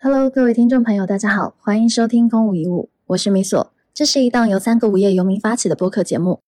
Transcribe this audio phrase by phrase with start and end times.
[0.00, 3.72] Hello，各位听众朋友，大家好，欢迎收听空无一物，我是米索。
[3.92, 6.40] 这是一档由三个无业游民发起的播客节目。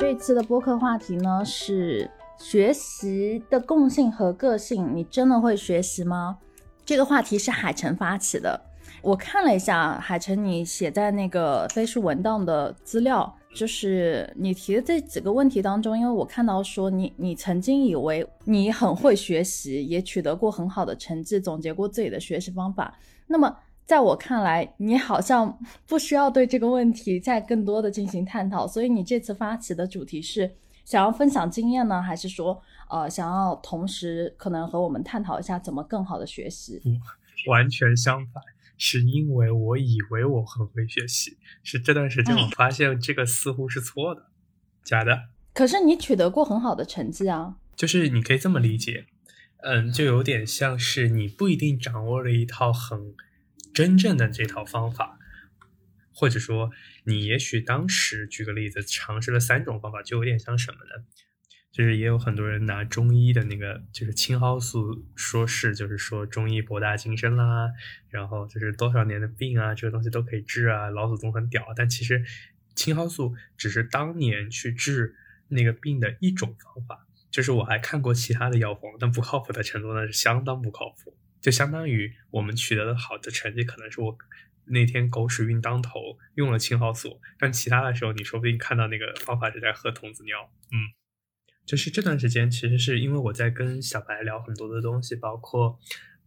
[0.00, 6.38] 这次的播客话题呢是学习的共性和个性，你真的会学习吗？
[6.84, 8.60] 这个话题是海晨发起的。
[9.02, 13.36] 我看了一下海晨你写在那个飞书文档的资料。
[13.54, 22.98] 就是你提的这几个问题当中，因为我看到说你你曾经以为你很会学习，也取得过很好的成绩，总结过自己的学习方法。
[23.26, 25.54] 那么在我看来，你好像
[25.86, 28.66] 不需要对这个问题再更多的进行探讨。
[28.66, 30.50] 所以你这次发起的主题是
[30.86, 32.58] 想要分享经验呢，还是说
[32.88, 36.80] 呃想要同时可能和我们探讨一下怎么更好的学习？
[37.50, 38.42] 完全相反。
[38.84, 44.26] 是因为我以为我很会学习，是这段时间我发现这个似乎是错的，
[44.82, 45.28] 假的。
[45.54, 49.06] 可是你取得过很好的成绩啊，就是你可以这么理解，
[49.62, 53.14] 嗯，就有点像是你不一定掌握了一套很
[53.72, 55.16] 真正的这套方法，
[56.12, 56.72] 或者说
[57.04, 61.04] 你也许当时举个例子尝试了三种方法，就有点像什么呢？
[61.72, 67.70] 就是也有很多人拿中医的那个，就是青蒿素说事，就是说中医博大精深啦，
[68.10, 71.64] 然后就是多少年的病啊，这个东西都可以治啊，老祖宗很屌。
[71.74, 72.22] 但其实
[72.74, 75.16] 青蒿素只是当年去治
[75.48, 81.16] 那个病的一种方法，就是我还看过其他的药方，但不靠谱的程度呢是相当不靠谱。
[81.40, 84.18] 就相当于我们取得的好的成绩，可能是我
[84.66, 90.92] 那天狗屎运当头用了青蒿素，但其他的时候你说不定看到那个方法是在喝童子尿，嗯。
[91.64, 95.78] 就是这段时间，其实是因为我在跟小白聊很多的东西，包括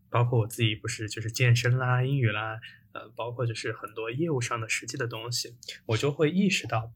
[0.10, 2.60] 包括我自己不是就是健身啦、英语啦，
[2.94, 5.56] 呃，包括就是很多业务上的实际的东西，
[5.88, 6.94] 我就会意识到，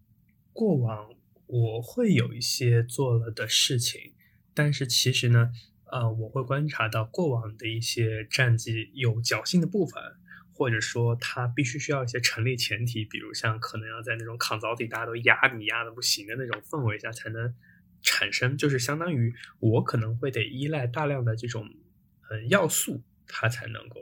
[0.54, 1.10] 过往
[1.48, 4.14] 我会有一些做了的事情，
[4.54, 5.52] 但是其实呢，
[5.92, 10.02] 呃，我会观察到过往的一些战绩有侥幸的部分，
[10.54, 17.54] 或者说它必须需要一些成立前提，比如像可能要在那种抗造体大家都压你压的不行的那种氛围下才能。
[18.02, 21.70] 产生就是相当于我可能会得依赖大量的这种
[22.30, 24.00] 嗯要素，它才能够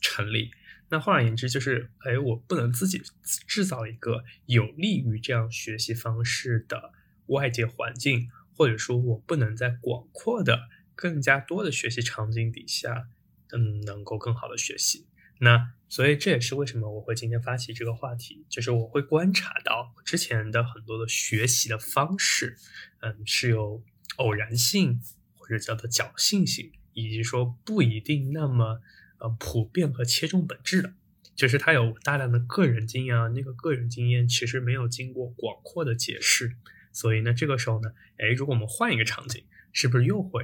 [0.00, 0.50] 成立。
[0.90, 3.02] 那换而言之，就是哎，我不能自己
[3.46, 6.92] 制造一个有利于这样学习方式的
[7.26, 13.08] 外界环境，或者说我不能在广阔的、更加多的学习场景底下，
[13.50, 15.06] 嗯，能够更好的学习。
[15.40, 22.56] 那所以这也是为什么我会今天发起这个话题，就是我会观察到之前的很多的学习的方式，
[23.00, 23.82] 嗯，是有
[24.16, 25.00] 偶然性
[25.34, 28.80] 或者叫做侥幸性，以及说不一定那么
[29.18, 30.92] 呃普遍和切中本质的，
[31.34, 36.56] 就是它有大量的个人经验啊，那个个人经验其实没有经过广阔的解释，
[36.92, 40.42] 所以呢，这个时候呢，哎，如果我们换一个场景，是不是又会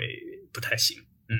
[0.53, 1.03] 不太行？
[1.29, 1.37] 嗯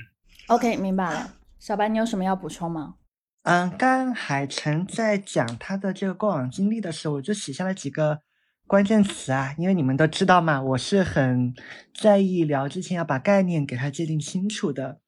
[0.49, 1.37] ，OK，明白了。
[1.59, 2.97] 小白，你有什么要补充吗？
[3.45, 8.21] 嗯，刚海晨在讲他的这个过往经历的时候，我就写下了几个
[8.67, 11.53] 关键词啊，因为你们都知道嘛，我是很
[11.95, 15.01] 在意聊之前要把概念给它界定清楚的。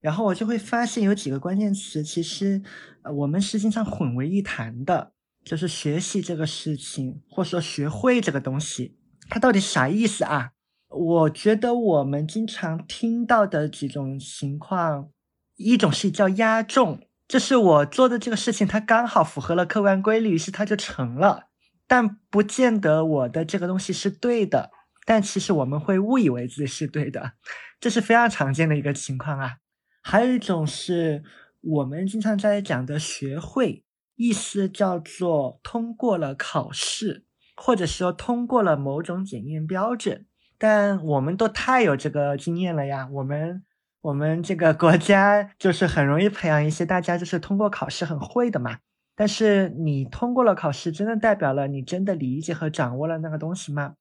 [0.00, 2.62] 然后我就会发现有几个关键词，其实
[3.16, 5.12] 我们是经常混为一谈的，
[5.44, 8.96] 就是学习这个事情，或者说学会这个东西，
[9.28, 10.52] 它到底啥意思啊？
[10.88, 15.08] 我觉得我们经常听到的几种情况，
[15.56, 17.00] 一种是叫压重。
[17.30, 21.44] 就是我做的这个事情，它刚好符合了客观规律，于是它就成了。
[21.86, 24.72] 但不见得我的这个东西是对的，
[25.06, 27.34] 但其实我们会误以为自己是对的，
[27.78, 29.58] 这是非常常见的一个情况啊。
[30.02, 31.22] 还有一种是
[31.60, 33.84] 我们经常在讲的学会，
[34.16, 40.26] 意思叫做通过了考试，或者说通过了某种检验标准。
[40.58, 43.62] 但我们都太有这个经验了呀，我们。
[44.02, 48.78] 我们这个国家就是很容易培养一些大家就是通过考试很会的嘛，
[49.14, 53.94] 但是你通过了考试，真的代表了你真的理解和掌握了那个东西吗？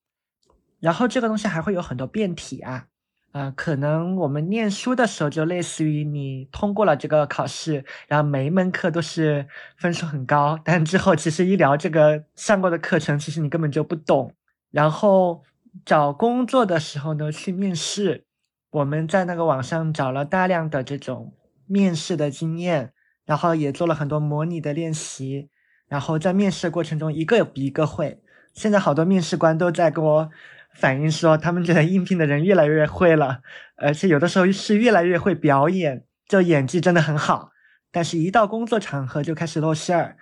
[0.80, 2.86] 然后这个东西还会有很多变体啊，
[3.34, 9.46] 啊，可能我们念书的时候就类似于你通过了这个考试，然后每一门课都是
[9.76, 14.34] 分数很高，但之后其实一聊这个上过的课程，其实你根本就不懂。
[14.72, 15.44] 然后
[15.84, 18.24] 找工作的时候呢，去面试。
[18.72, 21.34] 我们在那个网上找了大量的这种
[21.66, 22.94] 面试的经验，
[23.26, 25.50] 然后也做了很多模拟的练习，
[25.88, 28.22] 然后在面试过程中一个比一个会。
[28.54, 30.30] 现在好多面试官都在跟我
[30.74, 33.42] 反映说，他们觉得应聘的人越来越会了，
[33.76, 37.52] 而且有的时候是越来越会表演，就演技真的很好。
[37.92, 40.18] 但是，一到工作场合就开始露馅儿，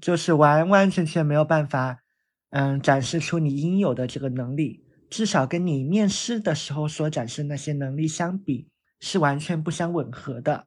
[0.00, 2.00] 就是完完全全没有办法，
[2.50, 4.85] 嗯，展示出你应有的这个能力。
[5.08, 8.68] 至少跟你面试的时候所展示那些能力相比，
[9.00, 10.66] 是完全不相吻合的。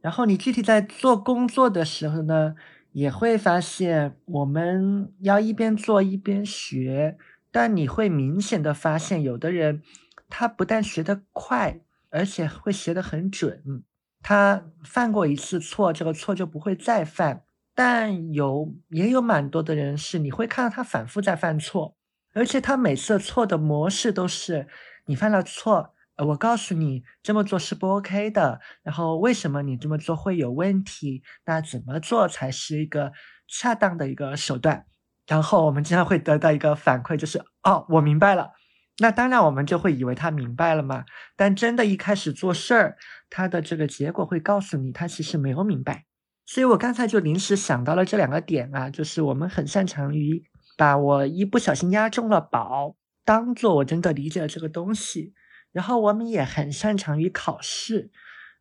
[0.00, 2.54] 然后你具体在做工作的时候呢，
[2.92, 7.18] 也会发现我们要一边做一边学，
[7.50, 9.82] 但你会明显的发现，有的人
[10.28, 13.84] 他不但学得快，而且会学得很准。
[14.22, 17.42] 他犯过一次错，这个错就不会再犯。
[17.74, 21.94] 但有也有蛮多的人是，你会看到他反复在犯错，
[22.32, 24.68] 而且他每次错的模式都是
[25.06, 25.94] 你犯了错。
[26.16, 31.22] 呃我告诉你这么做是不 OK 的，然后为什么你这么做会有问题？
[31.46, 33.12] 那怎么做才是一个
[33.48, 34.84] 恰当的一个手段？
[35.26, 38.50] 然后我们经常会得到一个反馈，就是哦，我明白了。
[38.98, 41.04] 那当然我们就会以为他明白了嘛。
[41.36, 42.98] 但真的一开始做事儿，
[43.30, 46.04] 他的这个结果会告诉你，他其实没有明白。
[46.44, 50.44] 所以我刚才就临时想到了这两个点啊，就是我们很擅长于
[50.80, 55.34] 把我一不小心压中了宝，当做我真的理解了这个东西。
[55.72, 58.10] 然后我们也很擅长于考试，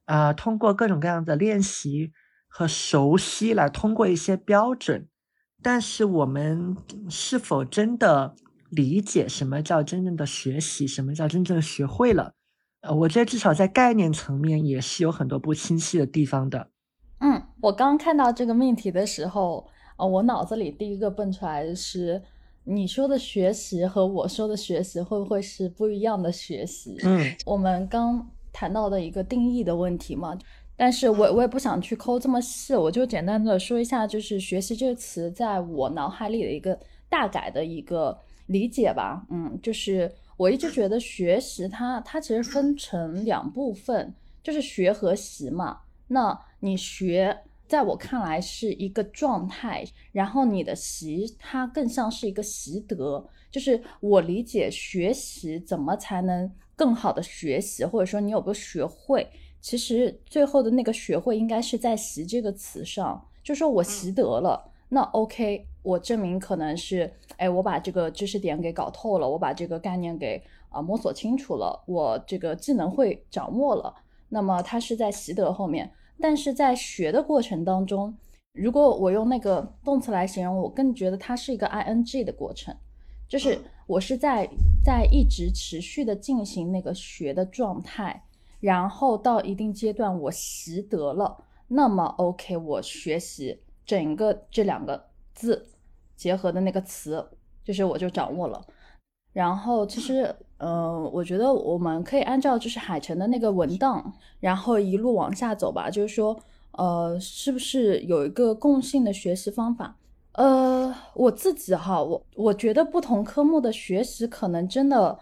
[0.03, 2.11] 啊，通过各种各样的练习
[2.49, 5.07] 和熟悉来通过一些标准。
[5.63, 6.75] 但是我们
[7.09, 8.35] 是否真的
[8.69, 12.33] 理解什么叫真正的学习，什么叫真正学会了？
[12.81, 16.69] 呃，我觉得至少在概念层面也是有很多不清晰的地方的。
[17.19, 19.69] 嗯，我刚看到这个命题的时候，
[19.99, 22.21] 呃，我脑子里第一个蹦出来的是。
[22.65, 26.95] 你说的学习和我说的学习会不会是不一样的学习？
[27.03, 30.37] 嗯，我们刚谈到的一个定义的问题嘛，
[30.75, 39.25] 但是我我也不想去抠这么细，我就简单的说一下，就是学习这个词在我脑海里的一个大概的一个理解吧。
[39.31, 44.13] 嗯，就是我一直觉得学习它它其实分成两部分，
[44.43, 45.79] 就是学和习嘛。
[46.09, 47.35] 那你学。
[47.69, 59.29] 在我看来是一个状态，然后你的习它更像是一个习得，就是我理解学习怎么才能更好的学习，或者说你有没有学会，
[59.61, 73.93] 其实最后的那个学会应该是在习这个词上，就说我习得了，那 OK，我证明可能是，哎，我把这个知识点给搞透了，我把这个概念给啊摸索清楚了，我这个技能会掌握了，
[74.29, 75.91] 那么它是在习得后面。
[76.21, 78.15] 但是在学的过程当中，
[78.53, 82.75] 如果我用那个动词来形容，我更觉得它是一个 ing 的过程，
[83.27, 84.49] 就是我是在
[84.83, 88.23] 在一直持续的进行那个学的状态，
[88.59, 95.67] 然后到一定阶段我习得了，那么 OK，我学习整个这两个字
[96.15, 97.29] 结合的那个词，
[97.63, 98.65] 就是我就掌握了。
[99.31, 105.89] 然后其实，呃，我觉得我们可以按照就是海城的那个文档，然后一路往下走吧。
[105.89, 106.37] 就是说，
[106.71, 109.95] 呃，是不是有一个共性的学习方法？
[110.33, 115.17] 呃，我自己哈，我我觉得不同科目的学习可能真的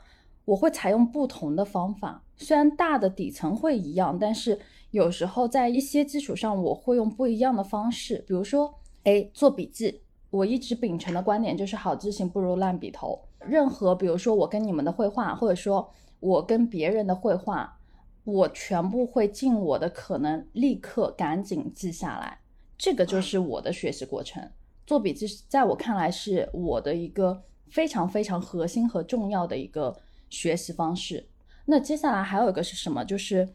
[0.46, 2.24] 我会采用不同的方法。
[2.38, 4.60] 虽然大的底层会一样，但是
[4.92, 8.24] 有时候在一些基础上我会用不一样的方式。
[8.28, 8.74] 比如说，
[9.04, 13.20] 哎，做笔记，我一直秉承的观点就是好记性不如烂笔头。
[13.40, 15.90] 任何，比如说我跟你们的绘画，或者说
[16.20, 17.78] 我跟别人的绘画，
[18.24, 22.40] 我全部会尽我的可能，立刻赶紧记下来。
[22.78, 24.52] 这个就是我的学习过程。
[24.86, 29.96] 做笔记，在我看来是我的一个非常非常核心和重要的一个
[30.30, 31.28] 学习方式。
[31.66, 33.06] 那接下来还有一个是什么？
[33.06, 33.48] 就是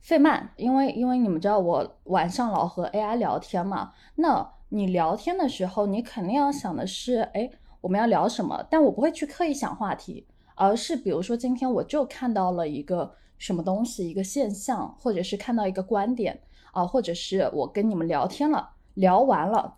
[0.00, 7.50] 费曼，因为因为你们知道我晚上老和 AI 聊天嘛，那你聊天的时候，你肯定要想的是，哎。
[7.80, 8.66] 我们要聊什么？
[8.68, 16.40] 但我不会去刻意想话题，而是比如说今天我就看到了一个什么东西，一个现象，或者是看到一个观点
[16.72, 19.76] 啊，或者是我跟你们聊天了，聊完了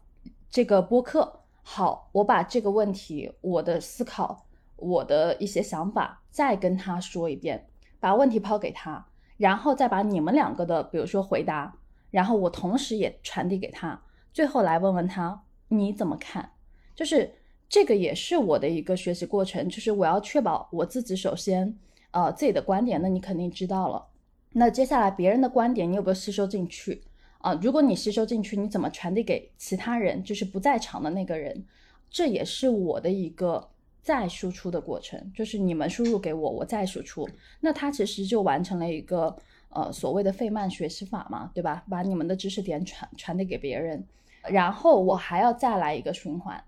[0.48, 7.68] 这个播客，好，我把这个问题、我的思考、我的一些想法再跟他说一遍，
[8.00, 11.76] 把问题抛给他，然后再把你们两个的，比如说回答，
[12.10, 14.00] 然后我同时也传递给他，
[14.32, 16.52] 最后来问问他你怎么看，
[16.94, 17.34] 就是。
[17.70, 21.72] 这个也是我的一个学习过程，就是我要确保我自己首先，
[22.10, 24.04] 呃，自己的观点，那你肯定知道了。
[24.52, 27.00] 那接下来别人的观点，你有没有吸收进去
[27.38, 27.54] 啊？
[27.62, 31.64] 如果你吸收进去，你怎么传递给其他人，就是不在场的那个人？
[32.10, 33.68] 这也是我的一个
[34.02, 37.28] 再输出的过程，就是你们输入给我，我再输出，
[37.60, 39.36] 那它其实就完成了一个
[39.68, 41.84] 呃所谓的费曼学习法嘛，对吧？
[41.88, 44.04] 把你们的知识点传传递给别人，
[44.48, 46.60] 然后我还要再来一个循环。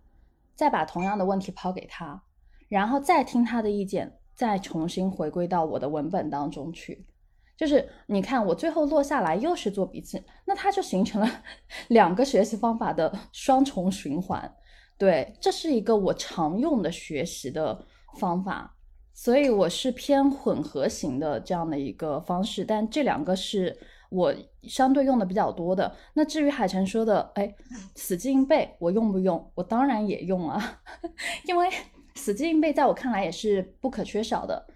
[0.54, 2.23] 再把同样的问题抛给他，
[2.68, 7.06] 然后再听他的意见，再重新回归到我的文本当中去。
[7.56, 11.28] 就是你看，我最后落下来又是做笔记，那它就形成了
[11.88, 14.52] 两个学习方法的双重循环。
[14.99, 17.87] 对，这是一个我常用的学习的
[18.18, 18.76] 方法。
[19.14, 23.78] 所以我是偏混合型的这样的一个方式，但这两个是
[24.12, 24.35] 我
[24.69, 25.90] 相对用的比较多的。
[26.14, 27.52] 那至于海晨说的，哎，
[27.97, 29.50] 死记硬背我用不用？
[29.54, 30.81] 我当然也用啊，
[31.49, 31.69] 因为
[32.14, 34.66] 死记硬背在我看来也是不可缺少的。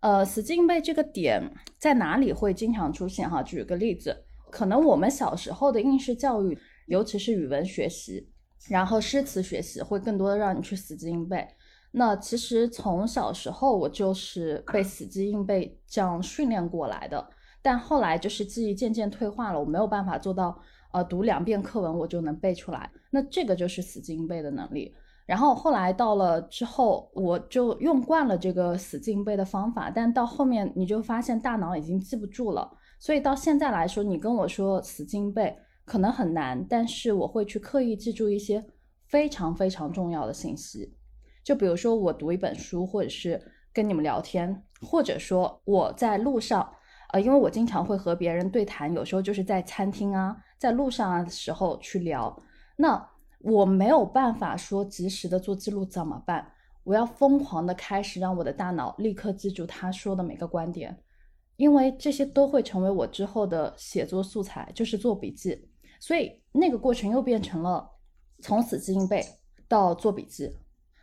[0.00, 1.42] 呃，死记硬背这个点
[1.78, 3.28] 在哪里会经常出现？
[3.28, 8.28] 哈，举个例子，可能我们小时候的应试教育，尤其是语文学习，
[8.68, 11.46] 然后诗词学习，会更多的让你去死记硬背。
[11.92, 17.26] 那其实从小时候我就是被死记硬背这样训练过来的，
[17.66, 20.56] 但后来就是记忆渐渐退化了，我没有办法做到，
[20.92, 22.88] 呃，读两遍课文我就能背出来。
[23.10, 24.94] 那这个就是死记硬背的能力。
[25.26, 32.70] 然后后来到了之后，我就用惯了这个死记硬背的方法，但到后面你就发现大脑已经记不住了。
[33.00, 38.64] 所以到现在来说，你跟我说死记硬背可能很难，但是我会去刻意记住一些
[39.08, 40.94] 非常非常重要的信息。
[41.42, 43.42] 就比如说我读一本书，或者是
[43.72, 46.72] 跟你们聊天，或者说我在路上，
[47.16, 52.42] 呃，因为我经常会和别人对谈，有时候就是在餐厅啊，在路上啊的时候去聊，
[52.76, 56.52] 那我没有办法说及时的做记录怎么办？
[56.84, 60.94] 我要疯狂的开始让我的大脑立刻记住他说的每个观点，
[61.56, 67.88] 因为这些都会成为我之后的写作素材，就是做笔记，所以那个过程又变成了
[68.42, 69.24] 从死记硬背
[69.66, 70.54] 到做笔记。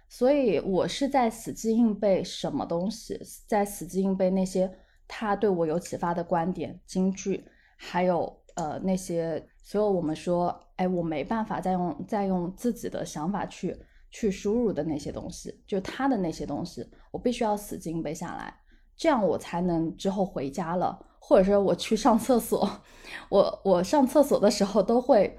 [0.07, 4.71] 所以，我是在死记硬背什么东西，在死记硬背那些
[5.15, 7.45] 他对我有启发的观点、金句，
[7.77, 13.77] 还有呃那些所有我们说，哎，我没办法再用再用自己的想法去
[14.09, 18.51] 去输入的那些东西，就他的那些东西，我必须要死记硬背下来，
[18.97, 22.67] 这样我才能之后回家了，或者说我去上厕所，
[23.29, 25.37] 我我上厕所的时候都会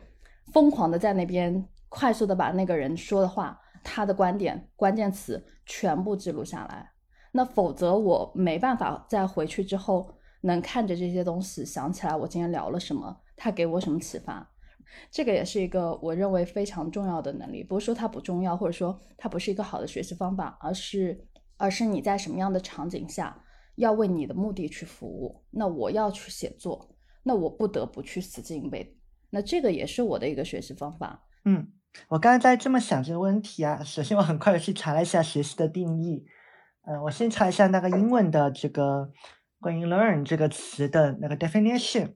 [0.52, 3.60] 疯狂的在那边快速的把那个人说的话。
[3.86, 6.90] 他的观点、关键词全部记录下来，
[7.36, 10.08] 那否则我没办法在回去之后
[10.42, 14.48] 能看着这些东西想起来我今天聊了什么，他给我什么启发。
[15.10, 21.26] 这个也是一个我认为非常重要的能力，不是说它不重要，或者说它不是一个好的学习方法，而是
[21.56, 23.36] 而是你在什么样的场景下
[23.74, 25.42] 要为你的目的去服务。
[25.50, 28.96] 那我要去写作，那我不得不去死记硬背，
[29.30, 31.24] 那这个也是我的一个学习方法。
[31.44, 31.72] 嗯。
[32.08, 36.26] 我刚刚在这么想这个问题啊，首先我很快的去查了一下学习的定义，
[36.86, 39.10] 嗯，我先查一下那个英文的这个
[39.60, 42.14] 关于 learn 这个词的那个 definition，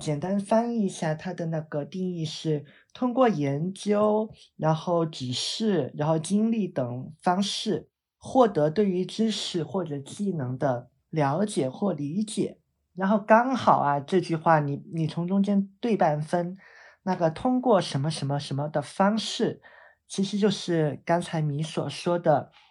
[0.00, 12.58] 简单翻译一下它的那个定义是通过研究，然后指示，然后经历等方式获得对于知识或者技能的了解或理解，
[12.94, 16.56] 然后刚好啊这句话你你从中间对半分。
[17.04, 19.62] 那个通过什么什么什么的方式，
[20.06, 22.50] 其实就是刚才你所说的“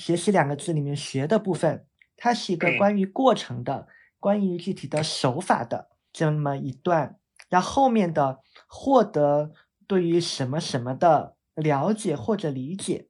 [0.00, 1.84] 学习”两个字里面“学”的部分，
[2.16, 3.86] 它是一个关于过程的、
[4.18, 7.16] 关于具体的手法的这么一段。
[7.50, 9.52] 然后后面的获得
[9.86, 13.08] 对于什么什么的了解或者理解，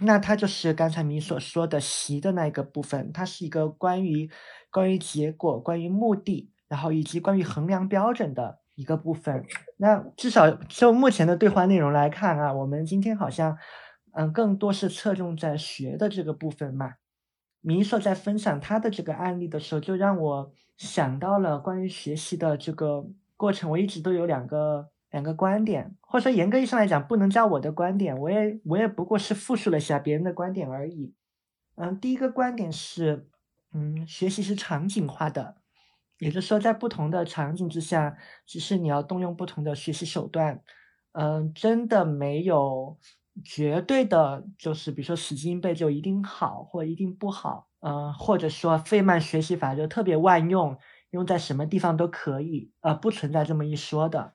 [0.00, 4.30] 那它就是刚才你所说的“习”的那个部分，它是一个关于
[4.70, 8.58] 关于结果、关于目的，然后以及关于衡量标准的。
[8.74, 9.44] 一个部分，
[9.76, 13.54] 那至少就目前的对话内容来看啊，我们今天好像，
[14.12, 16.94] 嗯，更多是侧重在学的这个部分嘛。
[17.60, 23.70] 米索在分享他的这个案例的时候，就让我想到了关于学习的这个过程。
[23.70, 31.14] 我一直都有两个两个观点，或者说严格意义上来讲，不能叫我的观点，我也我也不过是复述了一下别人的观点而已。
[31.76, 33.28] 嗯，第一个观点是，
[33.72, 35.56] 嗯，学习是场景化的。
[36.18, 38.16] 也就是说，在不同的场景之下，
[38.46, 40.62] 只是你要动用不同的学习手段。
[41.12, 42.98] 嗯，真的没有
[43.44, 47.68] 绝对的，就是比如说死记硬背就一定好或一定不好。
[47.80, 50.78] 嗯，或者说费曼学习法就特别万用，
[51.10, 52.70] 用在什么地方都可以。
[52.80, 54.34] 呃，不存在这么一说的，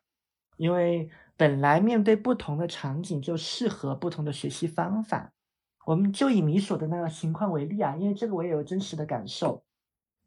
[0.57, 5.31] 因为本来面对不同的场景就适合不同的学习方法。
[5.85, 9.63] 我们就以米索的那个情况为例啊，因为这个我也有真实的感受。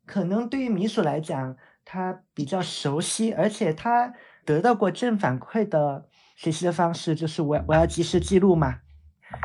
[0.06, 4.14] 可能对于米索来讲，他比较熟悉，而且他
[4.46, 6.08] 得到过正反馈的
[6.40, 8.80] 学习的方式就是我我要及时记录嘛，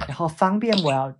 [0.07, 1.13] 然后方便我要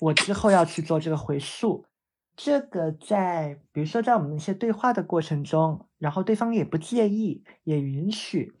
[0.00, 1.86] 我之后要去做这个回溯。
[2.34, 8.56] 这个在比如说在我们一些对话的过程中，然后对方也不介意，也允许，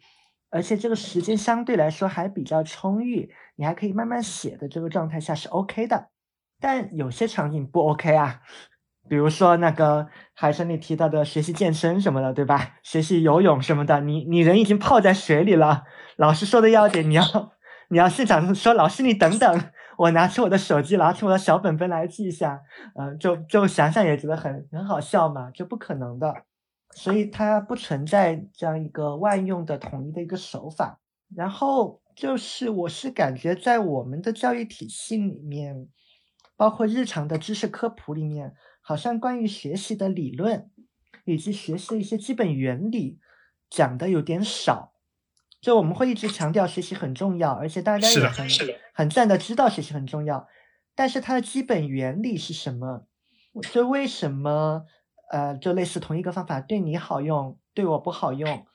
[0.48, 6.10] 而且这个时间相对来说还比较充裕，你还可以慢慢写的这个状态下是 OK 的。
[6.60, 8.42] 但有些场景不 OK 啊。
[9.10, 12.76] 比如说那个海生你提到的学习健身什么的，对吧？
[12.84, 15.82] 学习游泳什么的，你你人已经泡在水里了，
[16.16, 17.24] 老师说的要点，你要
[17.90, 19.64] 你要现场说老师你等等，
[19.98, 22.60] 我拿出我的手机，拿出我的小本本来记一下，
[22.96, 26.32] 嗯，就就想想也觉得很很好笑嘛，就不可能的，
[26.94, 31.00] 所以它不存在这样一个万用的统一的一个手法。
[31.34, 35.88] 然后就是，我是感觉在我们的教育体系里面，
[36.56, 38.52] 包括日常的知识科普里面，
[38.90, 40.68] 好像关于学习的理论
[41.24, 43.20] 以及学习的一些基本原理
[43.70, 44.94] 讲的有点少。
[45.60, 48.48] 就我们会一直强调学习很重要，而且大家也很
[48.92, 50.48] 很自然的知道学习很重要，
[50.96, 53.06] 但是它的基本原理是什么？
[53.72, 54.86] 就为什么
[55.30, 58.66] 呃，就类似同一个方法对你好用，对我不好用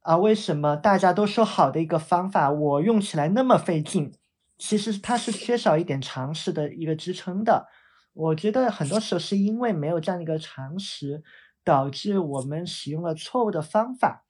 [0.00, 0.16] 啊？
[0.16, 4.12] 为什么大家都说好的一个方法，我用起来那么费劲？
[4.58, 7.68] 其实它是缺少一点常识的一个支撑的。
[8.14, 11.22] 我觉得很多时候是因为没有这样一个常识，
[11.62, 14.24] 导致我们使用了错误的方法，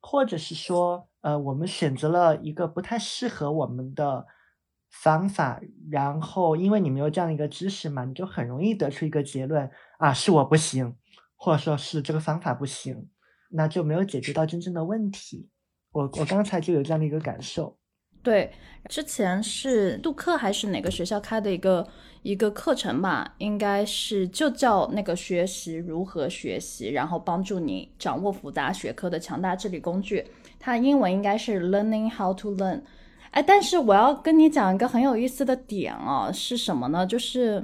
[0.00, 1.08] 或者是说。
[1.22, 4.24] 呃，我们选择了一个不太适合我们的
[4.88, 5.60] 方法，
[5.90, 10.96] 然后因为你没有这样一个知识嘛，你就很容易得出一个结论啊，是我不行，
[11.36, 13.10] 或者说是这个方法不行，
[13.50, 15.50] 那就没有解决到真正的问题。
[15.92, 17.78] 我我刚才就有这样的一个感受。
[18.22, 18.52] 对，
[18.88, 21.86] 之前是杜克还是哪个学校开的一个
[22.22, 30.26] 一个课程吧，应该是就叫那个学习如何学习，然后帮助你掌握复杂学科的强大智力工具。
[30.58, 32.82] 它英文应该是 Learning How to Learn。
[33.30, 37.06] 哎，但是我要跟你讲一个很有意思的点哦，是什么呢？
[37.06, 37.62] 就是。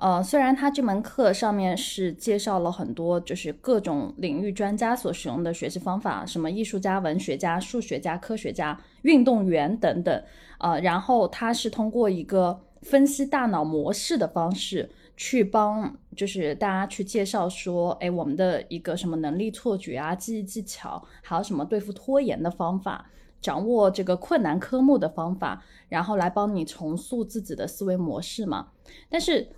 [0.00, 10.22] 呃，虽然他这门课上面是介绍了很多，就是各种领域专家所使用的学习方法，什么艺术家、文学家、数学家、科学家、运动员等等，
[10.58, 28.68] 呃，然后他是通过一个分析大脑模式的方式去帮，就是大家去介绍说，哎，我们的一个什么能力错觉啊、记忆技巧，还有什么对付拖延的方法，掌握这个困难科目的方法，然后来帮你重塑自己的思维模式嘛，
[29.08, 29.48] 但是。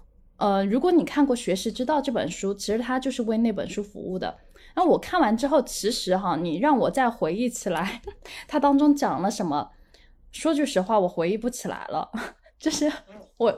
[0.40, 4.38] 呃，如果你看过《学识之道》这本书，其实它就是为那本书服务的。
[4.74, 8.00] 那我看完之后，其实哈，你让我再回忆起来，
[8.48, 9.70] 它当中讲了什么？
[10.32, 12.10] 说句实话，我回忆不起来了。
[12.58, 12.90] 就是
[13.36, 13.52] 我，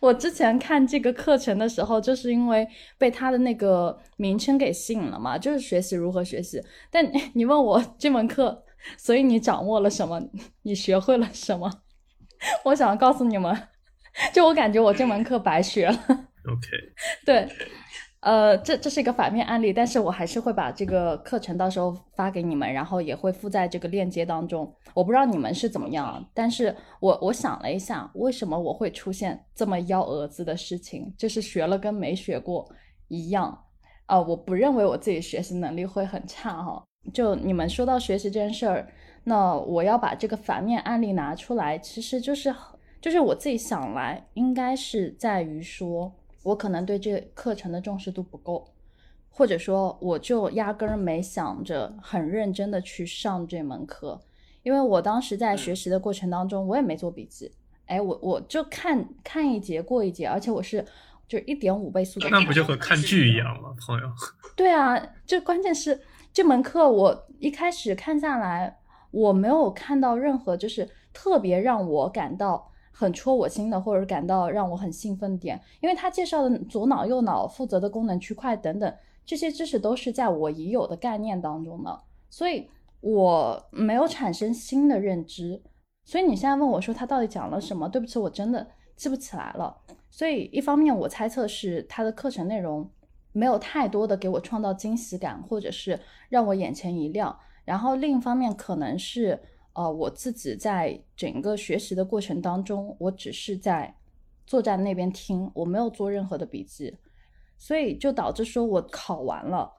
[0.00, 6.62] 我之前看这个课程的时候，就是因为被它的那个名称给吸引了嘛，就是学习如何学习。
[6.90, 8.64] 但 你问我这门课，
[8.96, 10.20] 所以你掌握了什么？
[10.62, 11.70] 你学会了什么？
[12.66, 13.68] 我想告诉你们。
[14.32, 15.96] 就我感觉我这门课白学了。
[16.48, 16.68] OK，
[17.24, 17.46] 对，
[18.20, 24.74] 呃，这这是一个反面案例，但是我还是会把这个课程到时候发给你们，然后也会附在这个链接当中。
[24.94, 32.66] 我不知道你们是怎么样，但是我我想了一下，为什么我会出现这么幺蛾子的事情，就是学了跟没学过
[33.08, 33.66] 一样。
[34.06, 36.82] 啊，我不认为我自己学习能力会很差哈。
[37.14, 38.88] 就你们说到学习这件事儿，
[39.24, 42.54] 那我要把这个反面案例拿出来，其实就是。
[43.00, 48.72] 就是我自己想来，应该是在于说，我可能对这课程的重视度不够，
[49.30, 54.20] 或者说，我就压根儿没想着很认真的去上这门课，
[54.62, 57.50] 因为我当时在学习的过程当中，我也没做笔记，
[57.86, 60.84] 哎，我我就看看一节过一节，而且我是
[61.26, 64.06] 就一点五倍速的，那不就和看剧一样吗，朋友？
[64.54, 65.98] 对啊，就关键是
[66.34, 68.78] 这门课我一开始看下来，
[69.10, 72.69] 我没有看到任何就是特别让我感到。
[73.00, 82.68] 很戳我心的，或者感到让我很兴奋点，因为他介绍的左脑、右脑负责的功能区块等等这些知识都是在我已有的概念当中的，所以
[83.00, 85.62] 我没有产生新的认知。
[86.04, 87.88] 所以你现在问我说他到底讲了什么？
[87.88, 89.74] 对不起，我真的记不起来了。
[90.10, 92.86] 所以一方面我猜测是他的课程内容
[93.32, 97.34] 没有太多的给我创造惊喜感，或者是让我眼前一亮。
[97.64, 99.40] 然后另一方面可能是。
[99.72, 103.94] 呃，我自己在整个学习的过程当中，我只是在
[104.46, 106.96] 坐在那边听，我没有做任何的笔记，
[107.56, 109.72] 所以就导致说我考完了，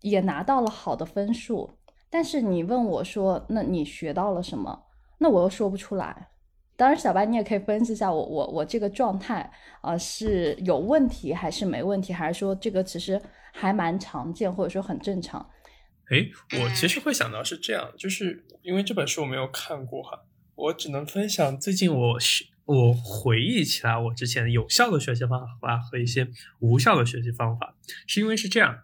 [0.00, 1.70] 也拿到了好的分数。
[2.10, 4.84] 但是你问我说，那你学到了什么？
[5.18, 6.28] 那我又说不出来。
[6.76, 13.20] 当然，小白你也可以分析一下我我我这个状态啊是有问题还是没问题，还是说这个其实
[13.52, 15.44] 还蛮常见，或者说很正常。
[16.08, 26.28] 哎，我其实会想到是这样，就是因为这本书我没有看过哈，我只能分享最近我学我回忆起来我之前有效的学习方法和一些
[26.60, 27.74] 无效的学习方法，
[28.06, 28.78] 是因为是这样，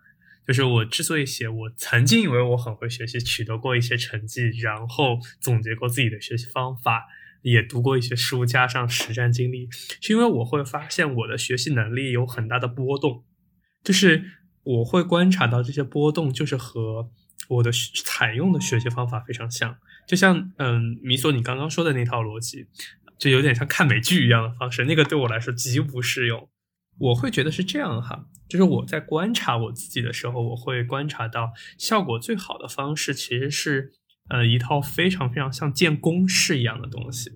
[0.49, 7.07] 就是我之所以写，我曾经以为我很会学习，取得过一些成绩，然后总结过自己的学习方法，
[7.43, 9.69] 也读过一些书，加上实战经历，
[10.01, 13.25] 是因为我会发现我的学习能力有很大的波动，
[13.85, 14.42] 就是。
[14.65, 17.11] 我会观察到这些波动，就是和
[17.49, 17.71] 我的
[18.05, 22.67] 采用的学习方法非常像，就像嗯，米索你刚刚说的那套逻辑，
[23.19, 26.49] 就有点像看美剧一样的方式，那个对我来说极不适用。
[26.99, 33.93] 我会觉得是这样哈，就是我在观察我自己的时候，我会观察到效果最好的方式其实是
[34.29, 37.33] 呃一套非常非常像建公式一样的东西，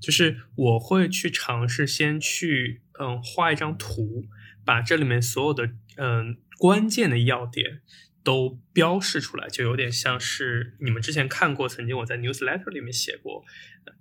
[0.00, 4.26] 就是我会去尝试先去嗯画一张图，
[4.64, 7.82] 把这里面所有的嗯关键的要点。
[8.24, 13.44] 都标示出来，就有点像是你们之前看过，曾经我在 newsletter 里面写过。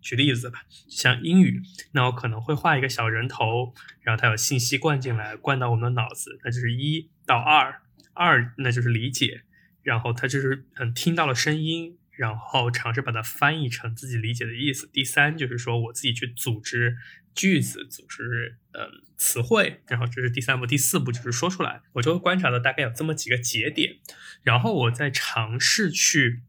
[0.02, 7.84] 举例子吧，像英语，那我可能会画一个小人头，然后它有信息灌进来，灌到我们的脑子，那就是一到二，
[8.16, 9.44] 二那就是理解，
[9.84, 12.00] 然后它就是嗯听到了声音。
[12.18, 14.90] 然后尝试把它翻译成自己理解的意思。
[14.92, 16.96] 第三就是说我自己去组织
[17.36, 19.82] 句子，组织嗯词汇。
[19.88, 21.82] 然后这是第三步，第四步就是说出来。
[21.94, 23.98] 我就会观察到大概有这么几个节点，
[24.42, 26.42] 然后我再尝试去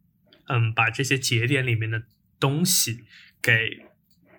[0.46, 2.04] 嗯把这些节点里面的
[2.40, 3.04] 东西
[3.42, 3.86] 给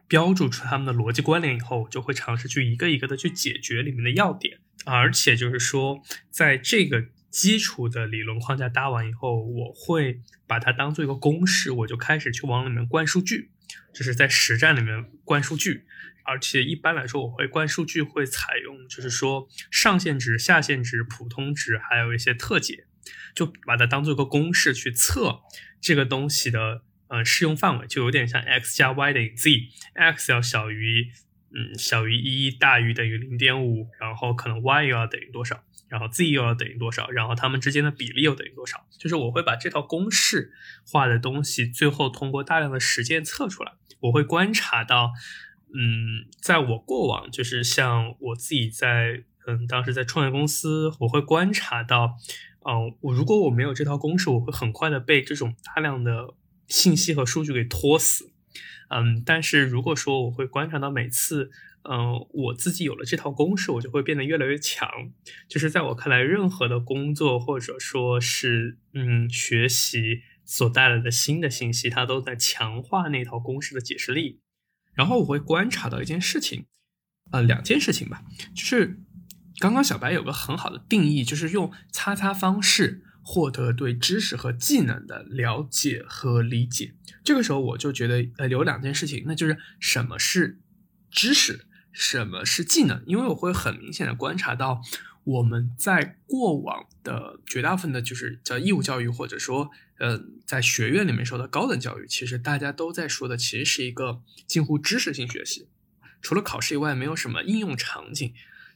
[0.08, 4.60] 标注出它们的逻辑关联以后，我就会尝试去一个一个的去解决里面的要点。
[4.86, 7.10] 而且就是说在这个。
[7.30, 13.52] 基础的理论框架搭完以后，我会把它当做一个公式，我就开始去往里面灌数据，
[13.94, 15.84] 就是在实战里面灌数据。
[16.28, 22.86] 而且一般来说，我会关数据会采用，就是说上限值、下限值、普通值，还有一些特解，
[23.34, 25.40] 就把它当做一个公式去测
[25.82, 31.08] 这个东西的呃适用范围，就有点像 x 加 y 等于 z，x 要小于
[31.56, 35.64] 嗯小于一，大于等于零点五，然后可能 y 又要等于多少。
[35.90, 37.10] 然后 z 又要等于多少？
[37.12, 38.86] 然后它们之间的比例又等于多少？
[39.00, 40.52] 就是我会把这套公式
[40.86, 43.72] 化的东西，最后通过大量的实践测出来。
[44.02, 45.14] 我会观察到，
[45.74, 52.16] 嗯，在我过往，就是像我自己在，嗯，当时在创业公司，我会观察到，
[52.66, 56.34] 嗯，我如果我没有这套公式，我会很快的被这种大量的
[56.68, 58.32] 信息和数据给拖死。
[58.90, 61.52] 嗯，但是如果说我会观察到每次。
[61.90, 64.90] 嗯，我自己有了这套公式，我就会变得越来越强。
[65.48, 74.42] 就是在我看来，任何的工作或者说是嗯学习所带来的新的信息，它都在强化那套公式的解释力。
[74.98, 76.66] 然后我会观察到一件事情，
[77.32, 79.00] 呃，两件事情吧，就是
[79.60, 86.96] 刚刚小白有个很好的定义，就是用擦擦方式获得对知识和技能的了解和理解。
[87.24, 90.60] 这个时候我就觉得，呃，有两件事情，那就是什么是
[91.10, 91.64] 知识。
[92.00, 93.02] 什么是技能？
[93.08, 94.84] 因为我会很明显的观察到，
[95.28, 105.68] 我们在过往的绝大部分的，就是叫义务教育，或者说，呃，在学院里面受的高等教育，其实大家都在说的，其实是一个近乎知识性学习，
[106.22, 108.34] 除了考试以外，没有什么应用场景。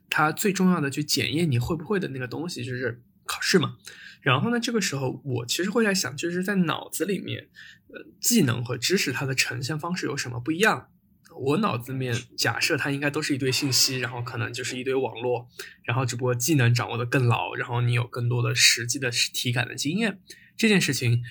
[0.09, 3.77] 它最重要的去检验你会不会的那个东西，就是考试嘛。
[4.19, 7.47] 然后呢，这个时候我其实会在想，就是在脑子里面，
[7.87, 10.89] 呃，技能和知识它的呈现方式有什么不一样？
[11.39, 15.47] 我脑子里面假设它应该都是一堆信息，然后可能就是一堆网络，
[15.83, 20.19] 然后只不过技能掌握的更牢，然后你有更多的实际的体感的经验。
[20.57, 21.23] 这件事情，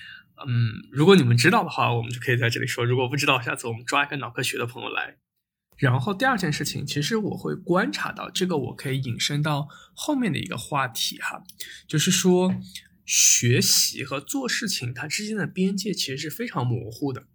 [0.45, 5.17] 嗯，如果你们知道的话，我们就可以在这里说；如果不知道，下次我们抓一个脑科学的朋友来。
[5.77, 11.43] 然后第二件事情，其实我会观察到这个，我可以引申到后面的一个话题哈，
[11.87, 12.53] 就是说
[13.05, 17.25] 学习和做事情它之间的边界其实是非常模糊的。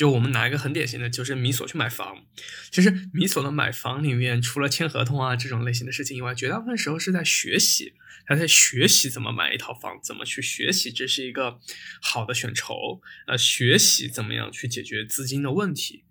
[0.00, 2.24] 就我们拿一个很典型的，就是米索去买房。
[2.70, 7.92] 其实米索的买房里面，除了签合同啊这种类型的事情以外，绝大部分时候是在学习。
[8.24, 11.58] 他在学习怎么买一套房，怎么去学习这是一个
[12.00, 16.04] 好的选筹，呃，学习怎么样去解决资金的问题。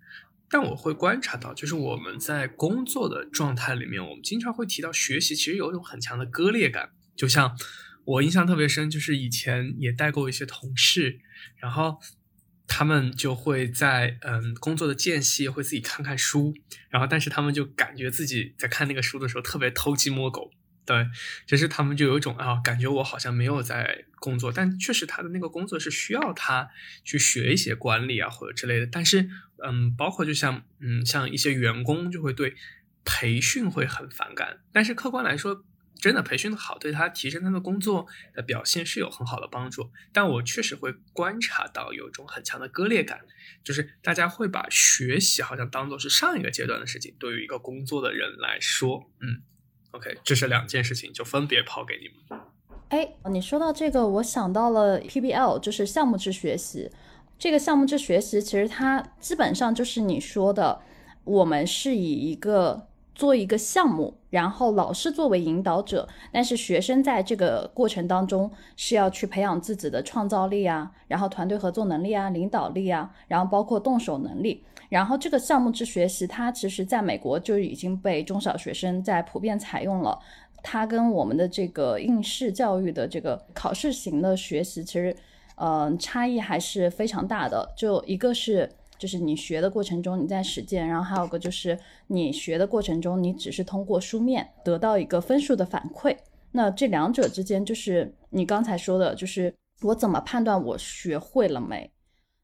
[0.52, 6.92] 但我会观察到，就是我们在工作的状态里面，我们经常会提到学习，其实有一种很强的割裂感。
[7.16, 7.58] 就像
[8.06, 11.22] 我印象特别深，就是以前也带过一些同事，
[11.58, 12.00] 然后。
[12.72, 16.54] 他们就会在嗯工作的间隙会自己看看书，
[16.90, 20.52] 然后但是他们就感觉自己在看那个书的时候特别偷鸡摸狗，
[20.86, 21.08] 对，
[21.48, 26.70] 就是他们就有一种啊感觉我好像没有在工作，但确实他的那个工作是需要他
[27.04, 29.28] 去学一些管理啊或者之类的，但是
[29.66, 32.56] 嗯包括就像嗯像一些员工就会对
[33.04, 35.66] 培训会很反感，但是客观来说。
[36.00, 39.92] 真的培训的好，对他提升他的工作的表现是有很好的帮助。
[40.14, 43.20] 但我确实会观察到有一种很强的割裂感，
[43.64, 47.14] 就是大家会把学习好像当做是上一个阶段的事情。
[47.20, 49.44] 对于一个工作的人来说，嗯
[49.92, 52.42] ，OK，这是两件事情，就分别抛给你们。
[52.88, 56.90] 哎，你说到这个，我想到了 PBL，就是项目制学习。
[57.38, 60.82] 这个项目制学习其实它基本上就是你说的，
[61.26, 62.89] 我们是以一个。
[63.20, 74.64] 做一个项目，然后老师作为引导者，但是学生在这个过程当中是要去培养自己的创造力啊，然后团队合作能力啊，领导力啊，然后包括动手能力。
[74.88, 80.18] 然后这个项目制学习，它其实在美国就已经被中小学生在普遍采用了。
[80.64, 85.14] 它跟我们的这个应试教育的这个考试型的学习，其实，
[85.58, 87.70] 嗯，差异还是非常大的。
[87.76, 88.70] 就一个是。
[89.00, 96.16] 就是你学的过程中你在实践，然后还有个就是你学的过程中你只是通过书面得到一个分数的反馈。
[96.52, 101.90] 那这两者之间就是你刚才说的，就是我怎么判断我学会了没？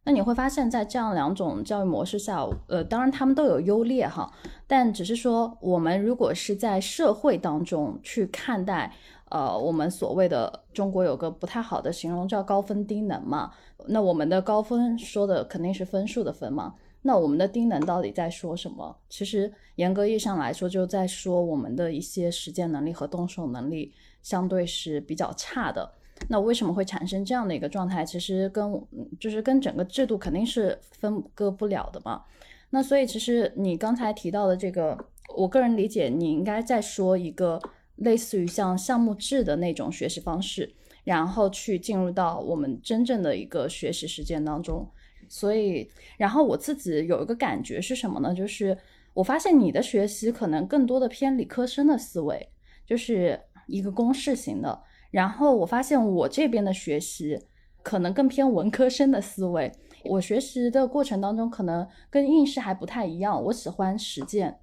[0.06, 4.32] 那你会发现在这样两种教育模式下，呃，当然他们都有优劣哈，
[4.66, 8.94] 但只是说我们如果是在社会当中去看待。
[9.30, 13.52] 呃，我们所谓的中国有个不太好的形容叫高分低能嘛。
[13.88, 16.76] 那我们的高分说的肯定是分数的分嘛。
[17.02, 18.96] 那我们的低能到底在说什么？
[19.10, 25.92] 其实严格意义上来说，就在说我们的一些实践能力和动手能力相对是比较差的。
[26.30, 28.06] 那为什么会产生这样的一个状态？
[28.06, 28.72] 其实跟
[29.20, 32.24] 就是跟整个制度肯定是分割不了的嘛。
[32.70, 34.98] 那所以其实你刚才提到的这个，
[35.36, 37.60] 我个人理解，你应该在说一个。
[37.96, 44.88] 类似于像项目制的那种学习方式，然后去进入到我们真正的一个学习实践当中。
[45.28, 48.34] 所以，然后我自己有一个感觉是什么呢？
[48.34, 48.78] 就是
[49.14, 52.50] 我发现你的学习可能更多的偏理科生的思维，
[52.86, 54.84] 就是一个公式型的。
[55.10, 57.40] 然后我发现我这边的学习
[57.82, 59.72] 可能更偏文科生的思维。
[60.04, 64.60] 我学习的过程当中可能跟应试还不太一样，我喜欢实践。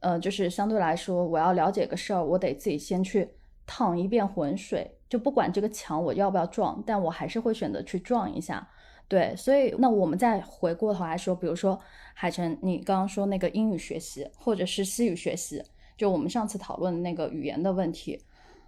[0.00, 3.28] 呃，就是相对来说，我要了解个事儿，我得自己先去
[3.66, 8.68] 趟一遍浑水，就不管这个墙我要不要撞，但我还是会选择去撞一下。
[9.08, 11.78] 对，所以那我们再回过头来说，比如说
[12.12, 15.62] 海晨，你刚刚说那个英语学习或者是西语学习，
[15.96, 18.20] 就我们上次讨论的那个语言的问题，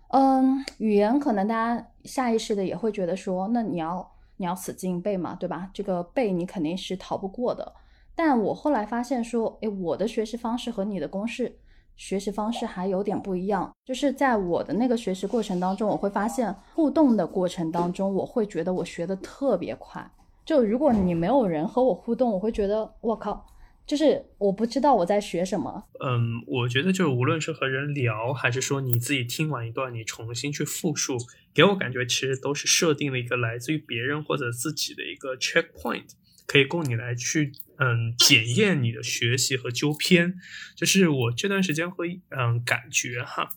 [0.09, 5.69] 嗯，语言可能大家下意识的也会觉得说，那你要你要死记硬背嘛，对吧？
[5.75, 7.75] 这个背你肯定是逃不过的。
[8.19, 11.57] 但我后来发现说，诶，我的学习方式和你的公式
[11.95, 13.73] 学习方式还有点不一样。
[13.85, 20.05] 就是在我的那个学习过程当中，我会发现互动的过程当中，我会觉得我学的特别快。
[20.45, 23.47] 就如果你没有人和我互动，我会觉得我靠，
[23.87, 25.85] 就是我不知道我在学什么。
[26.05, 31.17] 嗯，我觉得就是无论是和人聊，还是说你自己听完一段，你重新去复述，
[31.55, 36.09] 给我感觉其实都是设定了一个来自于别人或者自己的一个 checkpoint。
[36.49, 40.35] 可以供你来去，嗯，检验你的学习和纠偏。
[40.75, 43.51] 就是我这段时间会，嗯，感觉哈，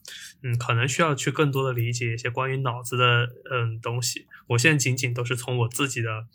[0.44, 4.28] 嗯，可能需要去更多的理解一些关于脑子的，嗯，东西。
[4.48, 6.28] 我现在仅仅都是从我自己的，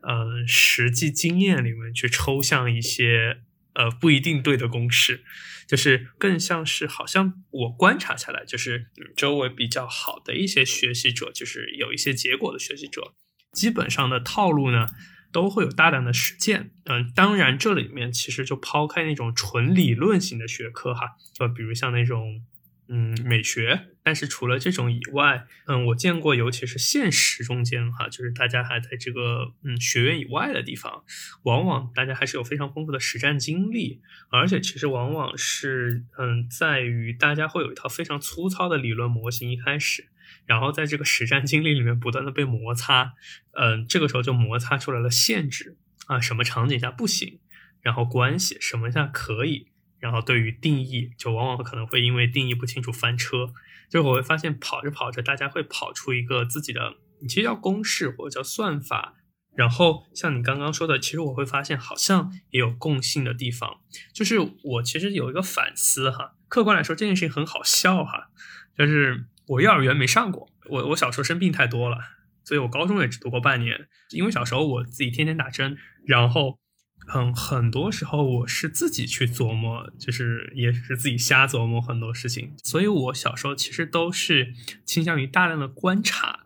[0.00, 3.42] 嗯，实际经验里面去抽象一些，
[3.74, 5.22] 呃，不一定对的公式。
[5.66, 13.12] 就是更像是好像我观察下来，就是周围比较好的一些学习者，就是有一些结果的学习者，
[13.52, 14.86] 基本上的套路呢。
[15.30, 22.42] 都会有大量的实践，嗯，当然这里面其实就抛开那种纯理论型的学科哈，就比如像那种
[22.88, 31.04] 嗯美学，但是除了这种以外，嗯，我见过，尤其是现实中间哈，就是大家还在这个嗯学院以外的地方，
[31.42, 40.08] 往往大家还是有非常丰富的实战经历，而且其实往往是嗯在于大家会有一套非常粗糙的理论模型一开始。
[40.48, 43.12] 然后在这个实战经历里面不断的被摩擦，
[43.52, 47.38] 嗯，这个时候就摩擦出来了限制啊，什么场景下不行，
[47.82, 53.52] 然后关系什么下可以，然后对于定义就往往可能会因为定义不清楚翻车，
[53.90, 56.94] 就是我会发现跑着跑着大家会跑出一个自己的，
[57.28, 59.16] 其实叫公式或者叫算法，
[59.54, 63.80] 然后像你刚刚说的，其实我会发现好像也有共性的地方，
[64.14, 68.30] 就是我其实有一个反思哈，客观来说这件事情很好笑哈，
[68.74, 69.26] 就是。
[69.48, 71.98] 我幼儿园没上过，我我小时候生病太多了，
[72.44, 73.88] 所以我高中也只读过半年。
[74.10, 76.58] 因为小时候我自己天天打针，然后
[77.06, 82.52] 很很多时候我是自己去琢磨，就是也是自己瞎琢磨很多事情。
[82.62, 84.52] 所以我小时候其实都是
[84.84, 86.40] 倾向于大量的观察，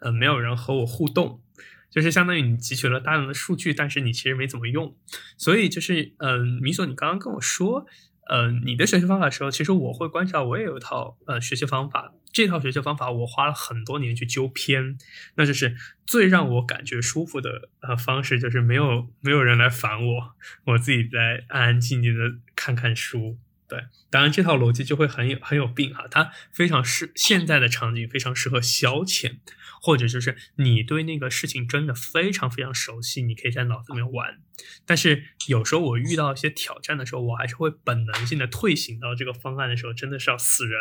[0.00, 1.40] 呃，没有人和我互动，
[1.88, 4.96] 就是相当于你汲取了大量的数据，但是你其实没怎么用。
[5.36, 7.86] 所以就是，嗯，米索，你刚刚跟我说。
[8.28, 12.12] 呃，你的学习方法的时候，其实我会观察，我也有一套呃学习方法。
[12.32, 14.96] 这套学习方法我花了很多年去纠偏，
[15.34, 23.38] 那就是最让我感觉舒服的呃方式，就是没有没有人来烦我，我自己在安安静静的看看书，
[23.68, 29.38] 对，当然这套逻辑就会很有很有病哈，它非常适现在的场景，非常适合消遣，
[29.82, 34.38] 或者就是你对那个事情真的非常非常熟悉，你可以在脑子里面玩。
[34.86, 40.78] 但是有时候我遇到一些挑战的时候，我还是会本能性的退行到这个方案的时候，真的是要死人。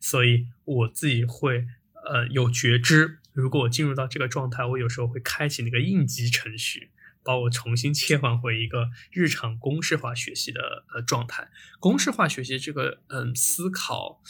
[0.00, 1.66] 所以我自己会
[2.06, 6.90] 呃有觉知，如果我进入到这个状态，我有时候会开启那个应急程序。
[7.24, 11.48] 把我重新切换回一个日常公式化学习的呃状态。
[11.78, 14.20] 公式化学习这个嗯思考，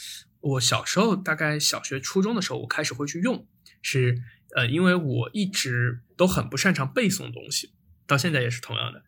[0.41, 3.47] 我小时候大概小学初中的时候，我开始会去用，
[3.81, 4.21] 是
[4.55, 7.71] 呃因为我一直都很不擅长背诵东西，
[8.05, 9.03] 到现在也是同样的。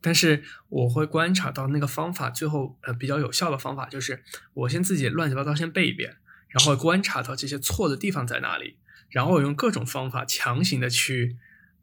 [0.00, 4.22] 但是我会观察到那个方法最后呃比较有效的方法，就是
[4.54, 6.16] 我先自己乱七八糟先背一遍，
[6.48, 8.76] 然后观察到这些错的地方在哪里，
[9.10, 11.36] 然后我用各种方法强行的去。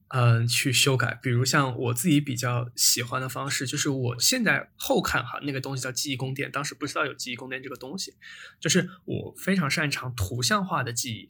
[0.10, 8.13] 嗯，去修改，比如像我自己比较喜欢的方式，就是我现在后看哈，那个东西叫记忆宫殿，当时不知道有记忆宫殿这个东西，
[8.60, 11.30] 就是我非常擅长图像化的记忆，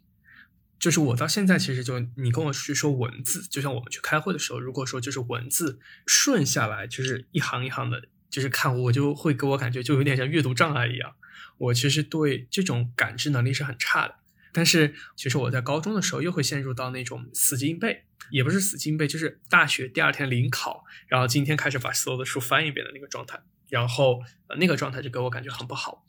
[0.86, 11.16] 就是我到现在其实就你跟我去说文字，就像我们去开会的时候，如果说就是文字顺下来，就是一行一行的，就是看我就会给我感觉就有点像阅读障碍一样，
[11.58, 14.14] 我其实对这种感知能力是很差的。
[14.54, 24.22] 但是其实我在高中的时候又会陷入到那种死记硬背，也不是死记硬背，就是大学第二天临考，然后今天开始把所有的书翻一遍的那个状态，然后
[24.60, 26.06] 那个状态就给我感觉很不好。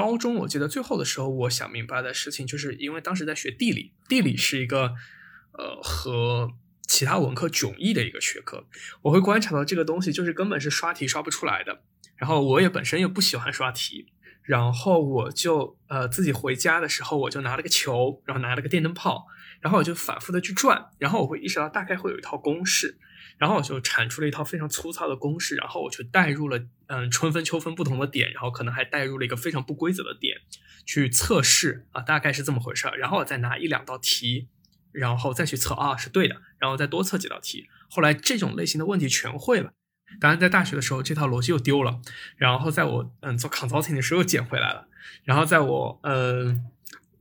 [0.00, 4.94] 高中我记得最后的时候，我想明白的事情，就是因为当时在学地理，地理是一个
[5.52, 6.52] 呃和
[6.88, 8.66] 其他文科迥异的一个学科，
[9.02, 11.82] 我会观察到这个东西就是根本是刷题刷不出来的，
[12.16, 14.06] 然后我也本身又不喜欢刷题。
[14.42, 19.26] 然后我就呃自己回家的时候，我就拿了个球，然后拿了个电灯泡，
[19.60, 22.98] 然后我就反复的去转，然后我会意识到大概会有一套公式，
[23.40, 30.36] 然后我就产出了一套非常粗糙的公式，然后我就带入了嗯春分秋分不同的点，然后可能还带入了一个非常不规则的点
[30.84, 34.48] 去测试啊，大概是这么回事儿，然后我再拿一两道题，
[34.92, 39.72] 然后再去测啊是对的，然后再多测几道题，后来这种类型的问题全会了。
[40.20, 42.00] 当然，在大学的时候，这套逻辑又丢了。
[42.36, 44.88] 然后，在我嗯做 consulting 的时候又捡回来了。
[45.22, 46.68] 然后，在我嗯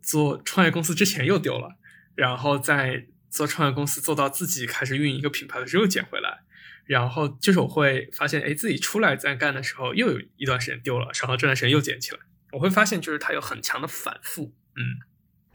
[0.01, 1.75] 做创业公司之前又丢了。
[2.15, 6.39] 然后，在做创业公司做到自己开始运营一个品牌的时候又捡回来。
[6.86, 12.20] 然后，就是我会发现，哎，自己出来再干的时候又有一段时间丢了，然后这段时间又捡起来。
[12.52, 14.52] 我会发现，就是它有很强的反复。
[14.76, 14.82] 嗯，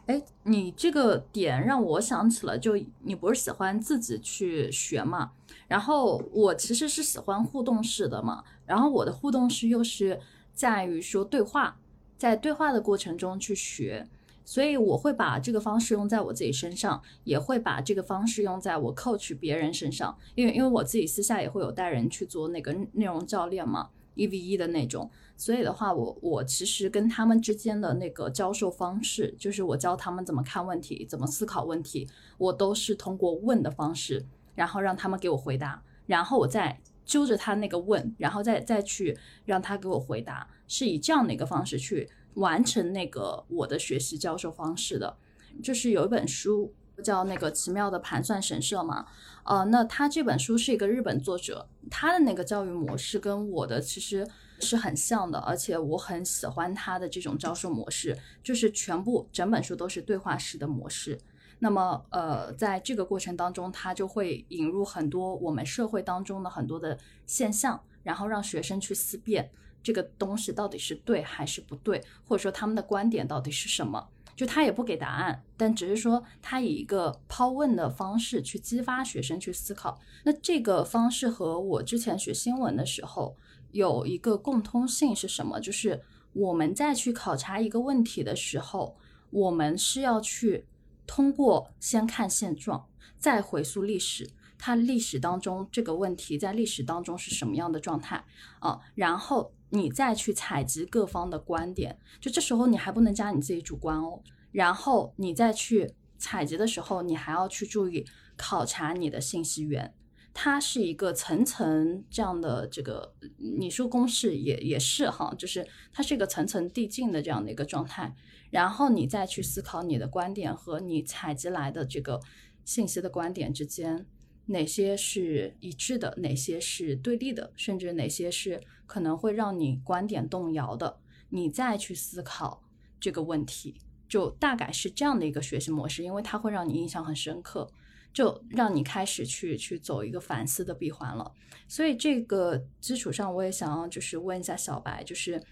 [0.06, 5.32] 哎，你这个点让我想起了，就你不是喜欢自己去学嘛？
[5.66, 10.20] 然后我其实是喜欢互动式的嘛，然后我的互动式又是
[10.52, 11.80] 在于说对话，
[12.16, 14.06] 在对话的过程中去学，
[14.44, 34.26] 所以我会把这个方式用在我自己身上，也会把这个方式用在我 coach 别人身上，因为因为我自己私下也会有带人去做那个内容教练嘛，一 v 一的那种，所以的话，我我其实跟他们之间的那个教授方式，就是我教他们怎么看问题，怎么思考问题，我都是通过问的方式。
[34.56, 45.16] 然后让他们给我回答，然后我再揪着他那个问，然后再再去让他给我回答，是以这样的一个方式去完成那个我的学习教授方式的。
[45.62, 49.06] 就是有一本书叫那个奇妙的盘算神社嘛，
[49.44, 54.26] 呃，那他这本书是一个日本作者，他的那个教育模式跟我的其实
[54.58, 61.18] 是很像的，而且我很喜欢他的这种教授模式，就是全部整本书都是对话式的模式。
[61.60, 69.50] 那么，呃，在这个过程当中，他就会引入很多我们社会当中的很多的现象，然后让学生去思辨
[69.84, 74.08] 这个东西到底是对还是不对，或者说他们的观点到底是什么。
[74.34, 80.00] 就他也不给答案，但只是说他以一个抛问的方式去激发学生去思考。
[80.24, 83.36] 那这个方式和我之前学新闻的时候
[83.70, 85.60] 有一个共通性是什么？
[85.60, 88.96] 就是我们在去考察一个问题的时候，
[89.30, 90.66] 我们是要去。
[91.06, 98.24] 通过先看现状，再回溯历史，它历史当中这个问题在历史当中是什么样的状态
[98.58, 98.80] 啊？
[98.94, 104.22] 然后你再去采集各方的观点，就这时候你还不能加你自己主观哦。
[104.52, 109.92] 然后你再去采集的时候，你还要去注意考察你的信息源，
[110.32, 113.14] 它是一个层层这样的这个，
[113.58, 118.14] 你说公式也也是哈，就是它是一个层层递进的这样的一个状态。
[118.50, 122.20] 然后你再去思考你的观点和你采集来的这个
[122.64, 124.06] 信息的观点之间，
[124.46, 130.98] 哪些是一致的，哪些是对立的，甚至哪些是可能会让你观点动摇的，
[131.30, 132.62] 你再去思考
[133.00, 133.74] 这个问题，
[134.08, 137.70] 就大概是这样的一个学习模式，因为它会让你印象很深刻，
[138.12, 141.32] 就让你开始去去走一个反思的闭环了。
[141.66, 145.42] 所以这个基础上，我也想要就是问一下小白，就是。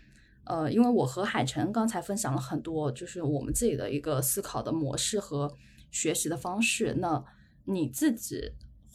[0.45, 5.55] 呃，因为我和海晨刚才分享了很多，就是我们自己的一个思考的模式和
[5.93, 6.97] 学习的方式。
[6.99, 7.25] 那
[7.65, 8.51] 你自己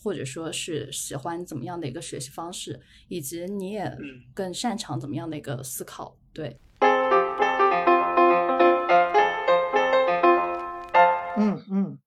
[0.07, 2.79] 或者说是喜欢怎么样的一个学习方式，
[3.09, 3.93] 以及你也
[4.33, 6.15] 更擅长怎么样的一个思考？
[6.31, 6.61] 对。
[11.37, 11.99] 嗯嗯，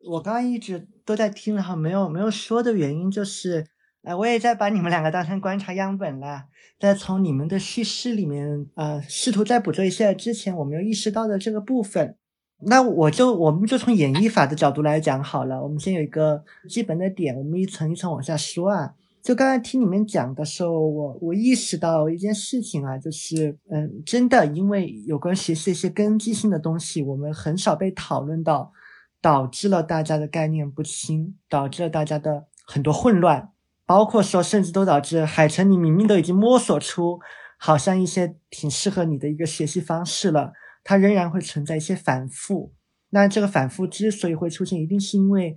[0.00, 3.66] 我刚刚一直都在听，然后没有没有说的原因就是。
[4.02, 6.44] 哎，我也在把你们两个当成观察样本了，
[6.78, 12.18] 在从你们的叙事里面，呃，试图再捕捉一下之前我没有意识到的这个部分。
[12.60, 15.62] 那我就我们就从演绎法的角度来讲好了。
[15.62, 18.94] 我们先有一个基本的点，我们一层一层往下说啊。
[19.22, 28.72] 就刚才听你们讲的时候，我我意识到一件事情啊，就是嗯，真的因为有关学习一些根基性的东西，我们很少被讨论到，
[29.20, 33.50] 导致了大家的概念不清，导致了大家的很多混乱。
[33.84, 37.18] 包括说，甚至都导致海城，你明明都已经摸索出
[37.58, 40.52] 好像一些挺适合你的一个学习方式了，
[40.86, 42.72] 它仍然会存在一些反复。
[43.10, 45.56] 那这个反复之所以会出现，一定是因为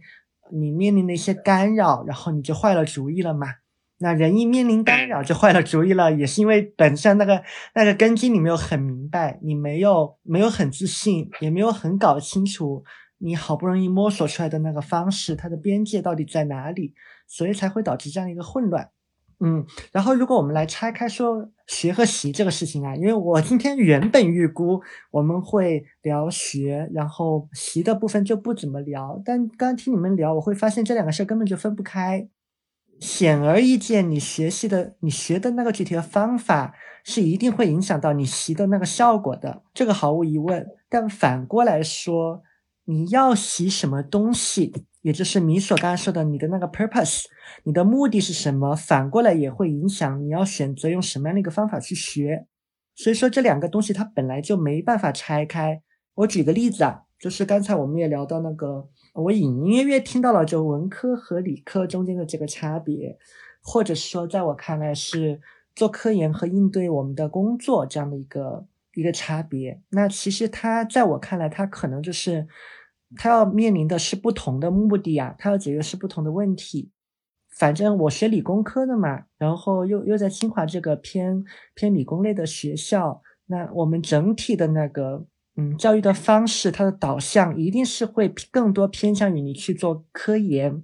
[0.52, 3.48] 你面临的一些干扰，然后你就坏了主意了嘛。
[4.00, 7.44] 那人一面临干扰就坏了主意了，也是因为本身那个
[7.76, 12.84] 那个根基你没有很明白，你没有没有很自信，也没有很搞清楚
[13.20, 16.94] 你好不容易摸索出来的那个方式，它的边界到底在哪里。
[17.32, 18.90] 所以才会导致这样一个混乱，
[19.42, 24.82] 嗯，然后如果我们来拆开说学和习这个事情啊，因为我今天原本预估
[25.12, 32.28] 我们会聊学，然后习的部分就不怎么聊，但刚听你们聊，我会发现这两个事儿根本就分不开。
[33.00, 36.76] 显而易见，你学习的、你学的那个具体的方法
[37.06, 40.68] 是一定会影响到你习的那个效果的，这个毫无疑问。
[40.90, 42.44] 但反过来说，
[42.84, 44.74] 你要习什么东西？
[45.02, 47.24] 也就是你所刚才说的，你的那个 purpose，
[47.64, 48.76] 你的目的是什么？
[48.76, 52.47] 反过来也会影响你要选择用什么样的一个方法去学。
[52.95, 55.82] 所以说这两个东西它本来就没办法拆开。
[56.16, 63.18] 我举个例子啊，就是刚才我们也聊到那个，我隐隐约约听到了就文科和理科中间的这个差别，
[63.62, 65.39] 或者说在我看来是
[65.74, 69.82] 做科研和应对我们的工作这样的一个一个差别。
[69.91, 72.45] 那其实它在我看来，它可能就是。
[73.16, 76.91] 他要面临的是不同的目的啊，他要解决是不同的问题。
[77.57, 81.43] 反正我学理工科的嘛，然后又又在清华这个偏
[81.74, 85.26] 偏理工类的学校，那我们整体的那个
[85.57, 90.82] 嗯教育的方式，它的导向一定是会更多偏向于你去做科研，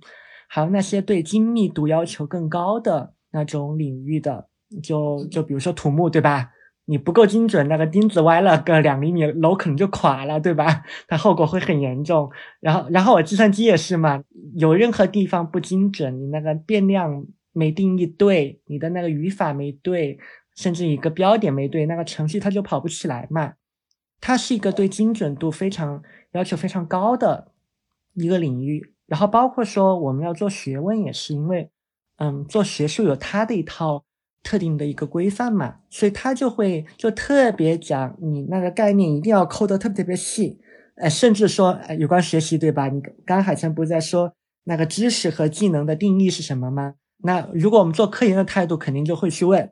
[0.50, 4.50] 还有那些对精密度要求更高的那种领域的，
[4.84, 6.52] 就就比如说土木，对吧？
[6.88, 10.84] 你不够精准，那个钉子歪了个两厘米，楼可能就垮了，对吧？
[11.08, 12.30] 它后果会很严重。
[12.60, 14.24] 然后，然后我计算机也是嘛，
[14.56, 20.20] 有任何地方不精准，你那个变量没定义对，你的那个语法没对，
[20.56, 23.54] 甚至一个标点没对，那个程序它就跑不起来嘛。
[24.22, 27.52] 它是一个对精准度非常要求非常高的
[28.14, 28.94] 一个领域。
[29.08, 31.70] 然后包括说我们要做学问，也是因为，
[32.18, 34.04] 嗯，做学术有它的一套。
[34.46, 40.60] 特定的一个规范嘛，所以他就会就特别讲你那个概念一定要抠得特别特别细，
[40.98, 42.88] 呃，甚至说有关学习对吧？
[42.88, 44.32] 你刚刚海前不是在说
[44.66, 46.94] 那个知识和技能的定义是什么吗？
[47.24, 49.72] 那如果我们做科研的态度，肯定就会去问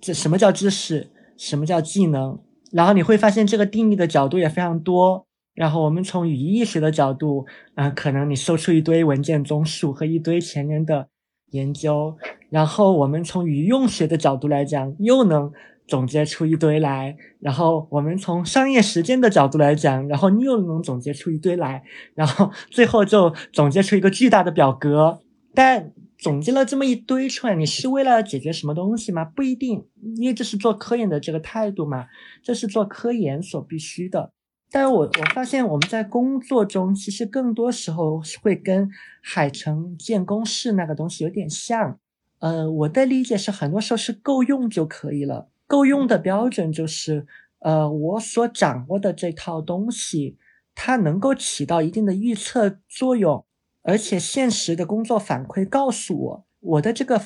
[0.00, 2.40] 这什么叫知识，什么叫技能？
[2.70, 5.26] 然后你会发现这个定义的角度也非常多。
[5.54, 7.44] 然后我们从语义学的角度，
[7.74, 11.08] 嗯，可能你搜出一堆文件综述和一堆前人的
[11.50, 12.16] 研究。
[12.52, 15.50] 然后我们从语用学的角度来讲，又能
[15.88, 21.80] 总结出一堆来；然后我们从商业实践的角度来讲，然后你又能总结出一堆来；
[22.14, 25.20] 然后 最后就总结出一个巨大的表格。
[25.54, 29.24] 但总结了这么一堆出来，你是为了解决什么东西吗？
[29.24, 29.86] 不一定，
[30.18, 32.04] 因为这是做科研的这个态度嘛，
[32.44, 34.30] 这是做科研所必须的。
[34.70, 38.90] 但我我发现我们在工作中，其实更多时候会跟
[39.22, 41.98] 海城建公式那个东西有点像。
[42.42, 45.48] 呃，我的理解是，很多时候是够用就可以了。
[45.68, 47.24] 够用的标准就是，
[47.60, 50.36] 呃，我所掌握的这套东西，
[50.74, 53.44] 它能够起到一定的预测作用，
[53.82, 57.22] 而且现实的工作反馈告诉我，我的这个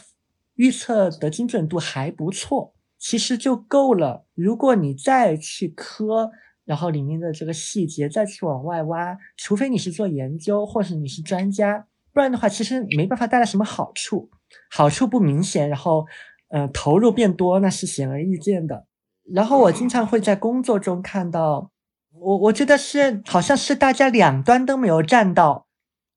[0.56, 4.26] 预测的精准度还不错，其实就够了。
[4.34, 6.30] 如果你再去磕，
[6.66, 14.28] 然后里面的这个细节再去往外挖，除非你是做研究，或是你是专家，不然的话，其实没办法带来什么好处。
[14.70, 16.06] 好处不明显，然后，
[16.48, 18.86] 呃，投入变多，那是显而易见的。
[19.24, 21.70] 然后我经常会在工作中看到，
[22.12, 25.66] 我我觉得是好像是大家两端都没有占到，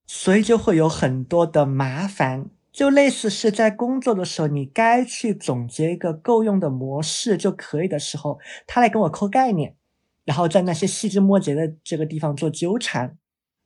[0.07, 2.49] 所以就会有很多的麻烦。
[2.71, 9.75] 就类似是在工作的时候，你该去总结一个够用的模式就可以的时候，他来跟我抠概念，
[10.23, 13.17] 然后在那些细枝末节的这个地方做纠缠。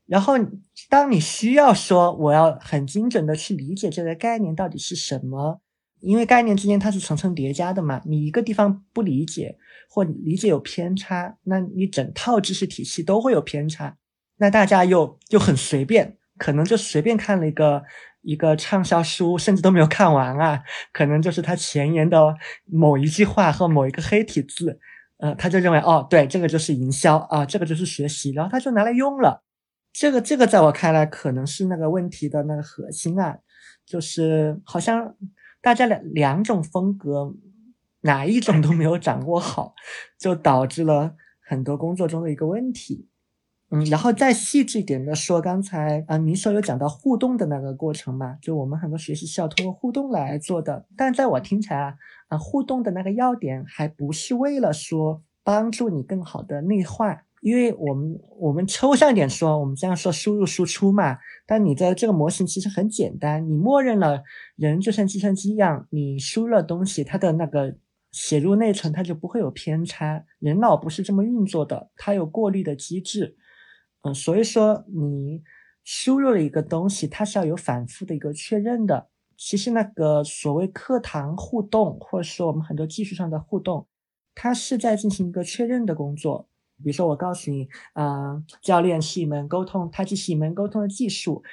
[0.05, 0.33] 然后
[0.89, 5.61] 当你需要说我要很精准的去理解这个概念到底是什么，
[5.99, 9.57] 因为概念之间它是层层叠加的嘛，你一个地方不理解
[9.89, 13.97] 或理解有偏差，那你整套知识体系都会有偏差。
[14.37, 17.83] 那大家又又很随便，可能就随便看了一个。
[18.25, 22.33] 一个畅销书，甚至都没有看完啊，可能就是他前言的
[22.71, 24.79] 某一句话和某一个黑体字，
[25.17, 29.43] 呃，他就认为哦，对，这个就是营销啊，这个就是学习，然后他就拿来用了。
[29.93, 33.37] 这个这个在我看来可能是那个问题的那个核心啊，
[33.85, 35.15] 就是好像
[35.61, 37.35] 大家两两种风格
[38.01, 39.75] 哪一种都没有掌握好，
[40.17, 43.07] 就导致了很多工作中的一个问题。
[43.69, 50.85] 嗯，然后再细致一点的说，刚才啊，你说有讲到互动的那个过程嘛，就我们很多学习是要通过互动来做的。
[50.97, 51.95] 但在我听起来啊，
[52.27, 61.17] 啊，互动的那个要点还不是为了说帮助你更好的内化，因为我们我们抽象一点说，我们这样说输入输出嘛。
[61.45, 64.23] 但你的这个模型其实很简单，你默认了
[64.55, 67.75] 人就像计算机一样，你输入了东西，它的那个
[68.13, 70.23] 写入内存它就不会有偏差。
[70.39, 73.35] 人脑不是这么运作的，它有过滤的机制。
[74.03, 75.43] 嗯，所以说你
[75.83, 79.09] 输入了一个东西，它是要有反复的一个确认的。
[79.35, 83.85] 其实那个所谓课堂互动，或者说我们很多技术上的互动，
[84.33, 86.47] 它是在进行一个确认的工作。
[86.78, 91.43] 比如说我告诉你，啊，教练是一门沟通，它既是一门沟通的技术，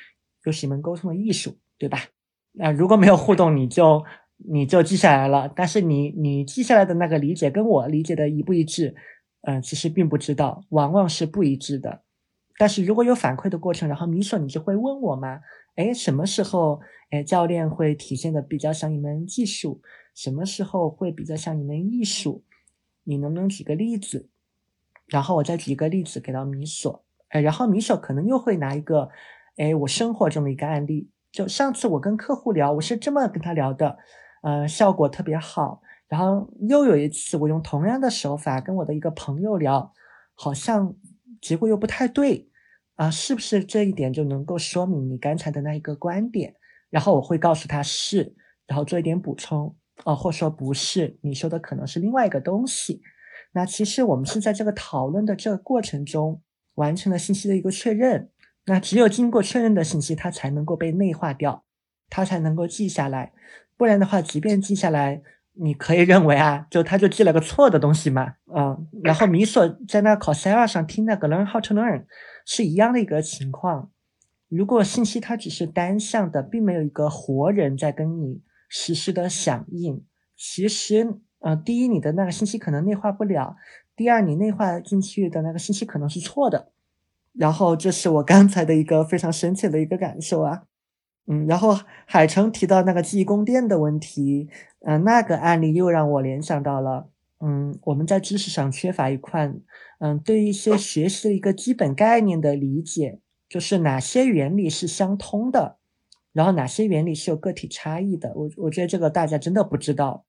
[0.45, 1.99] 又是一门沟通的艺术，对吧？
[2.53, 4.05] 那如果没有互动，你就
[4.37, 8.95] 你就记下来了，但是你你记下来的那个理解跟我理解的一不一致，
[9.43, 12.03] 嗯，其实并不知道，往往是不一致的。
[12.59, 15.41] 但是如果有反馈的过程，然后米索你就会问我嘛？
[15.77, 19.81] 哎，什么时候哎教练会体现的比较像一门技术？
[20.15, 22.43] 什么时候会比较像一门艺术？
[23.05, 24.29] 你能不能举个例子？
[25.11, 29.11] 然后我再举一个例子给到米索，哎，然后米索可能又会拿一个，
[29.57, 33.99] 哎，我生活中的一个案例，就上次我跟客户聊，我是这么跟他聊的，
[34.43, 35.83] 呃，效果特别好。
[36.09, 39.93] 然后又有一次我用同样的手法跟我的一个朋友聊，
[40.35, 40.95] 好像
[41.41, 42.49] 结果又不太对。
[42.97, 46.55] 啊，是不是这一点就能够说明你刚才的那一个观点？
[46.91, 48.35] 然后我会告诉他是，
[48.67, 53.01] 然后做一点补充，哦，或说不是，你说的可能是另外一个东西。
[53.53, 56.41] 那其实我们是在这个讨论的这个过程中
[56.75, 58.31] 完成了信息的一个确认。
[58.67, 61.65] 那只有经过确认的信息，它才能够被内化掉，
[62.09, 63.33] 它才能够记下来。
[63.77, 65.23] 不然的话，即便记下来，
[65.55, 68.87] 你可以认为啊，就他就记了个错的东西嘛，嗯。
[69.03, 72.05] 然后米索在那考 C 二上听那个 Learn How to Learn。
[72.47, 73.91] 是一样的一个情况。
[74.49, 80.05] 如果信息它只是单向的，并没有一个活人在跟你实时的响应，
[80.37, 83.57] 其实，呃，第一，你的那个信息可能内化不了；
[83.97, 86.71] 第二，你内化进去的那个信息可能是错的。
[87.33, 90.63] 然后，这是我刚才的一个非常深切的一个感受啊。
[91.27, 94.49] 嗯，然后海城提到那个记忆宫殿的问题，
[94.85, 97.09] 嗯，那个案例又让我联想到了。
[97.39, 99.51] 嗯，我们在知识上缺乏一块，
[100.01, 105.79] 嗯，对一些学习的一个基本概念的理解，就是哪些原理是相通的，
[106.33, 108.33] 然后哪些原理是有个体差异的。
[108.35, 110.25] 我我觉得这个大家真的不知道。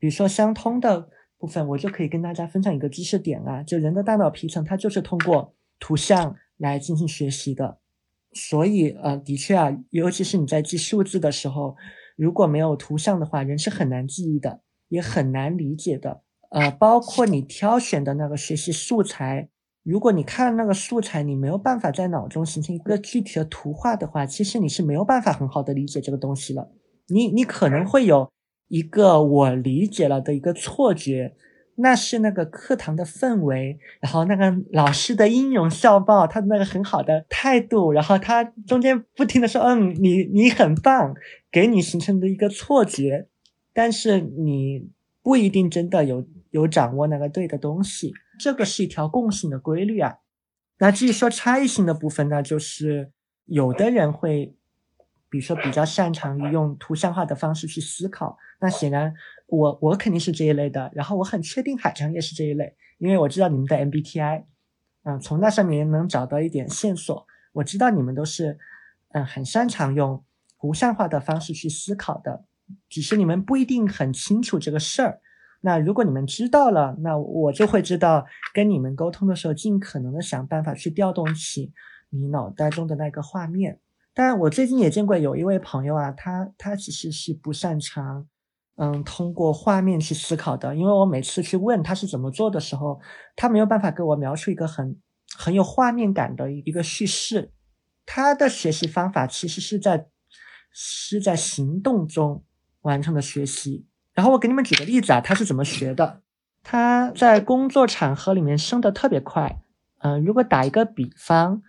[0.00, 7.78] 比如说相通的部分，我就可以跟大家分享一个知识点啊，就人的大脑皮层它就是通过图像来进行学习的，
[8.32, 11.76] 所以呃，的确啊，尤其是你在记数字的时候，
[12.16, 16.22] 如果没有图像的话，人是很难记忆的，也很难理解的。
[16.50, 19.48] 呃，包括你挑选的那个学习素材，
[19.84, 26.70] 如果你看那个素材，你没有办法在脑中形成一个具体的图画的话，其实你是没有办法很好的理解这个东西了。
[27.06, 28.30] 你你可能会有
[28.70, 31.34] 一个我理解了的一个错觉，
[31.74, 41.14] 那是那个课堂的氛围，然后那个老师的音容笑貌，他的那个很好的态度，然后他中间不停的说，嗯，你你很棒，
[41.52, 43.28] 给你形成的一个错觉，
[43.74, 44.88] 但是你
[45.22, 46.26] 不一定真的有。
[46.52, 50.16] 有掌握那个对的东西，这个是一条共性的规律啊。
[50.80, 53.12] 那至于说差异性的部分呢，就是
[53.44, 54.56] 有的人会，
[55.30, 58.36] 比如说比较擅长于用图像化的方式去思考。
[58.60, 59.14] 那显然
[59.46, 64.44] 我我肯定是这一类的，然后我很确定海城也是这一类，因为我知道你们的 MBTI，
[65.04, 67.26] 嗯，从那上面能找到一点线索。
[67.52, 68.58] 我知道你们都是
[69.12, 70.22] 嗯很擅长用
[70.60, 72.44] 图像化的方式去思考的，
[72.88, 75.20] 只是你们不一定很清楚这个事儿。
[75.62, 81.72] 那如果你们知道了，那我就会知道跟你们沟通的时候，尽可能的想办法去调动起
[82.10, 83.78] 你脑袋中的那个画面。
[84.22, 88.26] 但我最近也见过有一位朋友啊，他他其实是不擅长，
[88.76, 90.76] 嗯，通过画面去思考的。
[90.76, 93.00] 因为我每次去问他是怎么做的时候，
[93.34, 95.00] 他没有办法给我描述一个很
[95.34, 97.50] 很有画面感的一个叙事。
[98.04, 100.08] 他的学习方法其实是在
[100.70, 102.44] 是在行动中
[102.82, 103.86] 完成的学习。
[104.12, 106.20] 然后我给你们举个例子啊，他是怎么学的？
[106.62, 109.62] 他在工作场合里面升的特别快。
[110.00, 111.62] 嗯，如果打一个比方。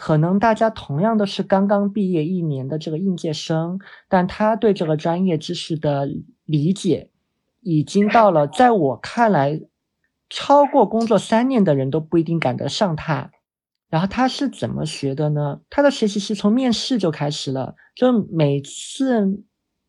[0.00, 6.08] 可能大家同样都是刚刚毕业一年的这个应届生，但他对这个专业知识的
[6.44, 7.10] 理解，
[7.62, 9.60] 已经到了在我看来，
[10.30, 13.32] 超过工作三年的人都不一定赶得上他。
[13.90, 15.62] 然后他是怎么学的呢？
[15.68, 19.42] 他的学习是从面试就开始了，就每次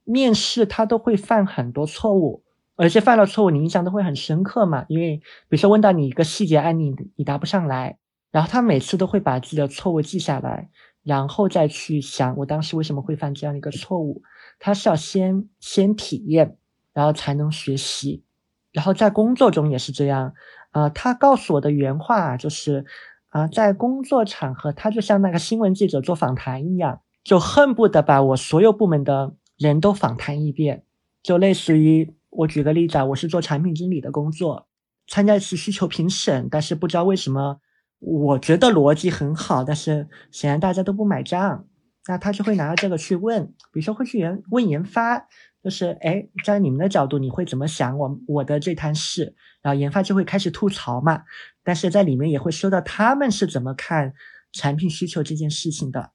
[0.05, 2.43] 面试他都会犯很多错误，
[2.75, 5.17] 而且犯了错误你印象都会很深刻嘛，因为
[5.49, 7.99] 比如说问到你一个细节案例，你答不上来。
[8.31, 10.69] 然后他每次都会把自己的错误记下来，
[11.03, 14.21] 然后再去想我当时为什么会犯这样一个错误。
[14.59, 16.57] 他是要先先体验，
[16.93, 18.23] 然后才能学习。
[18.71, 20.33] 然后在工作中也是这样。
[20.71, 22.85] 啊，他告诉我的原话就是，
[23.29, 30.83] 啊，在工作场合，他就像那个新闻记者做访谈一样，就恨不得把我所有部门的人都访谈一遍。
[31.23, 34.67] 就类似于我举个例子啊，我是做产品经理的工作，
[35.07, 37.59] 参加一次需求评审，但是不知道为什么。
[37.99, 41.67] 我觉得逻辑很好，但是显然大家都不买账，
[42.07, 45.27] 那他就会拿着这个去问，比如说会去研问研发，
[45.61, 49.35] 就是哎，在你们的角度，你会怎么想我我的这摊事？
[49.61, 51.23] 然后研发就会开始吐槽嘛，
[51.63, 54.13] 但是在里面也会说到他们是怎么看
[54.53, 56.11] 产品需求这件事情的，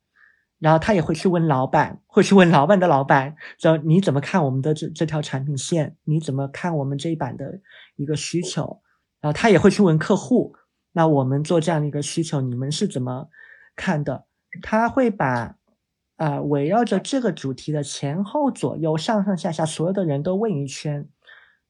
[0.58, 5.98] 然后他也会去问老板，会去问老板的老板，就你怎么看我们的这这条产品线？
[6.04, 7.60] 你怎么看我们这一版的
[7.96, 8.80] 一个需求？
[9.20, 10.56] 然后他也会去问客户。
[10.96, 13.28] 那我们做这样的一个需求，你们是怎么
[13.74, 14.26] 看的？
[14.62, 15.56] 他会把
[16.16, 21.08] 啊围绕着这个主题的前后左右上上下下所有的人都问一圈，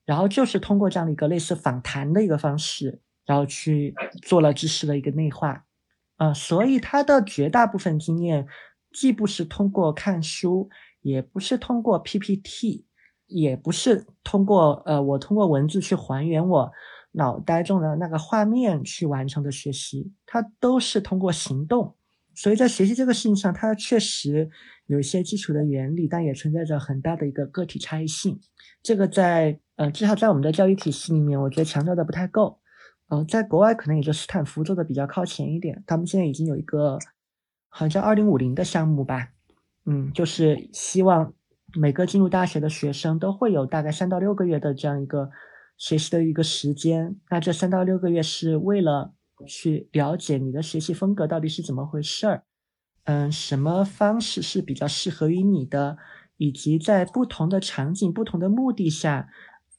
[0.04, 5.64] 然后就是通过这样的一个类似访谈的一个方式，然后去做了知识的一个内化。
[6.16, 8.46] 啊，所以他的绝大部分经验，
[8.92, 10.68] 既不是通过看书，
[11.00, 12.84] 也不是通过 PPT，
[13.26, 16.72] 也不是通过呃我通过文字去还原我。
[17.16, 21.94] 脑袋中的那个画面去完成的学习，它都是通过行动，
[22.34, 24.50] 所以在学习这个事情上，它确实
[24.86, 28.40] 有一些基础的原理，但也存在着很大的一个个体差异性。
[28.82, 32.58] 这个在呃，至少在我们的教育体系里面，我觉得强调的不太够。
[33.08, 36.98] 呃，在国外可能也就斯坦福做的比较靠前一点，他们现在已经有一个
[37.68, 39.28] 好像二零五零的项目吧，
[39.86, 41.32] 嗯，就是希望
[41.76, 45.30] 每个进入大学的学生都会有大概三到六个月的这样一个。
[45.76, 49.12] 学习的一个时间，那这三到六个月是为了
[49.46, 52.44] 去了解你的学习风格到底是怎么回事儿，
[53.04, 55.98] 嗯，什么方式是比较适合于你的，
[56.36, 59.28] 以及在不同的场景、不同的目的下，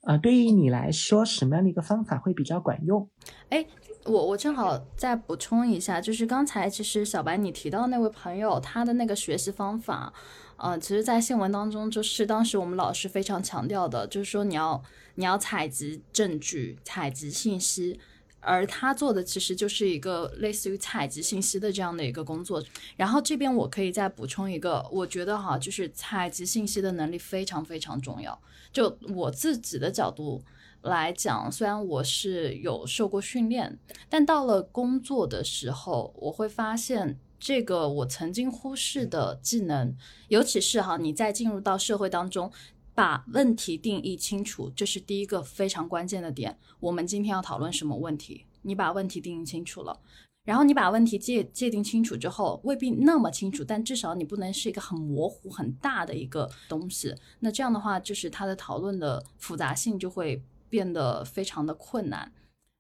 [0.02, 3.10] 啊，对于你来说什么样的一个方法会比较管用？
[3.50, 3.66] 哎，
[4.04, 10.14] 我我正好再补充一下，就是刚才其实小白你提到那位朋友他的那个学习方法，
[10.58, 14.84] 呃，其实，在新闻当中就是当时我们老师非常强调的，就是说你要。
[15.18, 17.98] 你要采集证据、采集信息，
[18.42, 22.62] 而他做的其实就是一个类似于采集信息的这样的一个工作。
[22.98, 28.38] 然后这边我可以再补充一个，我觉得哈，就是采集信息的能力非常非常重要。
[28.74, 30.44] 就我自己的角度
[30.82, 33.80] 来讲，虽然我是有受过训练，
[34.10, 39.96] 但到了工作的时候，我会发现这个我曾经忽视的技能，
[40.30, 42.52] 尤其是哈，你在进入到社会当中。
[42.96, 46.58] 把问题定义清楚，这是第一个非常关键的点。
[46.80, 48.46] 我们今天要讨论什么问题？
[48.62, 50.00] 你把问题定义清楚了，
[50.46, 57.14] 然后你把问题界界定清楚之后，未必那么清楚，但至少你不能是一个很模糊、很大的一个东西。
[57.42, 62.32] 那这样的话，就是它的讨论的复杂性就会变得非常的困难。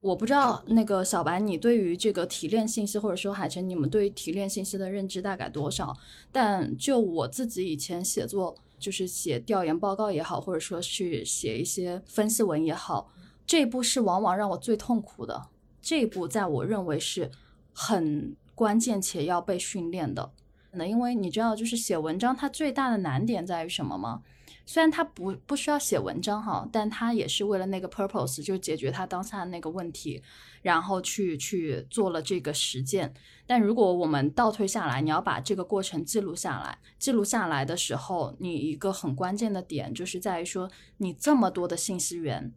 [0.05, 5.97] 我不知道那个小白，你对于这个提炼信息，或者说海晨，你们对于提炼信息的认知大概多少？
[6.31, 8.55] 但就我自己以前写作。
[8.77, 13.09] 就是写调研报告也好，或者说去写一些分析文也好，
[13.47, 15.47] 这一步是往往让我最痛苦的。
[15.81, 17.31] 这一步在我认为是
[17.73, 20.29] 很关键且要被训练的。
[20.71, 24.21] 那因为你知道，就是写文章它最大的难点在于什么吗？
[24.65, 30.21] 虽然他不不需要写文章哈，但他也是为了那个 purpose，就解决他当下的那个问题，
[30.63, 33.13] 然后去去做了这个实践。
[33.45, 42.51] 但如果我们倒推下来，你要把这个过程记录下来，记录下来的时候，你一个很关键的点就是在于说，你这么多的信息源，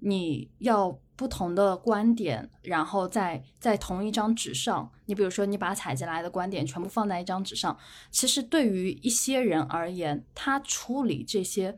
[0.00, 7.78] 你要不同的观点，然后在在同一张纸上，你比如说你把采集来的观点全部放在一张纸上，
[8.10, 11.76] 其实对于一些人而言，他处理这些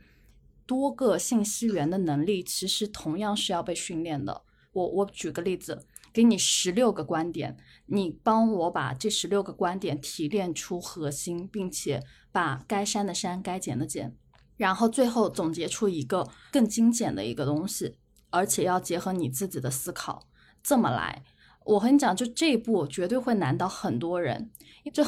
[0.65, 4.43] 多个信息源的能力，其实同样是要被训练的。
[4.73, 7.57] 我我举个例子，给你十六个观点，
[7.87, 14.17] 你帮我把这十六个观点提炼出核心，并且把该删的删，该减的减，
[14.57, 17.97] 然后最后总结出一个更精简的一个东西。
[18.33, 20.27] 而且要结合你自己的思考，
[20.63, 21.23] 这么来，
[21.65, 24.51] 我和你讲，就这一步绝对会难倒很多人。
[24.93, 25.05] 就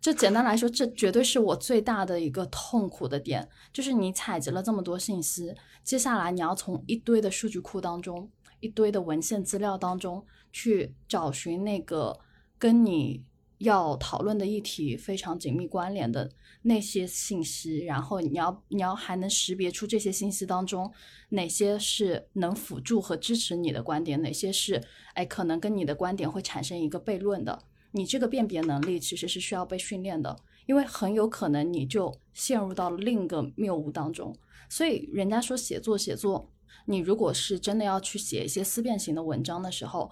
[0.00, 5.54] 就简单来说，这绝对是我最大的一个痛苦的点，就是你采集了这么多信息，
[5.84, 12.18] 接下来你要从一堆的数据库当中、一堆的文献资料当中去找寻那个
[12.58, 13.27] 跟你。
[13.58, 16.30] 要讨论的议题非常紧密关联的
[16.62, 20.92] 那些信息，然后你要你要还能识别出这些信息当中
[21.30, 24.82] 哪些是能辅助和支持你的观点，哪些是
[25.14, 27.64] 哎可能跟你的观点会产生一个悖论的。
[27.90, 30.36] 你这个辨别能力其实是需要被训练的，
[30.66, 34.36] 因为很有可能你就陷入到了另一个谬误当中。
[34.68, 36.52] 所以人家说写作写作，
[36.84, 40.10] 你如果是真的要去写一些思辨型的文章的时候。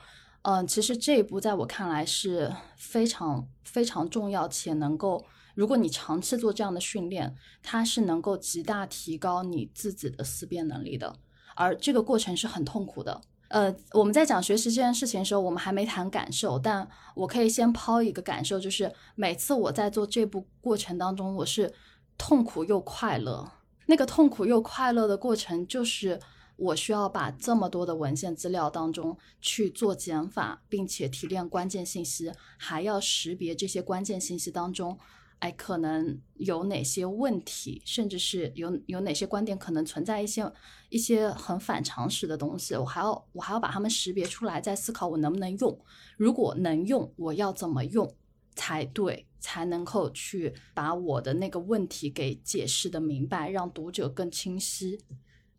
[0.49, 5.25] 嗯，其实这一步在我看来是非常非常重要，且能够，
[5.57, 7.35] 如果你长期做这样的训练，
[7.65, 11.17] 它是能够极大提高你自己的思辨能力的。
[11.57, 13.21] 而这个过程是很痛苦的。
[13.49, 21.75] 呃，我们在讲学习这件事情的时候，我们还没谈感受，但我可以先抛一个感受，就是每次我在做这步过程当中，我是
[22.17, 23.51] 痛苦又快乐。
[23.87, 26.21] 那个痛苦又快乐的过程，就是。
[26.57, 34.99] 我需要把这么多的文献资料当中去做减法，并且提炼关键信息，还要识别这些关键信息当中，
[35.41, 40.51] 哎，可能有哪些问题，甚至是有有哪些观点可能存在一些
[40.89, 45.79] 一些很反常识的东西，我还要我还要把它们识别出来，再思考我能不能用。
[46.17, 48.11] 如果能用，我要怎么用
[48.55, 54.99] 才对，才能够去把我的那个问题给解释的明白，让读者更清晰。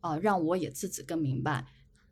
[0.07, 1.65] 啊，让我也自己更明白。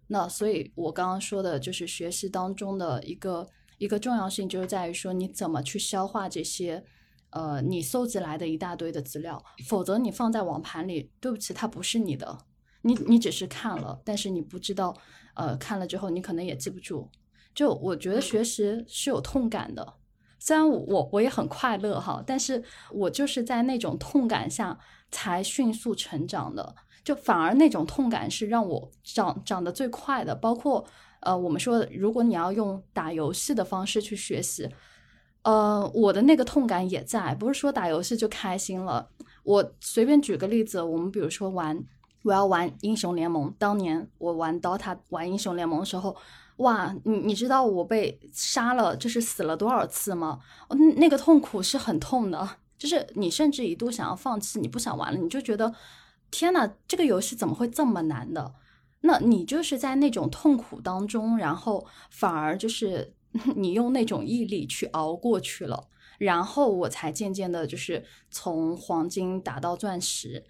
[0.08, 6.84] 那所以，我刚刚说的就是学习当中的一个一个重要性，就是在于说你怎么去消化这些，
[7.32, 9.44] 呃，你搜集来的一大堆的资料。
[9.68, 12.38] 否则，你放在网盘里，对不起，它不是你的。
[12.84, 14.96] 你你只是看了，但是你不知道，
[15.34, 17.10] 呃，看了之后你可能也记不住。
[17.56, 19.96] 就我觉得学习是有痛感的，
[20.38, 24.78] 虽然我我也很快乐哈，但是我就是在那种痛感下
[25.10, 26.76] 才迅速成长的。
[27.06, 30.84] 就反而那种痛感是让我长长得最快的，包括
[31.20, 34.68] 呃，我们说如果你要用打游戏的方式去学习，
[35.44, 39.08] 呃，我的那个痛感也在，不是说打游戏就开心了。
[39.44, 41.80] 我随便举个例子，我们比如说玩，
[42.24, 46.16] 我要玩英雄联盟，当年我玩 DOTA 玩英雄联盟的时候，
[46.58, 50.40] 哇，你你知道我被杀了，就是死了多少次吗？
[50.98, 52.50] 那个痛苦是很痛的，
[52.80, 55.72] 就是你甚至一度想要放弃，你不想玩了，你就觉得。
[56.38, 58.56] 天呐，这个游戏怎么会这么难的？
[59.02, 63.14] 那你就是在那种痛苦当中，然后反而就是
[63.56, 70.44] 你用那种毅力去熬过去了，然后我才渐渐的，就是从黄金打到钻石，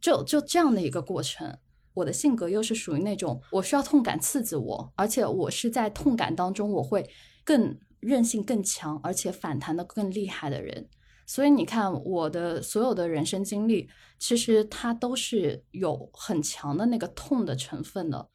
[0.00, 1.56] 就就这样的一个过程。
[1.94, 7.08] 我的性格又是属于那种我需要痛感刺激我，而且我是在痛感当中我会
[7.44, 10.88] 更韧性更强，而且反弹的更厉害的人。
[11.24, 18.28] 所以你看，我的所有的人生经历，其实它都是有很强的那个痛的成分的，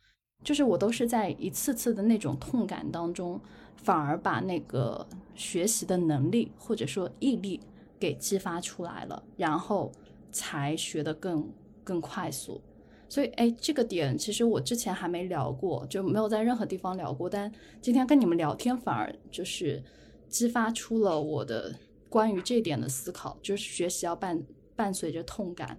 [0.43, 3.39] 就是我都是在一次次的那种痛感当中，
[3.75, 7.59] 反而把那个学习的能力或者说毅力
[7.99, 9.91] 给激发出来了，然后
[10.31, 11.47] 才学得更
[11.83, 12.61] 更快速。
[13.09, 19.83] 所以，哎，这个点其实我之前还没聊过，就没有在任何地方聊过，但今天跟你们聊天，反而就是
[20.27, 21.75] 激发出了我的。
[22.17, 24.41] 关于这点的思考，就是学习要伴
[24.75, 25.77] 伴随着痛感。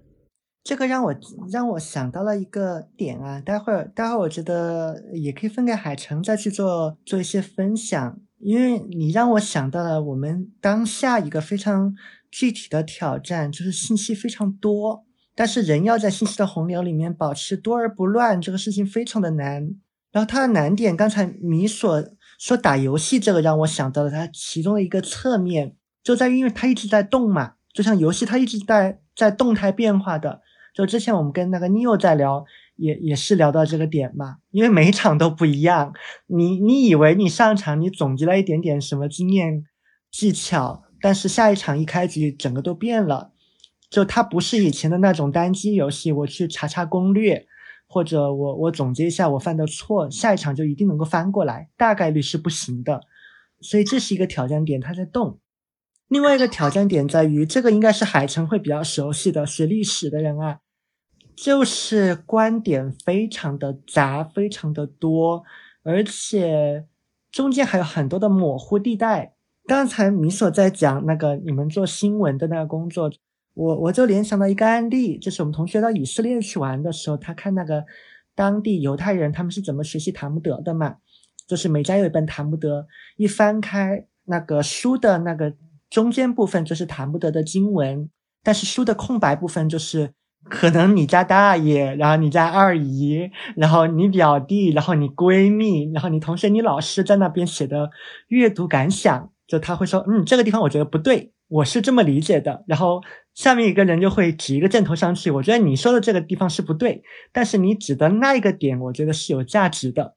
[0.62, 1.12] 这个让我
[1.50, 11.92] 让我想到了一个点啊，待会儿待会儿我觉得也可以分给海城再去做做一些分享，因为你让我想到了我们当下一个非常
[12.30, 19.74] 具体的挑战，就是信息非常多，但是人要在信息的洪流里面保持多而不乱，这个事情非常的难。
[20.12, 22.04] 然后它的难点，刚才米所
[22.38, 25.74] 说打游戏这个让我想到了它其中的一个侧面。
[26.08, 30.40] 就在于，因为它一直在动嘛，就像游戏，它一直在在动态变化的。
[30.72, 32.46] 就之前我们跟那个 Neo 在聊，
[32.76, 35.92] 也也是聊到这个点嘛，因为每一场都不一样。
[36.26, 39.66] 你你以为你上场你总结了一点点什么经验
[40.10, 43.32] 技巧，但是下一场一开局整个都变了。
[43.90, 47.46] 就它不是以前的那种单机游戏，我去查查攻略，
[47.86, 53.02] 或者我我总结一下我犯的错，下一场就一定能够翻过来，大概率是不行的。
[53.60, 55.38] 所以这是一个挑战点，它在动。
[56.08, 60.60] 另外一个挑战点在于，这个应该是海城会比较熟悉的，学历史的人啊，
[61.36, 65.44] 就是观点非常的杂，非常的多，
[65.82, 66.86] 而且
[67.30, 69.34] 中间还有很多的模糊地带。
[69.66, 73.10] 刚才米索在讲那个你们做新闻的那个工作。
[73.52, 77.84] 我我就联想到一个案例，就是我们同学到以色列去玩的时候，他看那个
[78.34, 80.96] 当地犹太人他们是怎么学习塔木德的嘛，
[81.44, 82.86] 就是每家有一本塔木德，
[83.16, 85.52] 一翻开那个书的那个
[85.90, 88.08] 中间部分就是谈不得的经文，
[88.42, 90.12] 但是书的空白部分就是
[90.48, 97.90] 可能你家大爷，然后你家二姨，然后你表弟，然后你闺蜜，然后你同学、你老师在那边写的
[98.28, 101.32] 阅读感想，就他会说，嗯，这个地方我觉得不对。
[101.50, 103.00] 我是这么理解的，然后
[103.32, 105.30] 下面一个人就会指一个箭头上去。
[105.30, 110.14] 我觉得你说的这个地方是不对，但是你指的那一个点，我觉得是有价值的。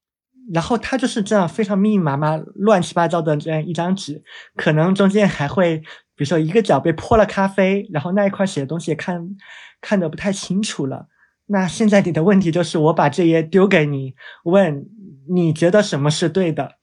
[0.53, 4.21] 然后他就是这样非常密密麻麻、乱七八糟的这样一张纸，
[4.55, 5.77] 可能中间还会，
[6.15, 9.35] 比如说一个角被泼了咖啡，然后那一块写的东西看
[9.79, 11.07] 看得不太清楚了。
[11.47, 14.85] 那现在你的问题就是，我把这页丢给你，问
[15.29, 16.73] 你觉得什么是对的，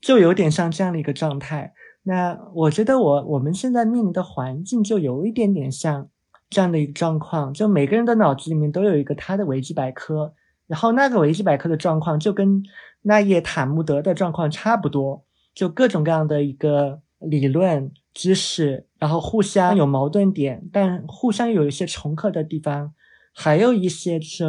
[0.00, 1.72] 就有点像这样的一个状态。
[2.02, 6.08] 那我觉得我我们现在面临的环境就有一点点像
[6.48, 10.32] 这样的一个状况，就每个人的脑子里面都有一个他的维基百科，
[10.66, 12.62] 然后那个维基百科的状况就跟
[13.08, 22.92] 那也塔木德的状况差不多，就各种各样的一个理论知识，然后互相有矛盾点，但互相有一些重合的地方，
[23.32, 24.44] 还有一些是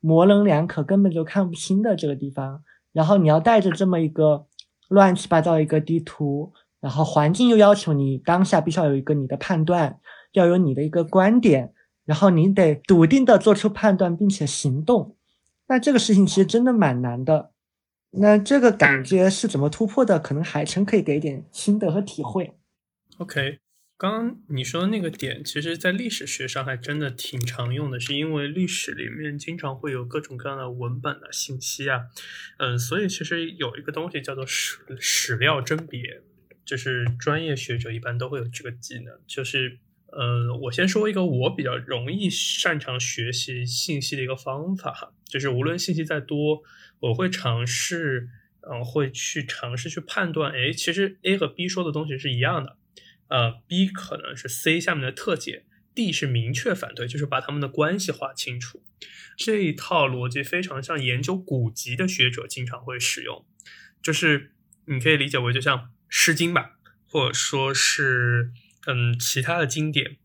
[0.00, 4.46] 模棱两可，根本就看不清的这个地方，然后你要带着这么一个
[4.88, 6.52] 乱七八糟一个地图。
[6.80, 9.98] 然后环境又要求你当下必须要有一个你的判断，
[10.32, 11.72] 要有你的一个观点，
[12.04, 15.16] 然后你得笃定的做出判断并且行动。
[15.66, 17.52] 那这个事情其实真的蛮难的。
[18.18, 20.18] 那这个感觉是怎么突破的？
[20.18, 22.52] 可能海城可以给点心得和体会。
[23.18, 23.58] OK，
[23.96, 32.02] 刚刚你说的那个点，其实在历史学上还真的挺常用的，是因为历史里面经常会有各种各样的文本的信息啊，
[32.58, 36.22] 嗯，所以其实有一个东西叫做史史料甄别。
[36.66, 46.62] 就是专业学者一般都会有这个技能，就是，呃，我先说一个我比较容易擅长学习信息的一个方法哈，就是无论信息再多，
[47.08, 48.28] 我会尝试，
[48.60, 52.76] 嗯，会去尝试去判断，哎，其实 A 和 B 说的东西是一样的，
[53.28, 58.82] 呃，B 可能是 C 下面的特解，D 是明确反对，就是把他们的关系画清楚，
[59.36, 63.44] 这一套逻辑非常像研究古籍的学者经常会使用，
[64.02, 64.52] 就是
[64.86, 65.90] 你可以理解为就像。
[66.16, 66.76] 诗经吧，
[67.08, 68.52] 或者说是
[68.86, 70.16] 嗯其他的经典，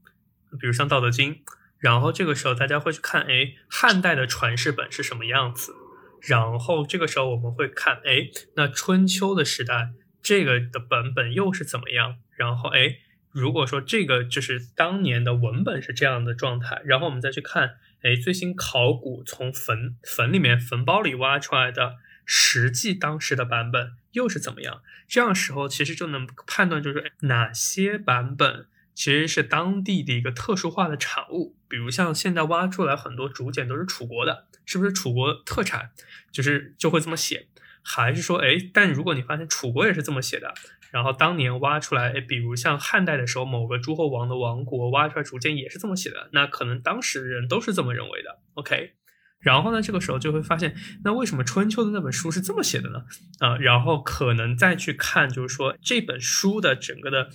[0.59, 1.33] 比如像《道德经》，
[1.79, 5.73] 然后这个时候大家会去看，哎，汉代的传世本是什么样子？
[6.21, 9.91] 然后这个时候我们会看，哎，那春秋的时代
[10.21, 12.17] 这个的本本又是怎么样？
[12.35, 12.97] 然后哎，
[13.31, 21.95] 如果说这个就是当年的文本是这样的状态，然后我们再去看，哎，最新考古从坟坟里面坟包里挖出来的
[22.25, 24.81] 实际当时的版本又是怎么样？
[25.07, 31.55] 这样时候其实就能判断，就是哪些版本其实是当地的一个特殊化的产物。
[31.67, 35.91] 比如像现在挖出来很多竹简都是楚国的，是不是楚国特产？
[36.31, 37.47] 就是就会这么写。
[37.81, 40.53] 还是说，哎，但如果你发现楚国也是这么写的，
[40.91, 48.39] 然后当年挖出来，哎，比如像汉代的时候某个诸侯王的王国挖出来竹简也是这么写的，那可能当时人都是这么认为的。
[48.55, 48.95] OK。
[49.39, 50.75] 然后呢，这个时候就会发现，
[51.05, 53.05] 那为什么春秋的那本书是这么写的呢？
[53.39, 57.29] 啊，然后可能再去看，就是说这本书的整个的，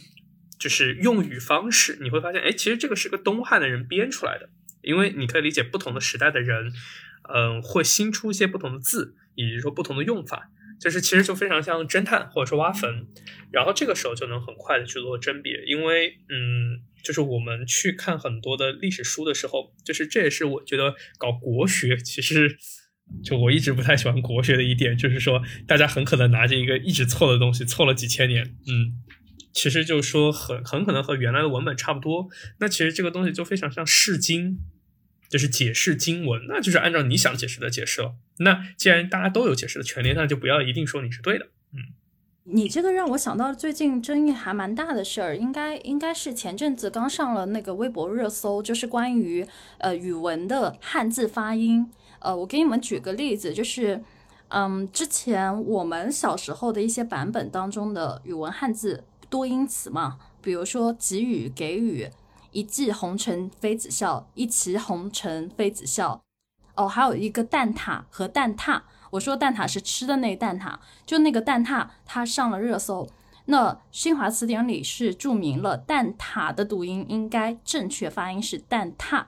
[0.59, 4.48] 就是用语方式，你会发现，哎，其实这个是个东汉的人编出来的，
[4.82, 6.72] 因为你可以理解不同的时代的人，
[7.34, 10.50] 嗯，会新出一些不同的字，以及说不同的用法。
[10.80, 13.07] 就是其实就非常像侦探或者说挖坟，
[13.52, 22.59] 然后这个时候就能很快的去做甄别，因为嗯，就是我们去看很多的历史书的时候，就是这也是我觉得搞国学其实
[23.22, 28.98] 就我一直不太喜欢国学的一点，就是说大家很可能拿着一个一直错的东西错了几千年，嗯，
[29.55, 32.28] 其实就是说很很可能和原来的文本差不多，
[32.59, 34.59] 那其实这个东西就非常像释经。
[35.26, 38.14] 就是解释经文，那就是按照你想解释的解释了。
[38.38, 41.46] 那既然大家都有解释的权利，那就不要一定说你是对的。
[41.72, 41.80] 嗯，
[42.44, 49.44] 你这个让我想到最近争议还蛮大的事儿，应该应该是前阵子刚上了那个微博热搜，就是关于
[49.78, 51.90] 呃语文的汉字发音。
[52.20, 54.05] 呃，我给你们举个例子，就是
[54.48, 59.02] 嗯，之前我们小时候的一些版本当中的语文汉字
[59.35, 62.09] 多音词嘛，比如说给予、给予。
[62.53, 66.22] 一骑红尘妃子笑，一骑红尘妃子笑。
[66.76, 68.82] 哦，还有一个蛋挞和蛋挞。
[69.11, 73.09] 我说蛋挞是吃的那个蛋挞，就那个蛋挞，它上了热搜。
[73.47, 79.24] 那新华词典里是注明了蛋挞的读音应该正确发音是蛋挞。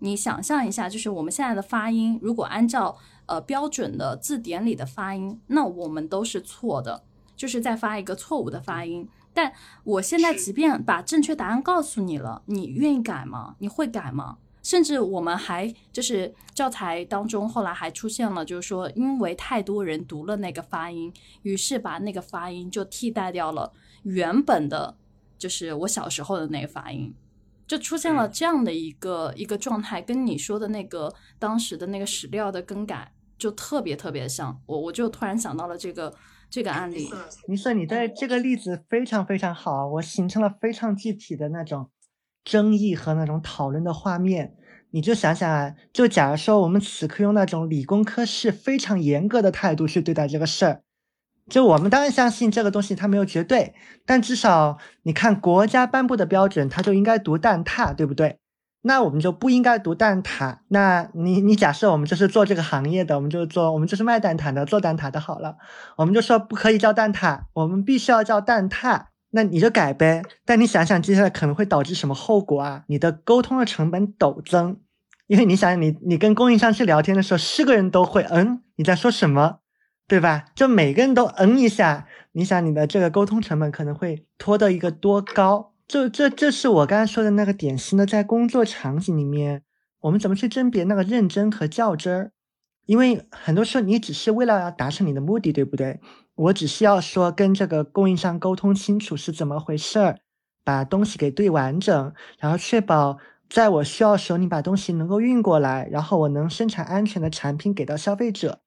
[0.00, 9.08] 你想象一下，就是我们现在的发音，如果按照呃标准的字典里的发音，那我们都是错的，就是在发一个错误的发音。
[9.38, 9.52] 但
[9.84, 13.54] 我现在即便把正确答案告诉你了，你愿意改吗？
[13.60, 14.38] 你会改吗？
[14.64, 23.72] 甚至我们还就是教材当中后来还出现了，就是说因为太多人读了那个发音，于是把那个发音就替代掉了
[24.02, 24.96] 原本的，
[25.38, 27.14] 就是我小时候的那个发音，
[27.68, 34.60] 就出现了这样的一个一个状态，跟你说的那个当时的那个史料的更改就特别特别像。
[34.66, 36.12] 我我就突然想到了这个
[36.50, 37.10] 这个案例。
[37.46, 41.90] 你说你的这个例子非常非常好，我形成了非常具体的那种。
[42.44, 44.54] 争议和那种讨论的画面，
[44.92, 50.82] 你就想想啊，就假如说我们此刻用那种理工科是非常严格的态度去对待这个事儿，
[51.50, 53.74] 就我们当然相信这个东西它没有绝对，
[54.06, 58.38] 但至少你看国家颁布的标准，它就应该读蛋挞，对不对？
[58.88, 60.56] 那我们就不应该读蛋挞。
[60.68, 65.58] 那你你假设我们就是做这个行业的，我们就做我们就是卖蛋挞的，做蛋挞的好了，
[65.96, 69.02] 我们就说不可以叫蛋挞，我们必须要叫蛋挞。
[69.32, 72.84] 那你就改呗，但你想想接下来可能会导致什么后果啊？
[72.86, 74.78] 你的沟通的成本陡增，
[75.26, 79.58] 因为你想你你跟供应商去聊天的时候，是个人都会嗯你在说什么，
[80.06, 80.46] 对吧？
[80.54, 85.74] 就每个人都嗯一下，你想你的这个沟通成本可能会拖到一个多高？
[85.88, 89.62] 就这这是我刚才说的那个典型的，在工作场景里面，
[90.00, 92.32] 我们怎么去甄别那个认真和较真儿？
[92.84, 95.98] 因为很多时候你只是为了要达成你的目的，对不对？
[96.34, 100.18] 我只需要说跟这个供应商沟通清楚是怎么回事儿，
[100.62, 103.18] 把东西给对完整，然后确保
[103.48, 108.60] 在我需要的时候你把东西能够运过来，然后我能生产安全的产品给到消费者，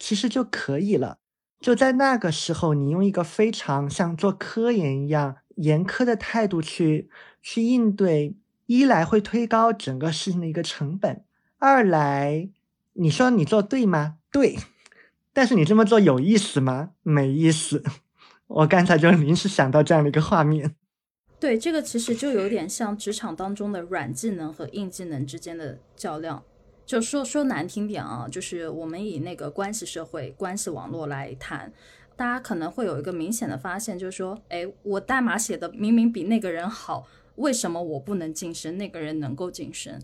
[0.00, 1.18] 其实就可以了。
[1.60, 7.08] 就在那个时候，你用一个非常像做科研一样严苛的态度去
[7.42, 8.34] 去应对，
[8.66, 11.22] 一来会推高整个事情的一个成本，
[11.58, 12.48] 二来
[12.94, 14.16] 你说你做对吗？
[14.32, 14.56] 对。
[15.32, 16.90] 但是你这么做有意思吗？
[17.02, 17.84] 没意思。
[18.48, 20.74] 我刚才就临时想到这样的一个画面。
[21.38, 26.42] 对，这个其实就有点像职场当中的软技能和硬技能之间的较量。
[26.84, 31.72] 就说说难听点啊，就是我们以那个关系社会、关系网络来谈，
[32.18, 37.06] 大家可能会有一个明显的发现，就是说，哎，我代码写的明明比那个人好，
[37.36, 40.02] 为什么我不能晋升，那个人能够晋升？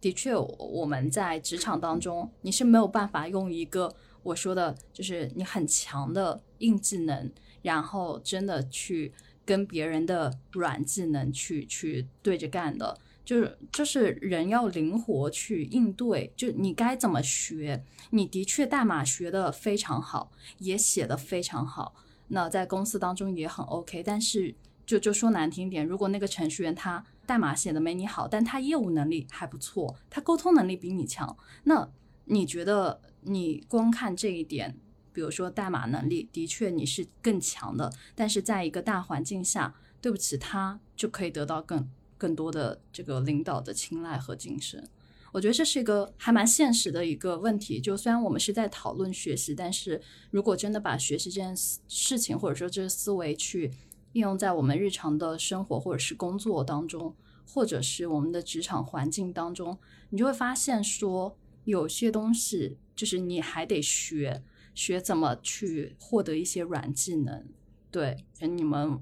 [0.00, 3.92] 的确，我们在职场当中，你是没有办法用一个。
[4.22, 7.28] 我说的就是你很强的硬技能，
[7.62, 9.12] 然后真的去
[9.44, 12.96] 跟别人的软技能去去对着干的，
[13.28, 21.94] 就是就是人要灵活去应对，就你该怎么学，你的确代码学的非常好，也写的非常好，
[22.28, 24.54] 那在公司当中也很 OK，但是
[24.86, 31.90] 就就说难听点，如果那个程序员他代码写的没你好，但他业务能力还不错，他沟通能力比你强，那
[32.24, 33.02] 你觉得？
[33.22, 34.78] 你光看这一点，
[35.12, 44.86] 比如说代码能力，的确你是更强的，但是在一个大环境下，对不起，他就可以得到更更多的这个领导的青睐和晋升。
[45.32, 47.80] 我觉得这是一个还蛮现实的一个问题。
[47.80, 53.70] 就虽然我们是在讨论学习，但是如果真的把学习这件事情，或者说这个思维去
[54.12, 57.14] 应用在我们日常的生活或者是工作当中，
[57.46, 59.78] 或者是我们的职场环境当中，
[60.10, 62.76] 你就会发现说有些东西。
[62.98, 64.42] 就是你还得学
[64.74, 67.46] 学怎么去获得一些软技能，
[67.90, 69.00] 对，你们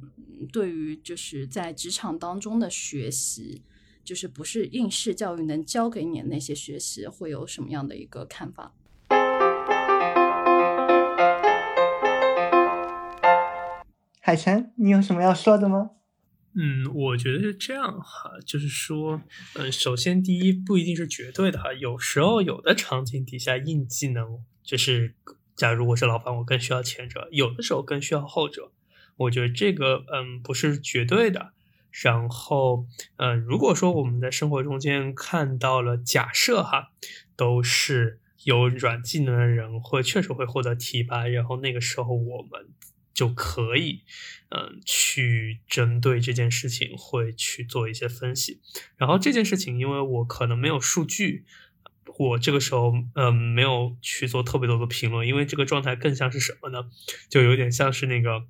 [0.52, 3.62] 对于就是在职场当中的学习，
[4.04, 8.72] 就是不是应试教育能教给你的那些学习，会有什么样的一个看法？
[14.20, 15.90] 海晨，你有什么要说的吗？
[16.54, 19.20] 嗯，我觉得是这样哈，就是说，
[19.56, 25.14] 嗯，首先第一不一定是绝对的哈，有时候有的场景底下硬技能就是，
[25.54, 28.72] 假如我是老板，我更需要前者，有的时候更需要后者，
[29.16, 31.52] 我觉得这个嗯不是绝对的。
[32.02, 32.86] 然后，
[33.16, 36.90] 嗯，如果说我们在生活中间看到了，假设哈，
[37.36, 42.68] 都是有软技能的人会确实会获得提拔，然后那个时候我们。
[43.16, 44.02] 就可以，
[44.50, 48.60] 嗯，去针对这件事情会去做一些分析。
[48.98, 51.46] 然后这件事情，因为我可能没有数据，
[52.18, 56.90] 我这个时候嗯没有去做特别多的评论，因为这个状态更像是什么呢？
[57.30, 58.44] 就有点像是那个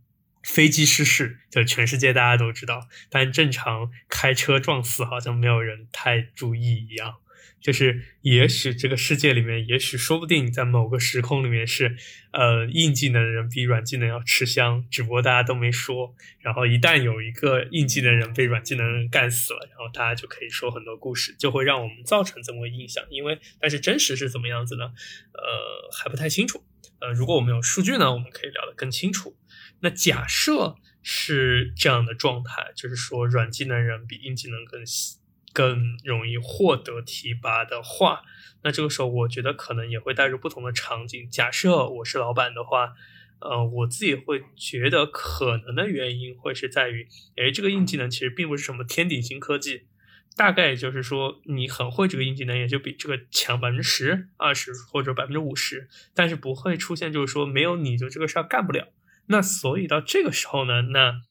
[0.47, 7.16] 飞机失事，就全世界大家都知道，但正常开车撞死好像没有人太注意一样。
[7.61, 11.97] 就是也许这个世界里面，也许说不定在某个时空里面是，
[12.30, 16.14] 呃，硬技能的人比软技能要吃香，只不过大家都没说。
[16.38, 23.05] 然后一旦有一个硬技能人被软技能人干死了，然后大家就可以说很多故事，就会让我们造成这么个印象。
[23.11, 24.84] 因为但是真实是怎么样子呢？
[25.32, 26.62] 呃，还不太清楚。
[27.01, 29.36] 呃，如果我们有数据呢，我们可以聊得更清楚。
[29.80, 34.82] 那假设是这样的状态，就是说软技能人比硬技能更
[35.52, 38.22] 更容易获得提拔的话，
[38.62, 41.28] 那这个时候我觉得可能也会带入不同的场景。
[41.30, 42.94] 假设我是老板的话，
[43.38, 47.06] 呃，我自己会觉得可能的原因会是在于，
[47.36, 49.86] 哎，这个硬技能其实并不是什么天顶新科技，
[50.34, 58.88] 大概也就是说你很会这个硬技能，也就比这个强百分之十、二十或者百分之五十，但是不会出现就是说没有你就这个事儿干不了。
[59.26, 61.22] 那所以到这个时候呢，那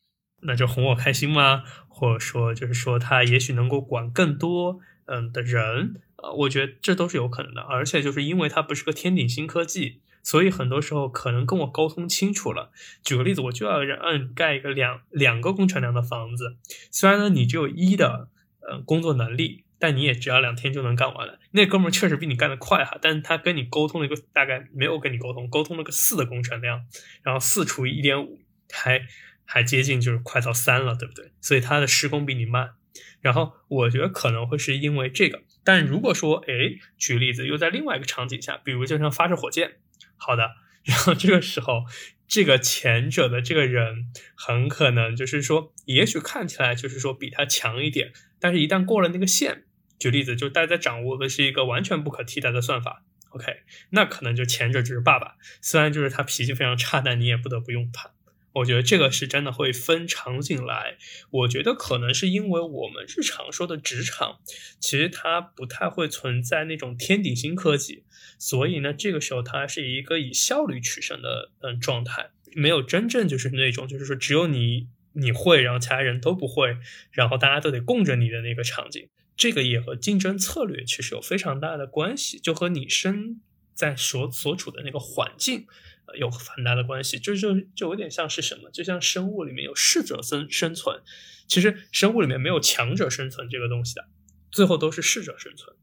[0.41, 1.63] 那就哄我开心吗？
[1.87, 7.61] 或者说就是说他也许能够管更多嗯的人，呃，我觉得这都是有可能的。
[7.61, 12.71] 而且就是因为它不是个天顶新科技，所以很多时候可能跟我沟通清楚了。
[13.03, 16.57] 举个例子，我就要让你盖一个两两个工程量的房子，
[16.91, 18.29] 虽然呢你只有一的
[18.67, 21.39] 呃工作能力，但你也只要两天就能干完了。
[21.51, 26.85] 那哥们儿确实比你干得快哈，但是他跟你沟通了一个大概没有跟你沟通，沟通了个四的工程量，
[27.23, 28.39] 然后四除以一点五
[28.71, 29.05] 还
[29.43, 31.31] 还接近就是快到三了，对不对？
[31.41, 32.71] 所以他的施工比你慢。
[33.19, 36.53] 然后我觉得可能会是因为这个，但如果说哎，
[36.97, 39.77] 举例子又在另外一个场景下，比如就像发射火箭，
[40.15, 40.51] 好的，
[40.85, 41.83] 然后这个时候
[42.27, 49.64] 这个前者的这个人很可能就是说，也许看起来就是说比他强一点，但是一旦过了那个线。
[49.99, 58.11] 举例子，就大家掌握的是一个完全不可替代的算法，OK，那可能就前者就是爸爸，虽然就是他脾气非常差，但你也不得不用他。
[58.53, 60.95] 我觉得这个是真的会分场景来。
[61.29, 64.39] 我觉得可能是因为我们日常说的职场，
[64.79, 68.05] 其实它不太会存在那种天顶星科技，
[68.39, 76.77] 所以呢，这个时候它是一个以效率取胜的嗯状态，没有真正就是那种就是说只有你你会，然后其他人都不会，
[77.11, 79.09] 然后大家都得供着你的那个场景。
[79.37, 83.41] 这个也和竞争策略其实有非常大的关系，就和你身
[83.73, 85.67] 在所所处的那个环境，
[86.05, 87.19] 呃，有很大的关系。
[87.19, 91.01] 就就就有点像是什么，就像生物里面有适者生生存，
[91.47, 94.05] 其实生物里面没有强者生存这个东西的，
[94.51, 95.75] 最后都是适者生存。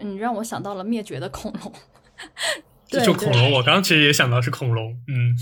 [0.00, 1.72] 你让我想到了灭绝的恐龙，
[2.88, 5.36] 就恐龙，我刚刚其实也想到是恐龙，嗯，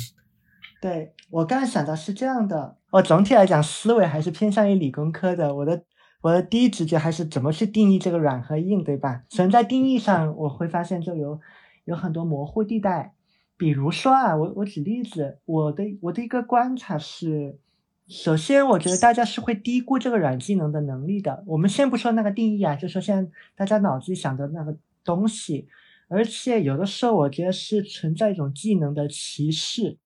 [0.83, 5.85] 对我刚刚想到是这样的，我总体来讲思维还是偏向于理工科的，我的。
[6.21, 9.23] 我的第一直觉还是怎么去定义这个软和硬，对吧？
[9.29, 11.41] 存在定义上，我会发现就有
[11.85, 13.15] 有很多模糊地带。
[13.57, 17.59] 比如说啊，我我举例子，我的我的一个观察是，
[18.07, 21.45] 首先我觉得大家是会低估这个软技能的能力的。
[21.47, 25.69] 我们先不说那个定义啊，就说现在大家脑子里想的那个东西，
[26.09, 29.99] 而且有的时候我觉得是存在一种技能的歧视，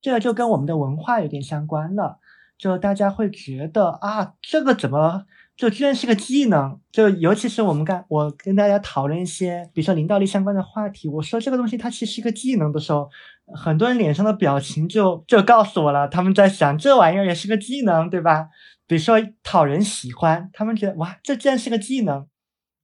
[0.00, 2.18] 这个就跟我们的文化有点相关了。
[2.56, 5.26] 就大家会觉得啊，这个怎么？
[5.58, 13.10] 就居然是个技能，就尤其是我们刚我跟大家讨论一些，比如说领导力相关的话题，我说这个东西它其实是个技能的时候，
[13.56, 18.46] 很多人脸上的表情就就告诉我了，他们在想这玩意儿也是个技能，对吧？
[18.86, 22.28] 比如说讨人喜欢，他们觉得哇，这居然是个技能。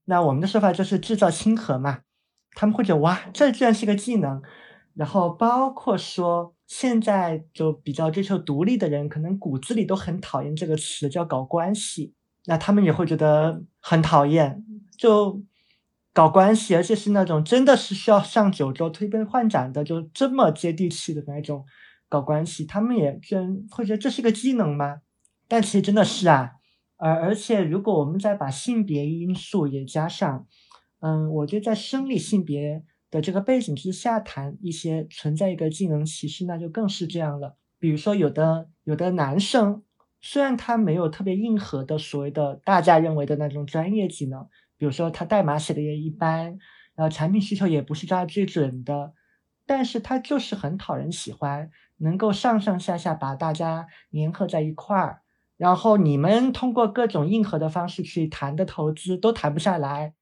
[0.06, 2.00] 那我们的说法就是制造亲和嘛，
[2.56, 4.42] 他们会觉得哇，这居然是个技能。
[4.94, 12.12] 然后包括说现在就比较追求独立的人，可能骨子里都很讨厌这个词，叫搞关系。
[12.46, 14.62] 那他们也会觉得很讨厌，
[14.98, 15.42] 就
[16.12, 21.64] 搞关系，而且是那种真的是需要上九州推杯换盏的，就这么接地气的那种
[22.08, 25.00] 搞关系，他们也真会觉得这是个技能吗？
[25.48, 26.52] 但其实真的是啊，
[26.98, 30.46] 而而且如果我们再把性别因素也加上，
[31.00, 37.56] 嗯，我觉得在生理性别的这个背景之下谈一些存在一个技能歧视，那就更是这样了。
[37.78, 39.82] 比如说有的有的男生。
[40.26, 44.48] 虽然他没有特别硬核的所谓的大家认为的那种专业技能，
[44.78, 46.58] 比如说他代码写的也一般，
[46.94, 49.12] 然后产品需求也不是抓的最准的，
[49.66, 51.68] 但是他就是很讨人喜欢，
[51.98, 55.20] 能够上上下下把大家粘合在一块儿，
[55.58, 60.14] 然后你们通过各种硬核的方式去谈的投资都谈不下来，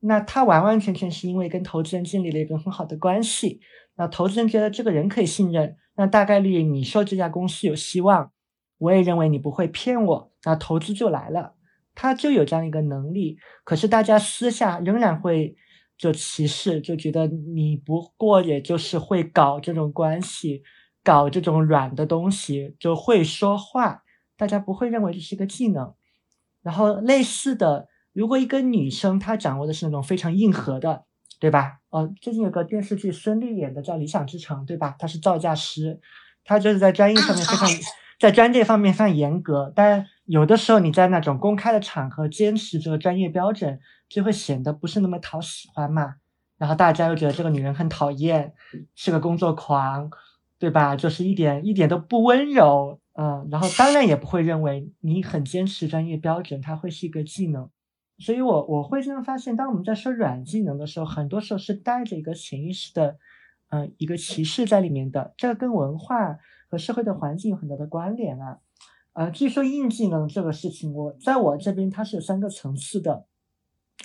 [0.00, 3.60] 那他完完全全是因为跟投资人建立了一个很好的关系，
[3.96, 8.32] 那投资人觉得这个人可以信任，那大概率你说这家公司有希望。
[8.80, 11.54] 我也认为你不会骗我，那投资就来了，
[11.94, 13.38] 他就有这样一个能力。
[13.62, 15.54] 可是大家私下仍然会
[15.98, 20.62] 就歧视，就觉得你不过也就是会搞这种关系，
[21.04, 24.02] 搞这种软的东西，就会说话，
[24.36, 25.94] 大家不会认为这是一个技能。
[26.62, 31.04] 然后类似的，如果一个女生她掌握的是那种非常硬核的，
[31.38, 31.80] 对吧？
[31.90, 34.94] 呃，最近有个电视剧孙俪演的叫《理想之城》，对吧？
[34.98, 36.00] 她是造价师，
[36.44, 37.68] 她就是在专业上面非常，
[38.20, 39.72] 在专业方面算严格。
[39.74, 46.14] 但有的时候你在那种公开的场合坚持这个专业标准，就会显得不是那么讨喜欢嘛。
[46.58, 48.52] 然后大家又觉得这个女人很讨厌，
[48.94, 50.10] 是个工作狂，
[50.58, 50.94] 对吧？
[50.94, 53.48] 就是一点一点都不温柔，嗯。
[53.50, 57.68] 然后当然也不会认为你很坚持专业标准，它会是一个技能。
[58.18, 63.16] 所以，我我会这样发现，当我们在说软技能的时候，很多时候是带着一个潜意识的，
[63.70, 65.32] 嗯，一个歧视在里面的。
[65.38, 66.36] 这个跟文化
[66.70, 68.58] 和社会的环境有很大的关联啊。
[69.12, 73.26] 呃，据说硬技能这个事情，我在我这边它是有三个层次的。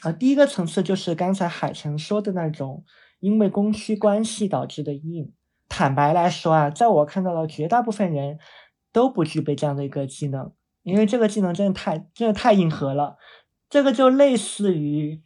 [0.02, 2.84] 啊，第一个层次就是刚才海城说的那种，
[3.20, 5.32] 因为供需关系导致的硬。
[5.70, 8.40] 坦白来说啊，在我看到的绝大部分人
[8.92, 10.52] 都不具备这样的一个技能，
[10.84, 13.18] 因为这个技能真的太真的太硬核了。
[13.70, 15.22] 这个就类似于，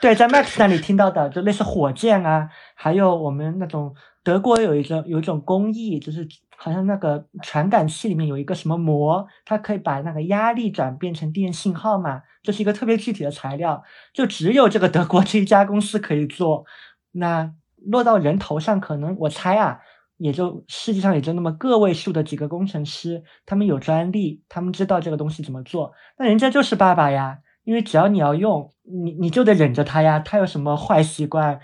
[0.00, 13.82] 对，在 Max 那里听到的，就类似火箭啊，还有我们那种德国有一种有一种工艺，就是好像那个传感器里面有一个什么膜，它可以把那个压力转变成电信号嘛，这是一个特别具体的材料，
[14.12, 16.64] 就只有这个德国这一家公司可以做。
[17.12, 17.52] 那
[17.86, 19.80] 落到人头上，可能我猜啊，
[20.16, 27.38] 也就世界上也就那么个位数的几个工程师，他们有专利，他们知道这个东西怎么做，那人家就是爸爸呀。
[27.64, 30.18] 因为只要你要用，你你就得忍着他呀。
[30.18, 31.58] 他有什么坏习惯，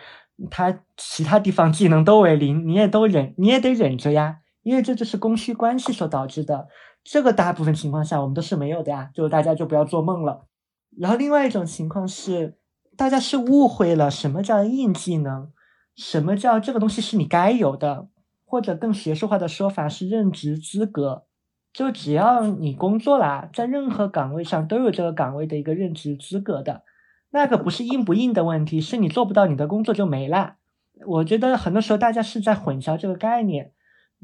[0.50, 4.39] 他其他地方技能都为零，你也都忍，你也得忍着呀。
[4.62, 6.68] 因为这就是供需关系所导致的。
[7.02, 10.46] 这个大部分情况下我们都是没有的呀，就大家就不要做梦了。
[10.98, 12.58] 然后另外一种情况是，
[12.96, 15.50] 大家是误会了什么叫硬技能，
[15.96, 18.08] 什么叫这个东西是你该有的，
[18.44, 21.24] 或者更学术化的说法是任职资格。
[21.72, 26.82] 就只要你工作啦，在任何岗位上都有这个岗位的一个任职资格的，
[27.30, 30.56] 那个不是硬不硬的问题，是你做不到你的工作就没了。
[31.06, 33.72] 我觉得很多时候大家是在混淆这个概念。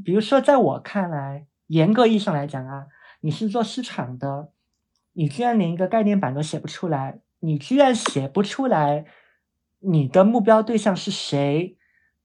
[0.05, 2.86] 比如说，在我看来，严格意义上来讲啊，
[3.20, 4.51] 你是做市场的，
[5.12, 9.06] 你居然连一个概念板都写不出来，你居然写不出来
[9.81, 11.77] 你的目标对象是谁，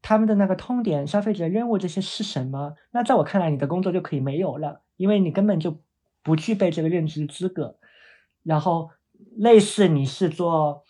[0.01, 4.81] 他们的那个痛点、消费者任务这些是什么，那在我看来，你的工作就可以没有了。
[4.97, 5.81] 因为你根本就
[6.21, 7.77] 不具备这个认知资格，
[8.43, 8.91] 然后
[9.35, 10.83] 类似你是做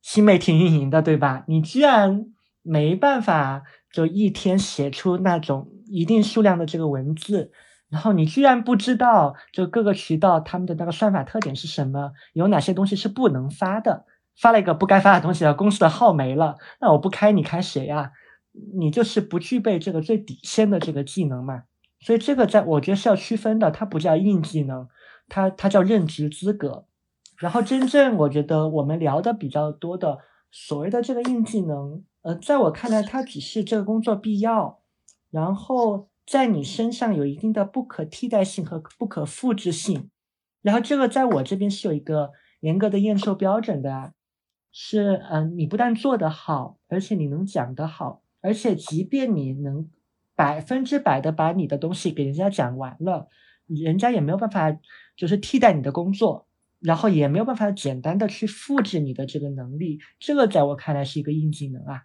[0.00, 1.44] 新媒体运营的，对吧？
[1.46, 2.26] 你居然
[2.62, 7.52] 没办法就一天写出那种一定数量的这个文字，
[7.88, 14.06] 然后你居然不知道就各个渠道他们的那个算法特点是什么，有哪些东西是不能发的，
[14.36, 18.12] 发了一个不该发的东西，公司的号没了，那我不开你开谁呀？
[18.74, 21.64] 你就是不具备这个最底线的这个技能嘛。
[22.00, 24.88] 所以这个在我觉得是要区分的，它不叫硬技能，
[25.28, 26.86] 它它叫任职资格。
[27.38, 30.18] 然后真正我觉得我们聊的比较多的
[30.50, 34.80] 所谓的这个硬技能，呃，在我看来，它只是这个工作必要，
[35.32, 40.08] 然后在你身上有一定的不可替代性和不可复制性。
[40.60, 42.30] 然后这个在我这边是有一个
[42.60, 44.12] 严格的验收标准的，
[44.70, 49.90] 是嗯，你不但做得好，而且你能讲得好，而且即便你能。
[50.34, 53.28] 百分之百的把你的东西给人家讲完了，
[53.66, 54.74] 人家也没有办法
[55.14, 56.48] 就是替代你的工作，
[56.80, 62.04] 然后也没有办法简单的去复制你的这个能力，这个在我看来是一个硬技能啊。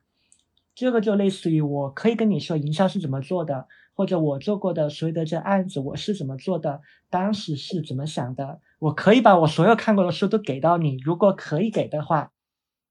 [0.77, 12.31] 这个就类似于我可以跟你说营销是怎么做的，或者我做过的所有的这案子我是怎么做的，当时是怎么想的，我可以把我所有看过的书都给到你，如果可以给的话，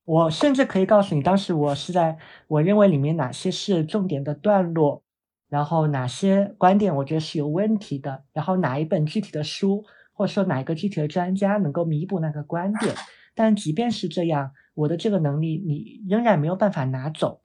[0.05, 2.19] 我甚至可以告诉你当时我是在
[2.49, 5.05] 我认为里面哪些是重点的段落。
[5.49, 8.25] 然后哪些观点我觉得是有问题的？
[8.33, 12.93] 然后哪一本具体的书，或者说哪一个具体的专家能够弥补那个观点？
[13.33, 17.43] 但即便是这样，我的这个能力你仍然没有办法拿走，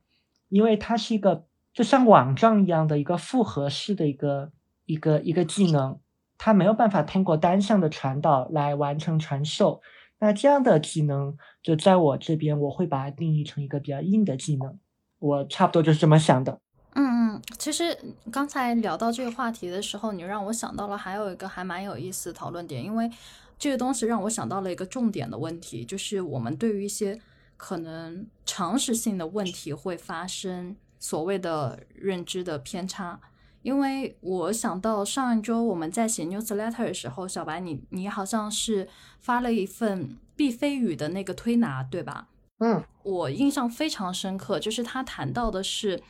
[0.52, 4.52] 因为它是一个就像网状一样的一个复合式的一个
[4.86, 5.98] 一个一个技能，
[6.38, 9.82] 它没有办法通过单向的传导来完成传授。
[10.19, 14.78] 那这样的技能就在我这边，我会把它定义成一个比较硬的技能。
[15.19, 16.60] 我差不多就是这么想的。
[16.94, 17.98] 嗯嗯，其实
[18.30, 23.10] 刚才聊到这个话题的时候，你让我想到了还有一个还蛮有意思的讨论点，因为
[23.57, 27.18] 这个东西让我想到了一个重点的问题，就是我们对于一些
[27.64, 33.22] 可能常识性的问题会发生所谓的认知的偏差。
[33.62, 38.90] 因为我想到上一周我们在写 newsletter 的时候，小白你你好像是
[39.20, 42.30] 发了一份毕飞宇的那个推拿，对吧？
[42.58, 46.02] 嗯，我印象非常深刻，就是他谈到的是。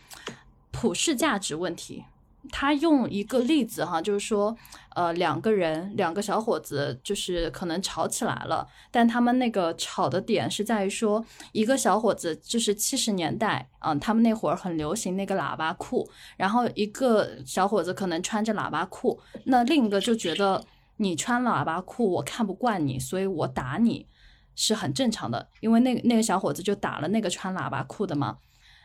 [0.74, 2.06] 普世价值问题，
[2.50, 4.56] 他用一个例子哈，就是说，
[4.96, 20.64] 呃，两个人，两个小伙子，就是可能吵起来了，但他们那个吵的点是在于说，一个小伙子就是七十年代啊，他们那会儿很流行那个喇叭裤，然后一个小伙子可能穿着喇叭裤，那另一个就觉得
[20.98, 24.08] 你穿喇叭裤我看不惯你，所以我打你
[24.56, 28.38] 是很正常的，因为那个那个小伙子就打了那个穿喇叭裤的嘛。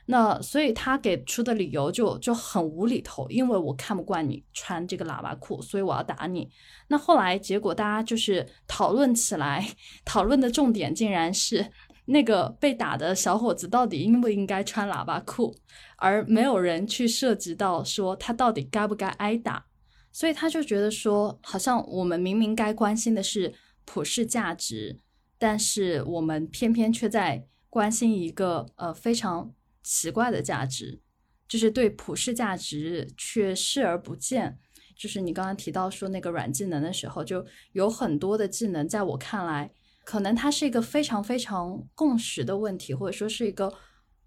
[0.08, 6.48] 那所以他给出的理由就就很无厘头，因为我看不惯你穿这个喇叭裤，所以我要打你。
[6.86, 9.68] 那后来结果大家就是讨论起来，
[10.04, 11.72] 讨论的重点竟然是
[12.04, 15.52] 那个被打的小伙子到底应不应该穿喇叭裤，
[15.96, 19.66] 而没有人去涉及到说他到底该不该挨打。
[20.12, 23.52] 所以他就觉得说，好像我们明明该关心的是
[23.84, 25.00] 普世价值，
[25.36, 29.52] 但是我们偏偏却在关心一个呃非常。
[29.86, 31.00] 奇怪的价值，
[31.46, 34.58] 就是对普世价值却视而不见。
[34.98, 39.70] 就是你刚刚提到说那个软技能的时候，就有很多的技能，在我看来，
[40.04, 43.72] 可能它是一个非常非常共识的问题，或者说是一个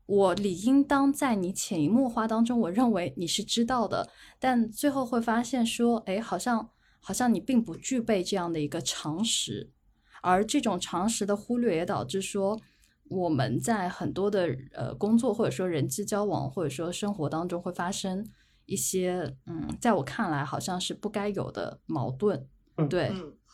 [0.05, 4.09] 我理应当在你潜移默化当中，我认为你是知道的，
[4.39, 6.69] 但最后会发现说，哎，好像
[7.01, 9.71] 好像你并不具备这样的一个常识，
[10.21, 12.61] 而这种常识的忽略也导致说。
[13.09, 18.25] 我们在很多的呃工作或者说人际交往或者说生活当中会发生
[18.65, 22.45] 一些嗯，在我看来好像是不该有的矛盾，
[22.87, 23.11] 对，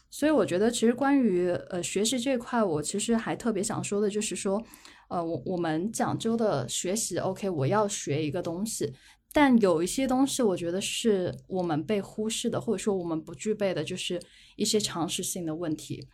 [0.10, 4.62] 所以我觉得其实关于呃学习这一块，我其实还特别想说的就是说，
[5.08, 8.94] 呃，我我们讲究的学习，OK，我要学一个东西，
[9.32, 14.22] 但有一些东西我觉得是我们被忽视的，或者说我们不具备的，就是
[14.58, 16.06] 一些常识性的问题。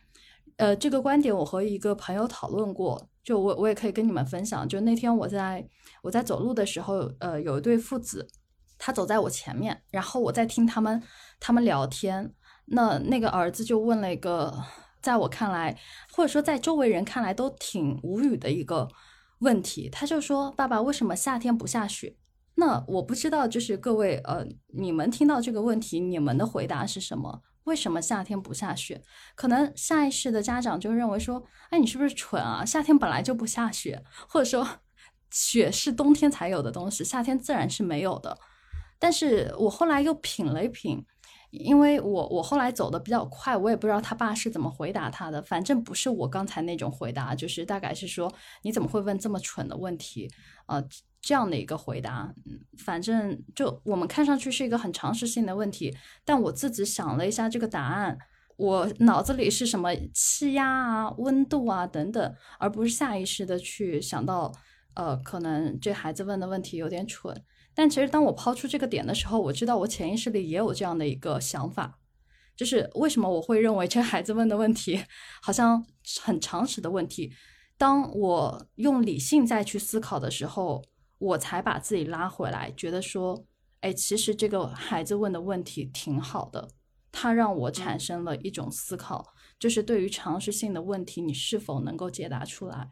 [0.56, 4.68] 呃，这个观点我和一个朋友讨论过，就我我也可以跟你们分享。
[4.68, 5.66] 就那天我在
[6.02, 8.28] 我在走路的时候，呃，有一对父子，
[8.78, 11.02] 他走在我前面，然后我在听他们
[11.40, 12.34] 他们聊天。
[12.66, 14.62] 那那个儿子就问了一个，
[15.02, 15.76] 在我看来，
[16.12, 18.88] 或者说在周围人看来都挺无语的一个
[19.40, 22.16] 问题，他就说：“爸爸，为什么夏天不下雪？”
[22.54, 27.42] 那我不知道，就是各位呃，你们听到这个问题，你们的回答是什么？
[27.64, 29.02] 为什么夏天不下雪？
[29.34, 32.64] 可能下意识的家长就认为说，哎，你是不是蠢啊？
[32.64, 34.66] 夏天本来就不下雪，或者说，
[35.30, 38.36] 雪是冬天才有的东西，夏天自然是没有的。
[38.98, 41.04] 但是我后来又品了一品，
[41.50, 45.40] 因为我我后来走的比较快，我也不知道他爸是怎么回答他的。
[45.42, 48.32] 反正不是我刚才那种回答，就是大概是说，
[48.62, 50.30] 你怎么会问这么蠢的问题？
[50.66, 50.82] 呃。
[51.22, 52.34] 这样的一个回答，
[52.84, 58.18] 反正就我们看上去是一个很常识性的问题，但我自己想了一下这个答案，
[58.56, 64.50] 我脑子里是什么气压啊、温度啊等等，而不是下意识的去想到，
[64.94, 67.40] 呃，可能这孩子问的问题有点蠢。
[67.72, 72.00] 但其实当我抛出这个点的时候，我知道我潜意识里也有这样的一个想法，
[72.56, 75.00] 就是为什么我会认为这孩子问的问题
[75.40, 75.86] 好像
[76.20, 77.32] 很常识的问题，
[77.78, 80.82] 当我用理性再去思考的时候。
[81.22, 83.46] 我才把自己拉回来，觉得说，
[83.78, 86.68] 哎，其实这个孩子问的问题挺好的，
[87.12, 92.90] 他让我产生了一种思考，就是对于常识性的问题，你是否能够解答出来？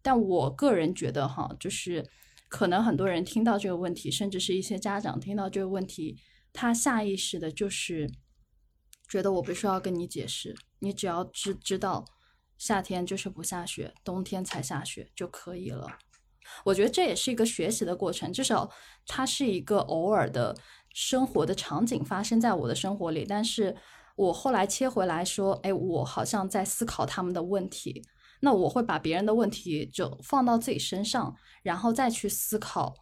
[0.00, 2.08] 但我个人觉得，哈，就是
[2.48, 6.16] 可能很多人听到这个问题，甚至是一些家长听到这个问题，
[6.52, 8.08] 他下意识的就是
[9.08, 12.04] 觉得我不需要跟你解释，你只要知知道
[12.56, 15.98] 夏天就是不下雪，冬天才下雪就可以了。
[16.64, 18.70] 我觉得这也是一个学习的过程，至少
[19.06, 20.56] 它是一个偶尔的
[20.94, 23.24] 生活的场景发生在我的生活里。
[23.28, 23.76] 但是
[24.16, 28.02] 我后来切回来说，哎，我好像在思考他们的问题。
[28.40, 32.92] 那我会把别人的问题就放到自己身上，然后再去思考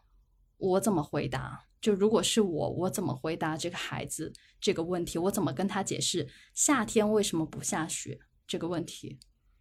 [0.59, 1.65] 我怎么回答。
[1.81, 5.19] 就如果是我，我怎么回答这个孩子这个问题？
[5.19, 9.19] 我怎么跟他解释夏天为什么不下雪这个问题？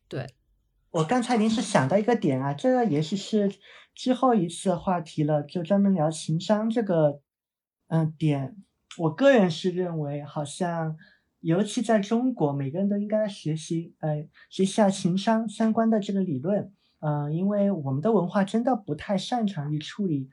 [0.10, 0.28] 对。
[0.92, 3.52] 我刚才临时想到一个点啊，这个也许是
[3.94, 7.22] 之后一次话题了，就专门聊情商这个，
[7.90, 8.56] 嗯点。
[8.98, 10.98] 我个人是认为，好像
[11.42, 20.28] 尤其在中国，每个人都应该学习，呃，学习下情商相关的这个理论，嗯，因为我们的文化真的不太擅长于处理，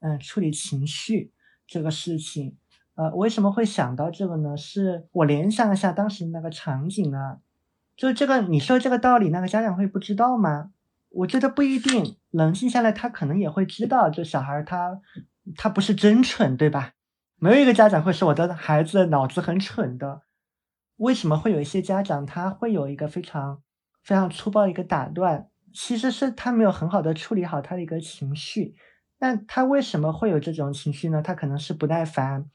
[0.00, 1.32] 嗯，处理情绪
[1.68, 2.56] 这个事情。
[2.96, 4.56] 呃，为什么会想到这个呢？
[4.56, 7.38] 是我联想一下当时那个场景啊。
[8.00, 10.70] 就这个，你说这个道理，那个家长会不知道吗？
[11.10, 12.16] 我觉得不一定。
[12.30, 14.08] 冷静下来，他可能也会知道。
[14.08, 14.98] 就小孩他，
[15.54, 16.94] 他不是真蠢，对吧？
[17.36, 20.22] 没有一个家长会说我的孩子脑子很蠢的。
[20.96, 23.60] 为什么会有一些家长他会有一个非常
[24.02, 25.48] 非常粗暴的一个打断？
[25.74, 28.76] 其实是他没有很好的处理好他的一个情绪。
[29.18, 31.20] 那他为什么会有这种情绪呢？
[31.20, 32.46] 他可能是不耐烦，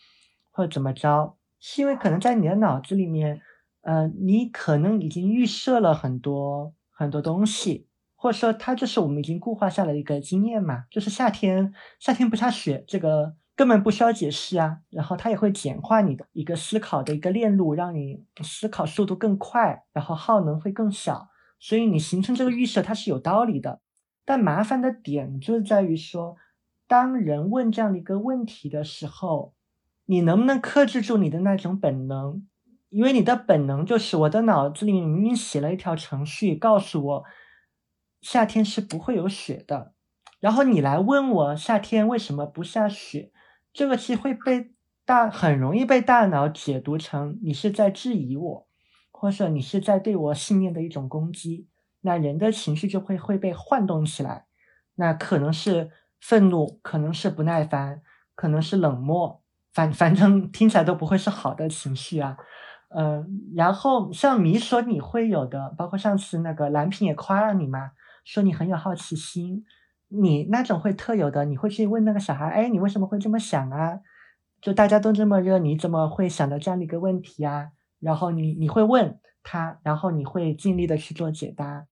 [0.50, 3.42] 或者怎么着，是因为可能在你的脑子里面，
[3.86, 14.80] 呃，你可能已经预设了很多很多东西，或者说它就是我们已经固化下来一个经验嘛，就是夏天夏天不下雪，这个根本不需要解释啊。
[14.90, 21.30] 然后它也会简化你的一个思考的一个链路，让你思考速度更快，然后耗能会更小。
[21.60, 23.82] 所以你形成这个预设，它是有道理的。
[24.26, 26.36] 但麻烦的点就在于说，
[26.88, 29.54] 当人问这样的一个问题的时候。
[30.08, 32.46] 你能不能克制住你的那种本能？
[32.90, 37.24] 因为你的本能就是我的脑子里明明写了一条程序，告诉我
[38.22, 39.94] 夏天是不会有雪的。
[40.40, 43.32] 然后你来问我夏天为什么不下雪，
[43.74, 44.72] 这个其实会被
[45.04, 48.68] 大很容易被大脑解读成你是在质疑我，
[49.12, 51.68] 或者你是在对我信念的一种攻击。
[52.02, 54.46] 那人的情绪就会会被唤动起来，
[54.96, 55.90] 那可能是
[56.22, 58.02] 愤怒，可能是不耐烦，
[58.36, 59.42] 可能是冷漠。
[59.74, 62.38] 反反正听起来都不会是好的情绪啊，
[62.98, 67.92] 嗯，然后像米说你会有的，包括上次那个蓝屏也夸了你嘛，
[68.24, 69.66] 说你很有好奇心，
[70.08, 74.00] 你那种会特有的，你会去问那个小孩，哎，你为什么会这么想啊？
[74.62, 77.72] 就大家都这么热，你怎么会想到这样的一个问题啊？
[78.00, 81.88] 然后你你会问他，然后你会尽力的去做解答，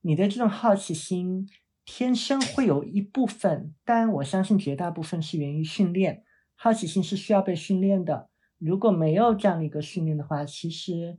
[0.00, 1.46] 你的这种好奇心
[1.84, 6.22] 天生会有一部分，但我相信绝大部分是源于训练。
[6.54, 8.30] 好奇心是需要被训练的。
[8.58, 11.18] 如果没有这样的一个训练的话，其实，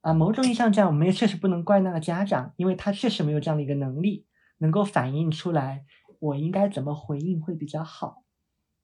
[0.00, 4.26] 啊，某种意义上讲，我们也确实不能怪那个家长，因为他确实没有这样的一个能力，
[4.58, 5.84] 能够反映出来
[6.18, 8.24] 我应该怎么回应会比较好。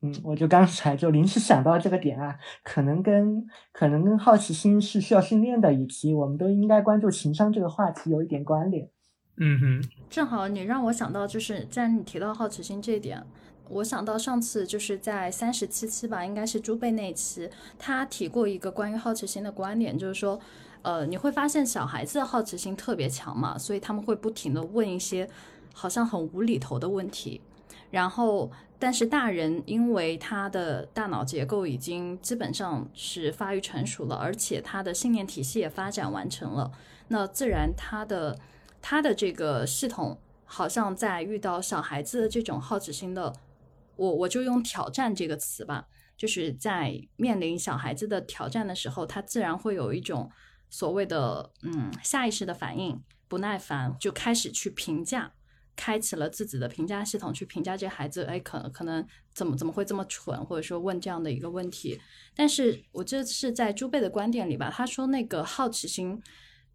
[0.02, 8.90] 嗯，我就刚才就临时想到这个点啊，可能跟可能跟好奇心是需要训练的，以及我们都应该关注情商这个话题有一点关联。
[9.36, 13.24] 嗯哼，正好你让我想到，就是在你提到好奇心这一点。
[13.70, 20.38] 我想到上次就是在三十七期吧，应该是朱贝那期，他提过一个关于好奇心的观点，就是说，
[20.82, 25.28] 呃，你会发现小孩子的好奇心特别强嘛，所以他们会不停的问一些
[25.72, 27.40] 好像很无厘头的问题，
[27.90, 36.70] 然后，但是大人因为他的大脑结构已经基本上是发育成熟了，而且他的信念体系也发展完成了，
[37.08, 38.38] 那自然他的
[38.82, 43.32] 他的这个系统好像在遇到小孩子的这种好奇心的。
[43.96, 50.30] 我我就用挑战这个词吧，就是在面临小孩子的挑战的时候，他自然会有一种
[50.70, 55.32] 所谓的嗯下意识的反应，不耐烦，就开始去评价，
[55.76, 62.00] 开启了自己的评价系统去评价这孩子，哎，可可能怎么怎么会这么蠢，或者说问这样的一个问题。
[62.34, 66.22] 但是我这是在朱贝的观点里吧，他说那个好奇心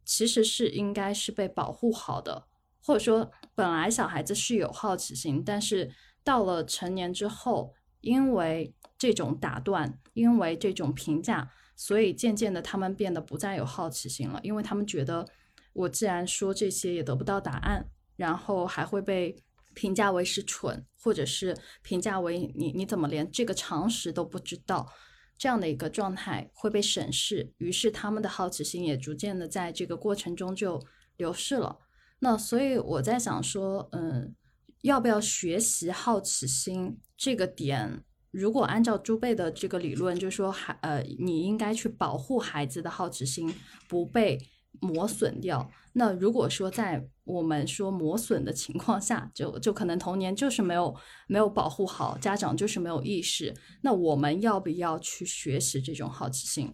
[0.06, 2.48] 其实是应该是被保护好的，
[2.82, 5.92] 或者说本来小孩子是有好奇心，但是。
[6.30, 14.40] 到了成年之后，因为这种打断，因为这种评价，所以渐渐的他们变得不再有好奇心了。
[14.44, 15.28] 因为他们觉得，
[15.74, 19.36] 我既然说这些也得不到答案，然后还会被
[19.74, 24.88] 评价为是蠢，或者是评价为你你怎么连这个常识都不知道，
[25.36, 27.52] 这样的一个状态会被审视。
[27.58, 30.80] 于是他们的好奇心也逐渐的在这个过程中就
[31.18, 31.80] 流逝了。
[32.20, 34.36] 那所以我在想说，嗯。
[34.82, 38.04] 要不要学习好奇心这个点？
[38.32, 43.52] 如果按照朱贝的这个理论，就是说孩呃，你应该去保护孩子的好奇心
[43.88, 44.38] 不被
[44.80, 45.70] 磨损掉。
[45.94, 50.96] 那如果说在我们说磨损的情况下，就就可能童年就是没有
[51.28, 53.54] 没有保护好，家长就是没有意识。
[53.82, 56.72] 那我们要不要去学习这种好奇心？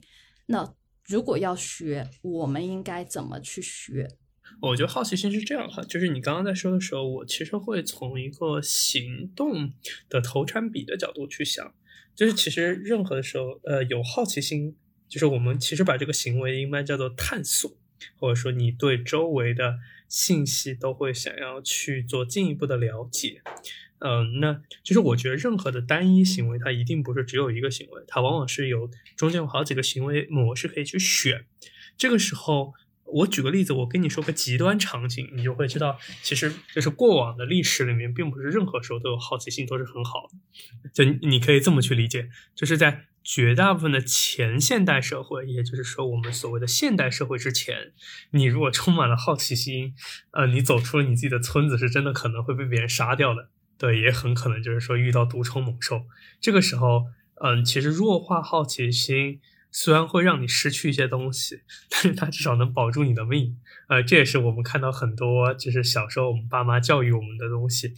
[0.48, 0.74] 那
[1.06, 4.08] 如果要学，我们应该怎么去学？
[4.62, 9.74] 我觉得好奇心是这样哈，就是你刚刚在说的时候，我其实会从一个行动
[10.10, 11.74] 的投产比的角度去想，
[12.16, 14.76] 就是其实任何的时候，呃，有好奇心，
[15.08, 17.72] 就是我们其实把这个行为应该叫做探索，
[18.18, 19.78] 或者说你对周围的
[20.08, 23.42] 信息都会想要去做进一步的了解，
[24.00, 31.46] 嗯，那其实我觉得任何的单一行为，它一定不是只有一个行为，它往往是有中间有好几个行为模式可以去选，
[31.98, 32.74] 这个时候。
[33.06, 40.90] 我举个例子，我跟你说个极端场景，你就会知道，其实就是过往的历史里面，并不是任何时候都有好奇心都是很好的。
[40.92, 47.94] 就你可以这么去理解，就是在绝大部分的前现代社会，也就是说我们所谓的现代社会之前，
[48.32, 49.94] 你如果充满了好奇心，
[50.32, 53.50] 呃，你走出了你自己的村子，是真的可能会被别人杀掉的。
[53.78, 56.06] 对，也很可能就是说遇到毒虫猛兽。
[56.42, 57.06] 这个时候，
[57.44, 59.40] 嗯，其实弱化好奇心。
[59.78, 63.58] 虽然会让你失去一些东西，但是它至少能保住你的命。
[63.90, 67.94] 呃，这也是我们看到很多就是小时候我们爸妈教育我们的东西。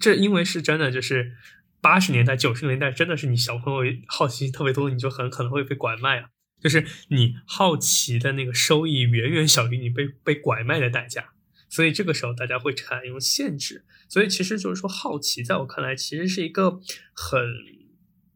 [0.00, 1.36] 这因为是真的，就是
[1.80, 6.30] 八十年代、九十年代，真的是你小朋友好奇心特别多，你就很可能会被拐卖啊。
[6.60, 11.26] 就是你好奇的那个收益远远小于你被被拐卖的代价，
[11.68, 13.84] 所以这个时候大家会采用限制。
[14.08, 16.80] 所以其实就是说，好奇在我看来其实是一个
[17.14, 17.40] 很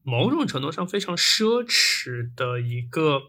[0.07, 3.23] 某种程度上非常奢侈的一个，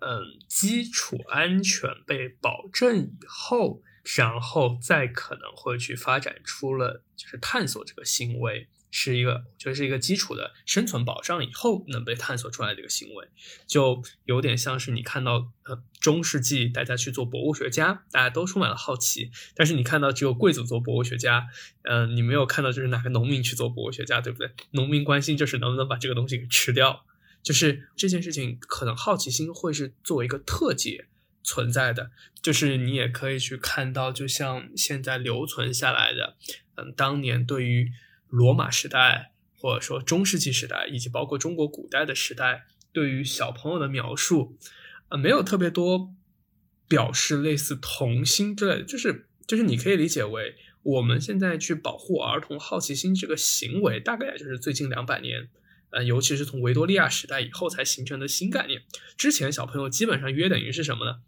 [0.00, 3.82] 嗯，基础安全被保证以后，
[4.16, 8.68] 然后再可能会去发展出了就是探索这个行为。
[8.96, 13.28] 是一个，我觉得是一个基础的生存保障，以后能被探索出来的一个行为，
[13.66, 21.48] 就有点像是你看到，呃，中世纪大家去做博物学家，大家都充满了好奇，但是你看到只有贵族做博物学家，
[21.82, 24.52] 嗯，你没有看到就是哪个农民去做博物学家，对不对？
[24.70, 27.04] 农民关心就是能不能把这个东西给吃掉，
[27.42, 31.08] 就是这件事情可能好奇心会是作为一个特解
[31.42, 36.36] 存在的，就是你也可以去看到，就像现在留存下来的，
[36.76, 37.90] 嗯，当年对于。
[38.34, 44.58] 罗马时代，或者说中世纪时代，以及包括中国古代的时代，对于小朋友的描述，
[45.08, 46.12] 呃，没有特别多
[46.88, 55.48] 表示类似童心之类的，就是就是你可以理解为我们现在去保护儿童好奇心这个行为，大概就是最近两百年，
[55.90, 58.82] 呃，尤其是从维多利亚时代以后才形成的新概念。
[59.16, 61.20] 之前小朋友基本上约等于是什么呢？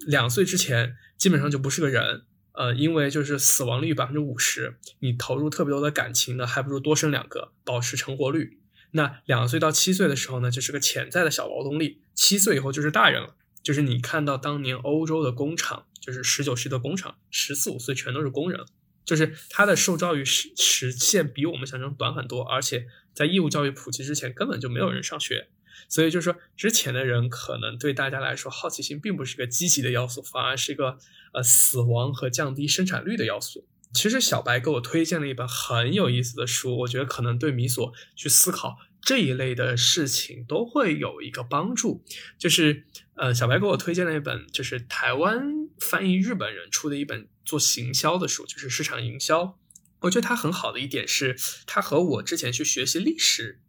[0.00, 2.24] 两岁之前基本上就不是个人。
[2.60, 8.58] 呃，因为就是死亡率百分之五十，你投入特别多的感情呢，还不如多生两个，保持成活率。
[8.90, 13.34] 那两岁到七岁的时候呢，就是个潜在的小劳动力，七岁以后就是大人了。
[13.62, 18.60] 就是你看到当年欧洲的工厂，就是十九世纪的工厂，十四五岁全都是工人，
[19.06, 25.48] 就是他的受教育时时限比我们想象短很多，而且在义务教育普及之前，根本就没有人上学。
[25.88, 30.98] 所以就是说，之前的人可能对大家来说，好奇心并不是一个积极的要素，反而是一个
[31.32, 33.66] 呃死亡和降低生产率的要素。
[33.92, 42.04] 其实小白给我推荐了一本很有意思的书，我觉得可能对米索去思考这一类的事情都会有一个帮助。
[42.38, 49.58] 就是呃，小白给我推荐了一本，就是台湾翻译日本人出的一本做行销的书，就是市场营销。
[50.02, 51.36] 我觉得它很好的一点是，
[51.66, 53.60] 它和我之前去学习历史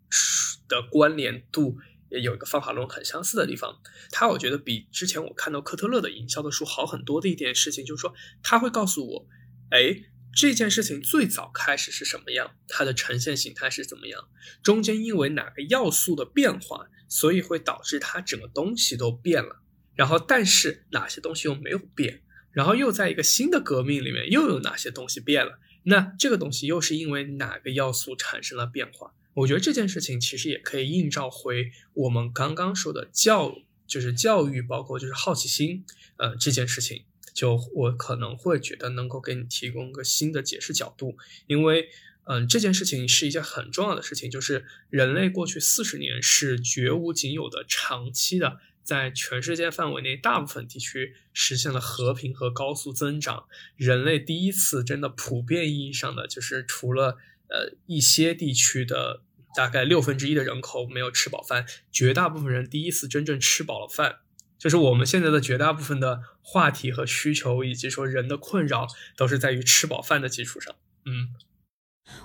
[0.69, 1.80] 的关联度。
[2.12, 3.82] 也有一个方法论很相似的地方，
[4.12, 8.14] 他我觉得比之前我看到科特勒的营销的书好很多的一件事情，就是说
[8.44, 9.28] 他会告诉我，
[9.70, 10.04] 哎，
[10.36, 14.28] 这件事情最早开始是什么样，它的呈现形态是怎么样，
[14.62, 19.62] 中间因为哪个要素的变化，所以会导致它整个东西都变了，
[19.96, 29.14] 然后但是哪些东西又没有变，然后又在一个新的革命里面又有哪些东西变了，那这个东西又是因为哪个要素产生了变化？
[29.34, 33.56] 我觉得这件事情其实也可以映照回我们刚刚说的教，
[33.88, 35.86] 就是教育，包括就是好奇心，
[36.18, 41.18] 呃，这件事情，就我可能会觉得能够给你提供个新的解释角度，
[41.48, 41.88] 因为，
[42.26, 53.45] 嗯，这件事情是一件很重要的事情，就是人类过去四十年是绝无仅有的长期的，在全世界范围内大部分地区实现了和平和高速增长，
[53.78, 57.18] 人类第一次真的普遍意义上的就是除了。
[57.52, 59.22] 呃，一些地区的
[59.53, 64.19] 大概六分之一的人口没有吃饱饭，绝大部分人第一次真正吃饱了饭，
[64.57, 68.88] 就是我们现在的绝大部分的话题和需求，以及说人的困扰，
[69.18, 70.73] 都是在于吃饱饭的基础上。
[71.06, 71.36] 嗯，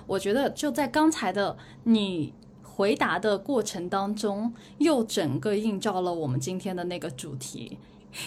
[0.07, 7.77] 我觉得就在刚才的你回答的过程当中，又整个映照了我们今天的那个主题。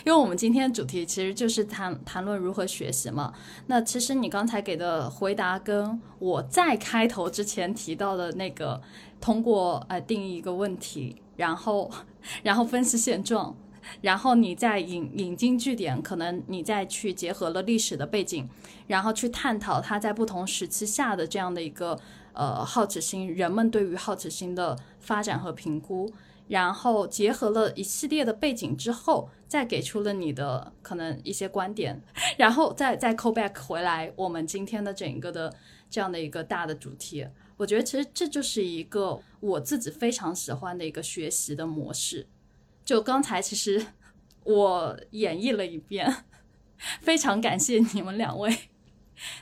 [0.04, 3.32] 因为我们今天的主题其实就是谈谈论如何学习嘛。
[3.66, 8.80] 那其实你刚才给的回答，跟我在开头之前提到的那个，
[9.20, 11.90] 通过呃定义一个问题，然后
[12.42, 13.56] 然后分析现状，
[14.02, 18.48] 然后你再引引经据典，可能你再去结合了历史的背景，
[18.86, 21.98] 然后去探讨它在不同时期下的这样的一个
[22.32, 26.12] 呃好奇心，人们对于好奇心的发展和评估。
[26.48, 32.00] 然后结合了一系列的背景之后，再给出了你的可能一些观点，
[32.38, 35.52] 然后再再 call back 回来我们今天的整个的
[35.90, 37.26] 这样的一个大的主题。
[37.56, 42.28] 我觉得其实这就是一个我自己非常喜欢的一个学习的模式。
[42.84, 43.84] 就刚才其实
[44.44, 46.24] 我演绎了一遍，
[47.02, 48.56] 非常感谢你们两位。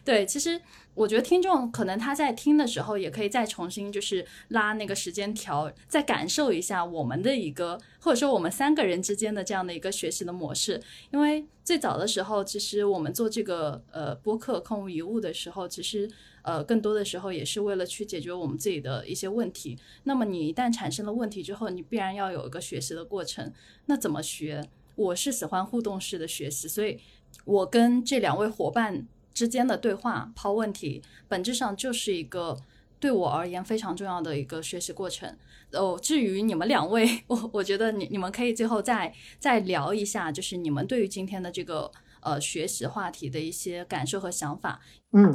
[0.05, 0.62] 对，其实。
[0.99, 10.83] 我觉得听众可能他在听的时候，也可以再重新就是拉那个时间条，再感受一下我们的一个，或者说我们三个人之间的这样的一个学习的模式。
[11.12, 16.11] 因为最早的时候，其实我们做这个呃播客空无一物的时候，其实
[16.43, 19.79] 呃更多的时候也是为了去解决我们自己的一些问题。
[20.03, 23.53] 那么你一旦产生了问题之后，你必然要有一个学习的过程。
[23.87, 24.69] 那怎么学？
[24.97, 26.99] 我是喜欢互动式的学习，所以
[27.45, 29.07] 我跟这两位伙伴。
[29.39, 32.56] 之间的对话抛问题，本质上就是一个
[32.98, 35.39] 对我而言非常重要的一个学习过程。
[35.70, 41.89] 哦，至于你们两位， 我我觉得你你们可以最后再再聊一下，就是你们对于今天的这个
[42.20, 44.81] 呃学习话题的一些感受和想法。
[45.12, 45.32] 嗯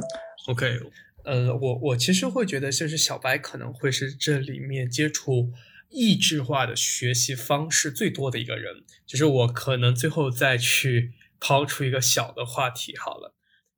[0.48, 0.78] ，OK，
[1.24, 5.50] 呃，我我其实会觉得，就是小白可能会是这里面接触
[5.88, 8.84] 意志化的学习方式最多的一个人。
[9.06, 13.32] 就是我可能最后再去抛出一个小的话题好了。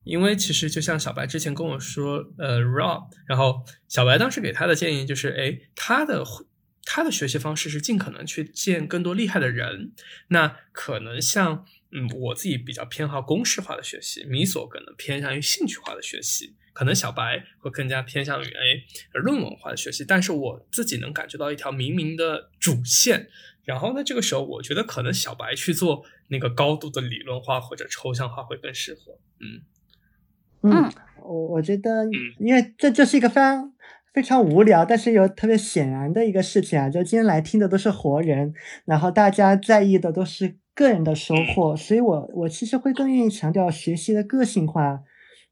[0.06, 6.24] 因为其实就像小白之前跟我说，呃，Rob，然后小白当时给他的建议就是，哎，他的
[6.84, 9.92] 他的学习方式是尽可能去见更多厉害的人。
[10.28, 20.04] 那可能像，嗯，我自己比较偏好公式化的学习，米索可能偏向于兴趣化的学习，可能小白会更加偏向于哎论文化的学习。
[20.06, 23.28] 但是我自己能感觉到一条明明的主线。
[23.64, 29.62] 然后呢，这个时候我觉得可能小白去做那个高度的理论化或者抽象化会更适合，嗯。
[30.70, 30.90] 嗯，
[31.22, 32.04] 我我觉得，
[32.38, 33.72] 因为这就是一个非常
[34.12, 36.88] 非常无聊，但是又特别显然的一个事情啊。
[36.88, 38.52] 就今天来听的都是活人，
[38.84, 45.00] 然后大家在意的都是个人的收获，所以我我其实会更愿意强调学习的个性化。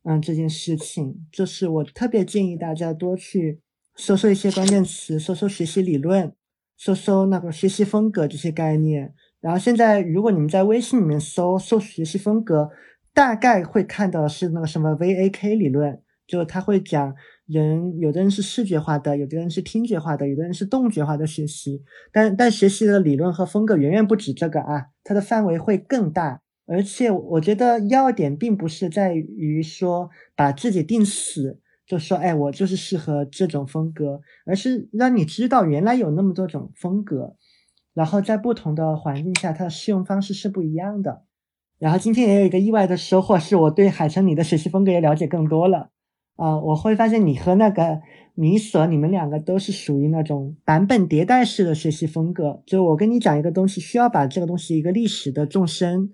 [0.04, 3.60] 嗯，这件事情就是我特别建议大家多去
[3.96, 6.32] 搜搜一些关键词，搜搜学习理论，
[6.76, 9.14] 搜搜那个学习风格这些概念。
[9.40, 12.70] 然后现在，如果你们在微信里面搜搜学习风格。
[13.14, 17.14] 大概会看到是那个什么 VAK 理论，就他会讲
[17.46, 21.82] 人，有的人是视觉化的，有的人是听觉化的，有的人是动觉化的学习。
[22.12, 26.40] 但但学习的理论和风格远远不止这个啊，它的范围会更大。
[26.66, 37.36] 而且我觉得要点并不是在于说把自己定死，就说哎我就是适合这种风格，而是让你知道原来有那么多种风格，
[37.92, 41.24] 然后在不同的环境下，它的适用方式是不一样的。
[41.78, 45.90] 然后今天也有一个意外的收获，是我对海城你的学习风格也了解更多了。
[46.36, 48.00] 啊，我会发现你和那个
[48.34, 52.62] 米索，你们两个都是属于那种版本迭代式的学习风格。
[52.66, 56.10] 就我跟你讲一个东西，需要把这个东西一个历史的纵深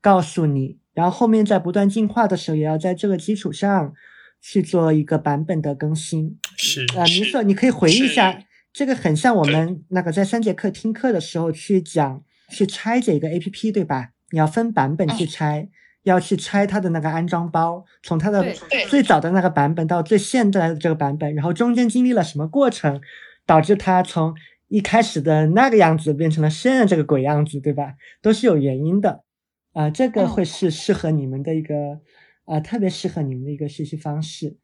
[0.00, 3.92] 告诉你，然后后面在不断进化的时候，也要在这个基础上
[4.40, 6.38] 去做一个版本的更新。
[6.56, 8.40] 是啊，米索，你可以回忆一下，
[8.72, 14.10] 这个很像我们那个在三节课听课的时候去讲去拆解一个 A P P，对吧？
[14.30, 15.68] 你要分版本去拆，
[16.02, 18.54] 要去拆它的那个安装包，从它的
[18.88, 23.00] 最早的那个版本到最现在的这个版本，然后中间经历了什么过程，
[23.44, 24.34] 导致它从
[24.68, 27.94] 一开始的那个样子变成了现在这个鬼样子，对吧？
[28.22, 29.24] 都是有原因的，
[29.72, 32.00] 啊，这个会是适合你们的一个，
[32.44, 34.56] 啊，特别适合你们的一个学习方式。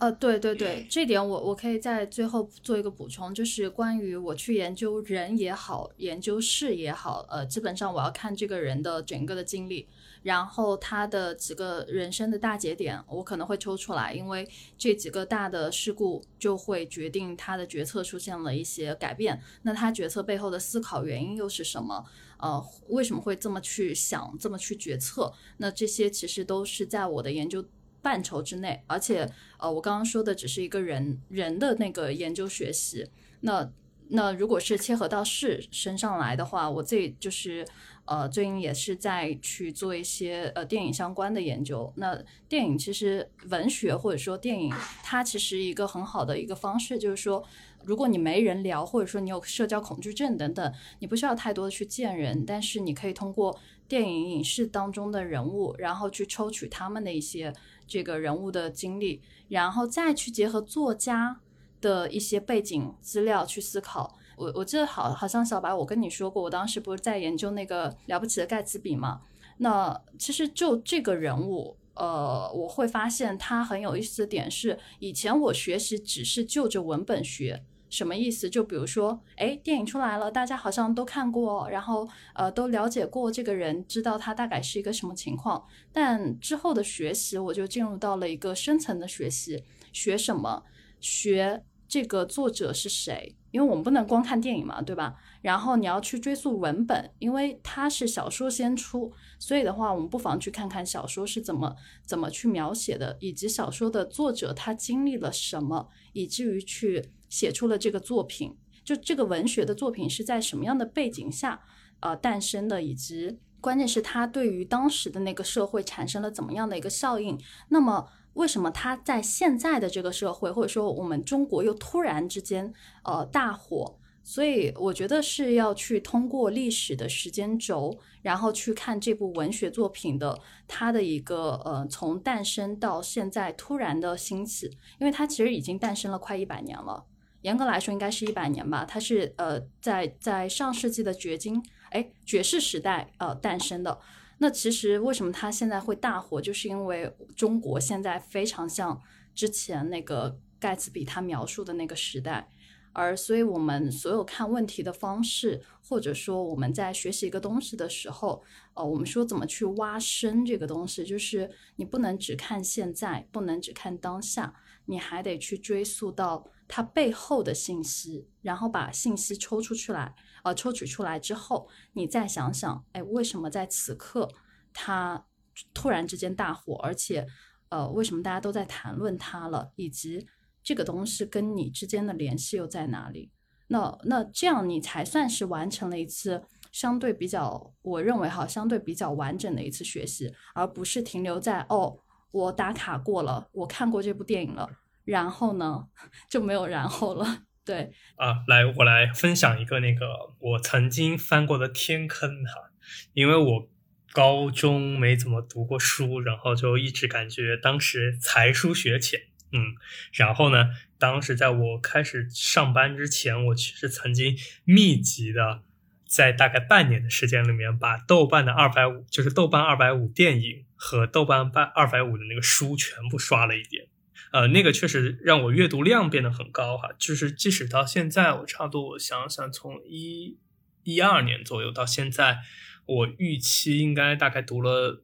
[0.00, 9.86] 呃，对对对，这点我我可以在最后做一个补充，就是关于我去研究人也好，研究事也好，呃，基本上我要看这个人的整个的经历，
[10.22, 14.48] 然后他的几个人生的大节点，我可能会抽出来，因为
[14.78, 22.02] 这几个大的事故就会决定他的决策出现了一些改变，那他决策背后的思考原因又是什么？
[22.38, 25.30] 呃，为什么会这么去想，这么去决策？
[25.58, 27.62] 那这些其实都是在我的研究。
[28.02, 33.10] 范畴之内，而且，呃，我刚刚说的只是一个人人的那个研究学习。
[33.40, 33.70] 那
[34.12, 37.64] 那如果是切合到事身上来的话，我自己就是，
[38.06, 41.92] 呃，最近也是在去做一些呃电影相关的研究。
[41.96, 44.74] 那电影其实文学或者说电影，
[45.04, 47.44] 它其实一个很好的一个方式，就是说，
[47.84, 53.56] 如果你没人聊，或者说你有社交恐惧症等等，你不需要太多的去见人，但是你可以通过
[53.86, 57.52] 电影影视当中的人物，然后去抽取他们的一些。
[57.90, 61.40] 这个人物的经历，然后再去结合作家
[61.80, 64.16] 的一些背景资料去思考。
[64.36, 69.22] 我我记得好好像小白，我跟你说过，我当时不是在研究那个了不起的盖茨比嘛？
[69.58, 77.64] 那其实就这个人物，呃，我会发现他很有意思的点是，以前我学习只是就着文本学。
[77.90, 78.48] 什么意思？
[78.48, 85.66] 就比如说，哎，电影出来了，大家好像都看过，然后呃，都了解过这个人，知道他大概是一个什么情况。
[85.92, 90.62] 但之后的学习，我就进入到了一个深层的学习，学什么？
[91.00, 93.36] 学这个作者是谁？
[93.50, 95.16] 因为我们不能光看电影嘛，对吧？
[95.42, 101.74] 然后你要去追溯文本，因为它是小说先出，所以的话，我们不妨去看看小说是怎么
[102.06, 107.10] 怎么去描写的，以及小说的作者他经历了什么，以至于去。
[107.30, 108.54] 写出了这个作品，
[108.84, 111.58] 就这个文学的作品是在什么样的背景下
[112.00, 117.40] 呃诞生的，以及关键是它对于当时的那个社会产生了怎么样的一个效应？
[117.68, 122.72] 那么为什么它在现在的这个社会，或者说我们中国又突然之间
[123.04, 123.96] 呃大火？
[124.22, 130.38] 所以我觉得是要去通过历史的时间轴，然后去看这部文学作品的
[130.68, 134.66] 它的一个呃从诞生到现在突然的兴起，
[134.98, 137.04] 因为它其实已经诞生了快一百年了，
[137.42, 138.84] 严格来说应该是一百年吧。
[138.84, 143.98] 它是呃在在上世纪的掘金哎爵士时代呃诞生的。
[144.38, 149.00] 那其实为什么它现在会大火，就是因为中国现在非常像
[149.34, 152.48] 之前那个盖茨比他描述的那个时代。
[152.92, 158.42] 而所以，我们所有看问题的方式，或者说我们在学习一个东西的时候，
[158.74, 164.52] 呃，我们说怎么去挖深这个东西，就是你不能只看现在，不能只看当下，
[164.86, 170.14] 你还得去追溯到它背后的信息，然后把信息抽出去来，
[170.44, 174.28] 呃，抽取出来之后，你再想想，哎，为什么在此刻
[174.72, 175.26] 它
[175.74, 177.26] 突然之间大火，而且，
[177.70, 180.26] 呃，为什么大家都在谈论它了，以及。
[180.62, 183.32] 这个东西跟你之间的联系又在哪里？
[183.68, 191.98] 那那这样你才算是完成了一次相对比较，我认为哈，相对比较完整的一次学习，而不是停留在哦，
[192.30, 194.68] 我打卡过了，我看过这部电影了，
[195.10, 195.88] 然后呢
[196.30, 197.42] 就没有然后了。
[197.64, 200.06] 对啊，来我来分享一个那个
[200.38, 202.70] 我曾经翻过的天坑哈，
[203.12, 203.68] 因为我
[204.12, 209.20] 高中没怎么读过书，然后就一直感觉当时才疏学浅。
[209.52, 209.74] 嗯，
[210.12, 210.68] 然后呢？
[210.96, 215.62] 当时在我开始上班之前，我其实曾经密集的
[216.06, 223.88] 在大概半年的时间里面，把豆瓣的二百五，就是豆瓣二百五电影和豆瓣半二百五的那个书全部刷了一遍。
[224.32, 226.90] 呃，那个确实让我阅读量变得很高哈。
[226.98, 230.38] 就是即使到现在，我差不多我想想，从一
[230.84, 232.38] 一二年左右到现在，
[232.86, 235.02] 我预期应该大概读了。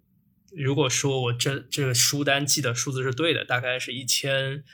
[0.57, 4.65] 如果说我这这个书单记的数字是对的，大概是一千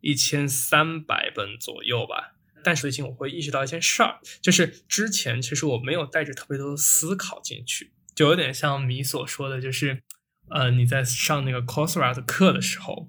[0.00, 2.34] 一千三百本左右吧。
[2.62, 10.02] 但是最近我会意识到一件事儿，就是之前其实我没有带着特别多的思考进去，就有点像米所说的，就是
[10.50, 13.08] 呃你在上那个 Coursera 的课的时候，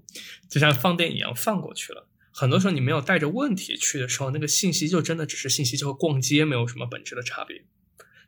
[0.49, 2.07] 就像放电影一样放过去了。
[2.31, 7.63] 很多时候你没有带着问题去的时候，那个信息就真的只是信息，就和逛街没有什么本质的差别。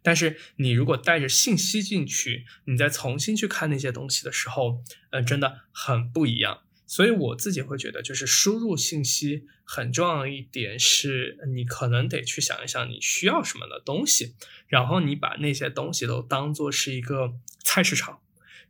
[0.04, 4.82] 但是你如果带着信息进去，你再重新去看那些东西的时候，
[5.12, 6.62] 嗯，真的很不一样。
[6.88, 14.36] 所以我自己会觉得，就是输入信息很重要的一点是，你可能得去想一想你需要什么的东西，
[14.68, 18.20] 然后你把那些东西都当做是一个菜市场，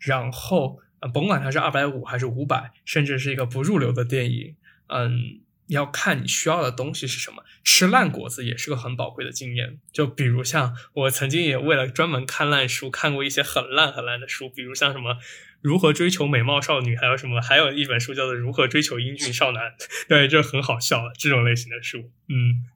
[0.02, 4.56] 然后呃，甭管它是二百五还是五百，甚至是一个不入流的电影，
[4.88, 5.40] 嗯。
[5.68, 9.80] 要看你需要的东西是什么，吃烂果子也是个很宝贵的经验。
[9.94, 15.16] 就比如像我曾经也为了专门看烂书，看过一些很烂很烂的书，比如像什么
[15.62, 19.74] 如何追求美貌少女，还有什么，还有一本书叫做如何追求英俊少男，
[20.10, 22.68] 对，就很好笑这种类型的书，嗯。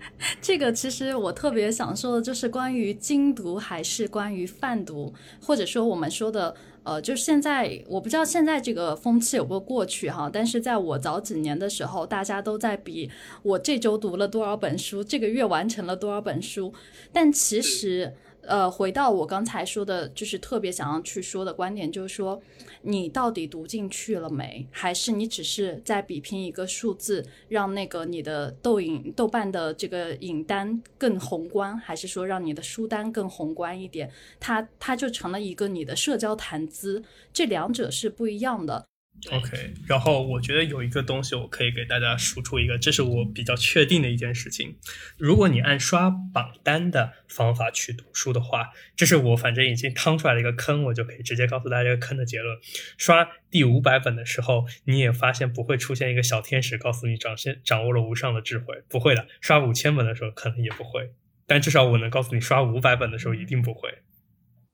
[0.40, 5.12] 这个其实我特别想说的就是关于精读还是关于泛读，
[5.42, 13.10] 或者说我们说的，呃，就是现在我不知道现在这个风气有没有过去哈，但是在我早几年的时候，大家都在比
[13.42, 16.72] 我这周读了多少本书，这个月完成了多少本书，
[17.12, 18.14] 但其实。
[18.50, 22.42] 呃，回到我刚才说的，就是特别想要去说的观点，就是说，
[22.82, 24.66] 你到底读进去了没？
[24.72, 34.10] 还是你只是在比拼一个数字，让那个你的豆影、豆瓣的这个影单更宏观，还是说让你的书单更宏观一点？
[34.40, 37.00] 它它就成了一个你的社交谈资，
[37.32, 38.89] 这两者是不一样的。
[39.30, 44.76] OK，然后我觉得有一个东西我可以给大家输出一个，这是我比较确定的一件事情。
[45.18, 52.58] 如果你按刷榜单的方法去读书的话，这是我反正已经趟出来了一个坑，我就可以直接告诉大家这个坑的结论。
[52.96, 59.28] 刷第五百本的时候，你也发现不会出现一个小天使告诉你掌先掌握了无上的智慧，不会的。
[59.42, 61.10] 刷五千本的时候可能也不会，
[61.46, 63.98] 但至少我能告诉你，刷五百本的时候一定不会。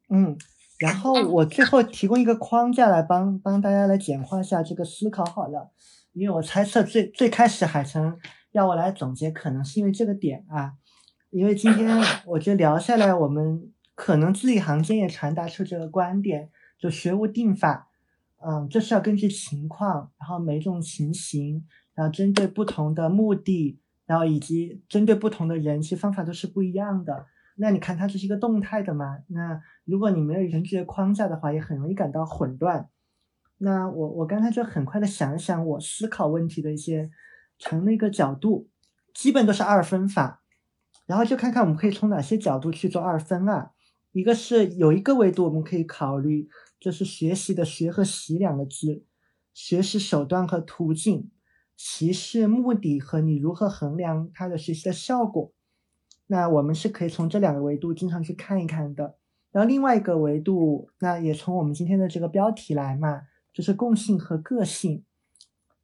[0.09, 0.39] 嗯。
[0.79, 5.71] 然后我最后提供一个框架来帮帮大家来简化一下这个思考好了，
[6.13, 8.19] 因为我猜测最最开始海城
[8.53, 10.73] 要我来总结，可能是因为这个点啊，
[11.31, 11.89] 因为今天
[12.27, 17.89] 我觉得聊下来，我们可能字里行间也传达出这个观点，就学无定法，
[18.47, 27.25] 嗯，这是要根据情况，然后每种情形，然后针对不同的目的，然后以及针对不同的人，其实方法都是不一样的。
[27.57, 29.19] 那你看它这是一个动态的嘛？
[29.29, 32.89] 那如果你没有一个这些框架的话，也很容易感到混乱。
[33.59, 37.11] 那我我刚才就很快的想一想，我思考问题的一些
[37.59, 38.69] 常的一个角度，
[39.15, 40.43] 基本都是二分法。
[41.07, 43.71] 然后就看看我们可以从哪些角度去做二分啊？
[44.13, 46.49] 一个是有一个维度我们可以考虑，
[46.81, 49.05] 就是学习的“学”和“习”两个字，
[49.55, 51.31] 学习手段和途径，
[51.77, 55.53] 习是目的和你如何衡量它的学习的效果。
[56.27, 59.17] 那我们是可以从这两个维度经常去看一看的。
[59.53, 63.23] 然后另外一个维度，那也从我们今天的这个标题来嘛，
[63.53, 65.05] 就是共性和个性。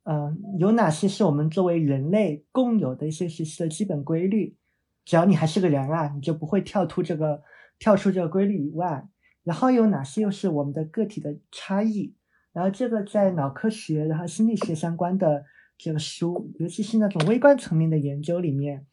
[0.04, 4.56] 嗯，有哪些是我们作为人类共有的一些学习的基本规律？
[5.04, 7.42] 只要你还是个人啊，你就不会跳出这个
[7.78, 9.08] 跳出这个规律以外。
[9.44, 12.14] 然后有哪些又是我们的个体的差异？
[12.52, 15.44] 然后这个在脑科学、然后心理学相关的
[15.78, 18.86] 这个书，尤其是那种微观层面的研究里面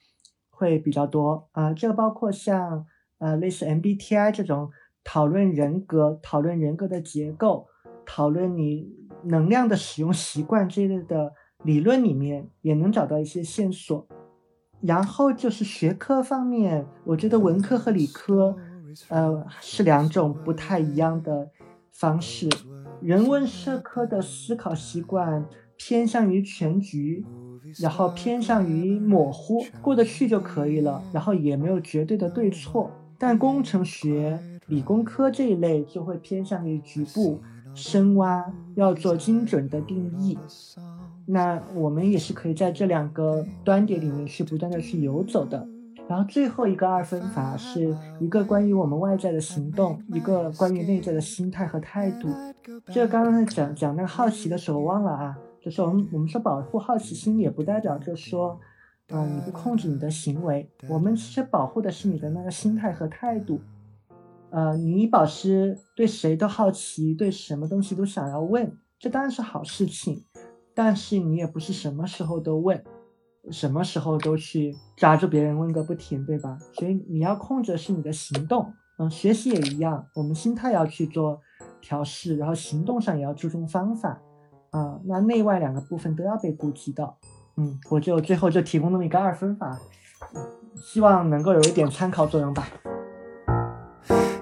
[0.59, 1.73] 会比较多啊。
[1.73, 2.85] 这个包括像
[3.17, 4.69] 呃类似 MBTI 这种
[5.03, 7.67] 讨论人格、讨论人格的结构、
[8.05, 8.99] 讨论你。
[9.21, 11.33] 能量的使用习惯这一类的
[11.65, 14.07] 理论里面也能找到一些线索，
[14.79, 18.55] 然后就是学科方面，我觉得文科和理科，
[19.09, 21.51] 呃，是两种不太一样的
[21.91, 22.47] 方式。
[23.01, 25.45] 人文社科的思考习惯
[25.75, 27.25] 偏向于全局，
[27.77, 32.89] 然后偏向于模糊，过得去就可以了，然后也没有绝对的对错。
[33.17, 37.39] 但工程学、理工科这一类就会偏向于局部。
[37.75, 38.43] 深挖
[38.75, 40.37] 要做精准的定义，
[41.27, 45.65] 那我们也是可以在这两个端点里面去不断的去游走的。
[46.09, 52.27] 然后最后一个二分法是一个关于我们外在的行动，一个关于内在的心态和态度。
[52.91, 58.59] 这刚刚在讲讲那个好奇的时候忘了啊，就是我们我们说保护好奇心，也不代表着说，
[59.09, 63.59] 嗯，你不控制你的行为，我们其实保护的是你的那个心态和态度。
[64.51, 70.23] 呃，你保持对谁都好奇，对什么东西都想要问，这当然是好事情。
[70.73, 72.81] 但是你也不是什么时候都问，
[73.51, 76.57] 什么时候都去抓住别人问个不停，对吧？
[76.73, 78.73] 所以你要控制的是你的行动。
[78.97, 81.39] 嗯，学习也一样，我们心态要去做
[81.81, 84.21] 调试，然后行动上也要注重方法。
[84.71, 87.17] 啊，那内外两个部分都要被顾及到。
[87.57, 89.77] 嗯，我就最后就提供那么一个二分法，
[90.75, 92.67] 希望能够有一点参考作用吧。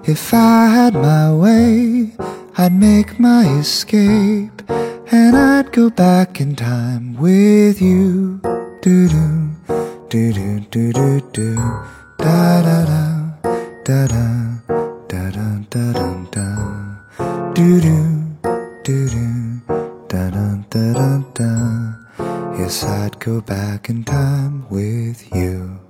[0.04, 2.12] If I had my way,
[2.54, 4.52] I'd make my escape
[5.10, 8.40] and I'd go back in time with you.
[8.80, 9.50] Do do
[10.08, 11.54] do do do do do
[12.16, 13.28] da da da
[13.84, 14.18] da da
[15.08, 16.46] da da da da da
[17.54, 17.88] do do
[18.84, 19.47] do do
[22.68, 25.80] Yes, I'd go back in time with you.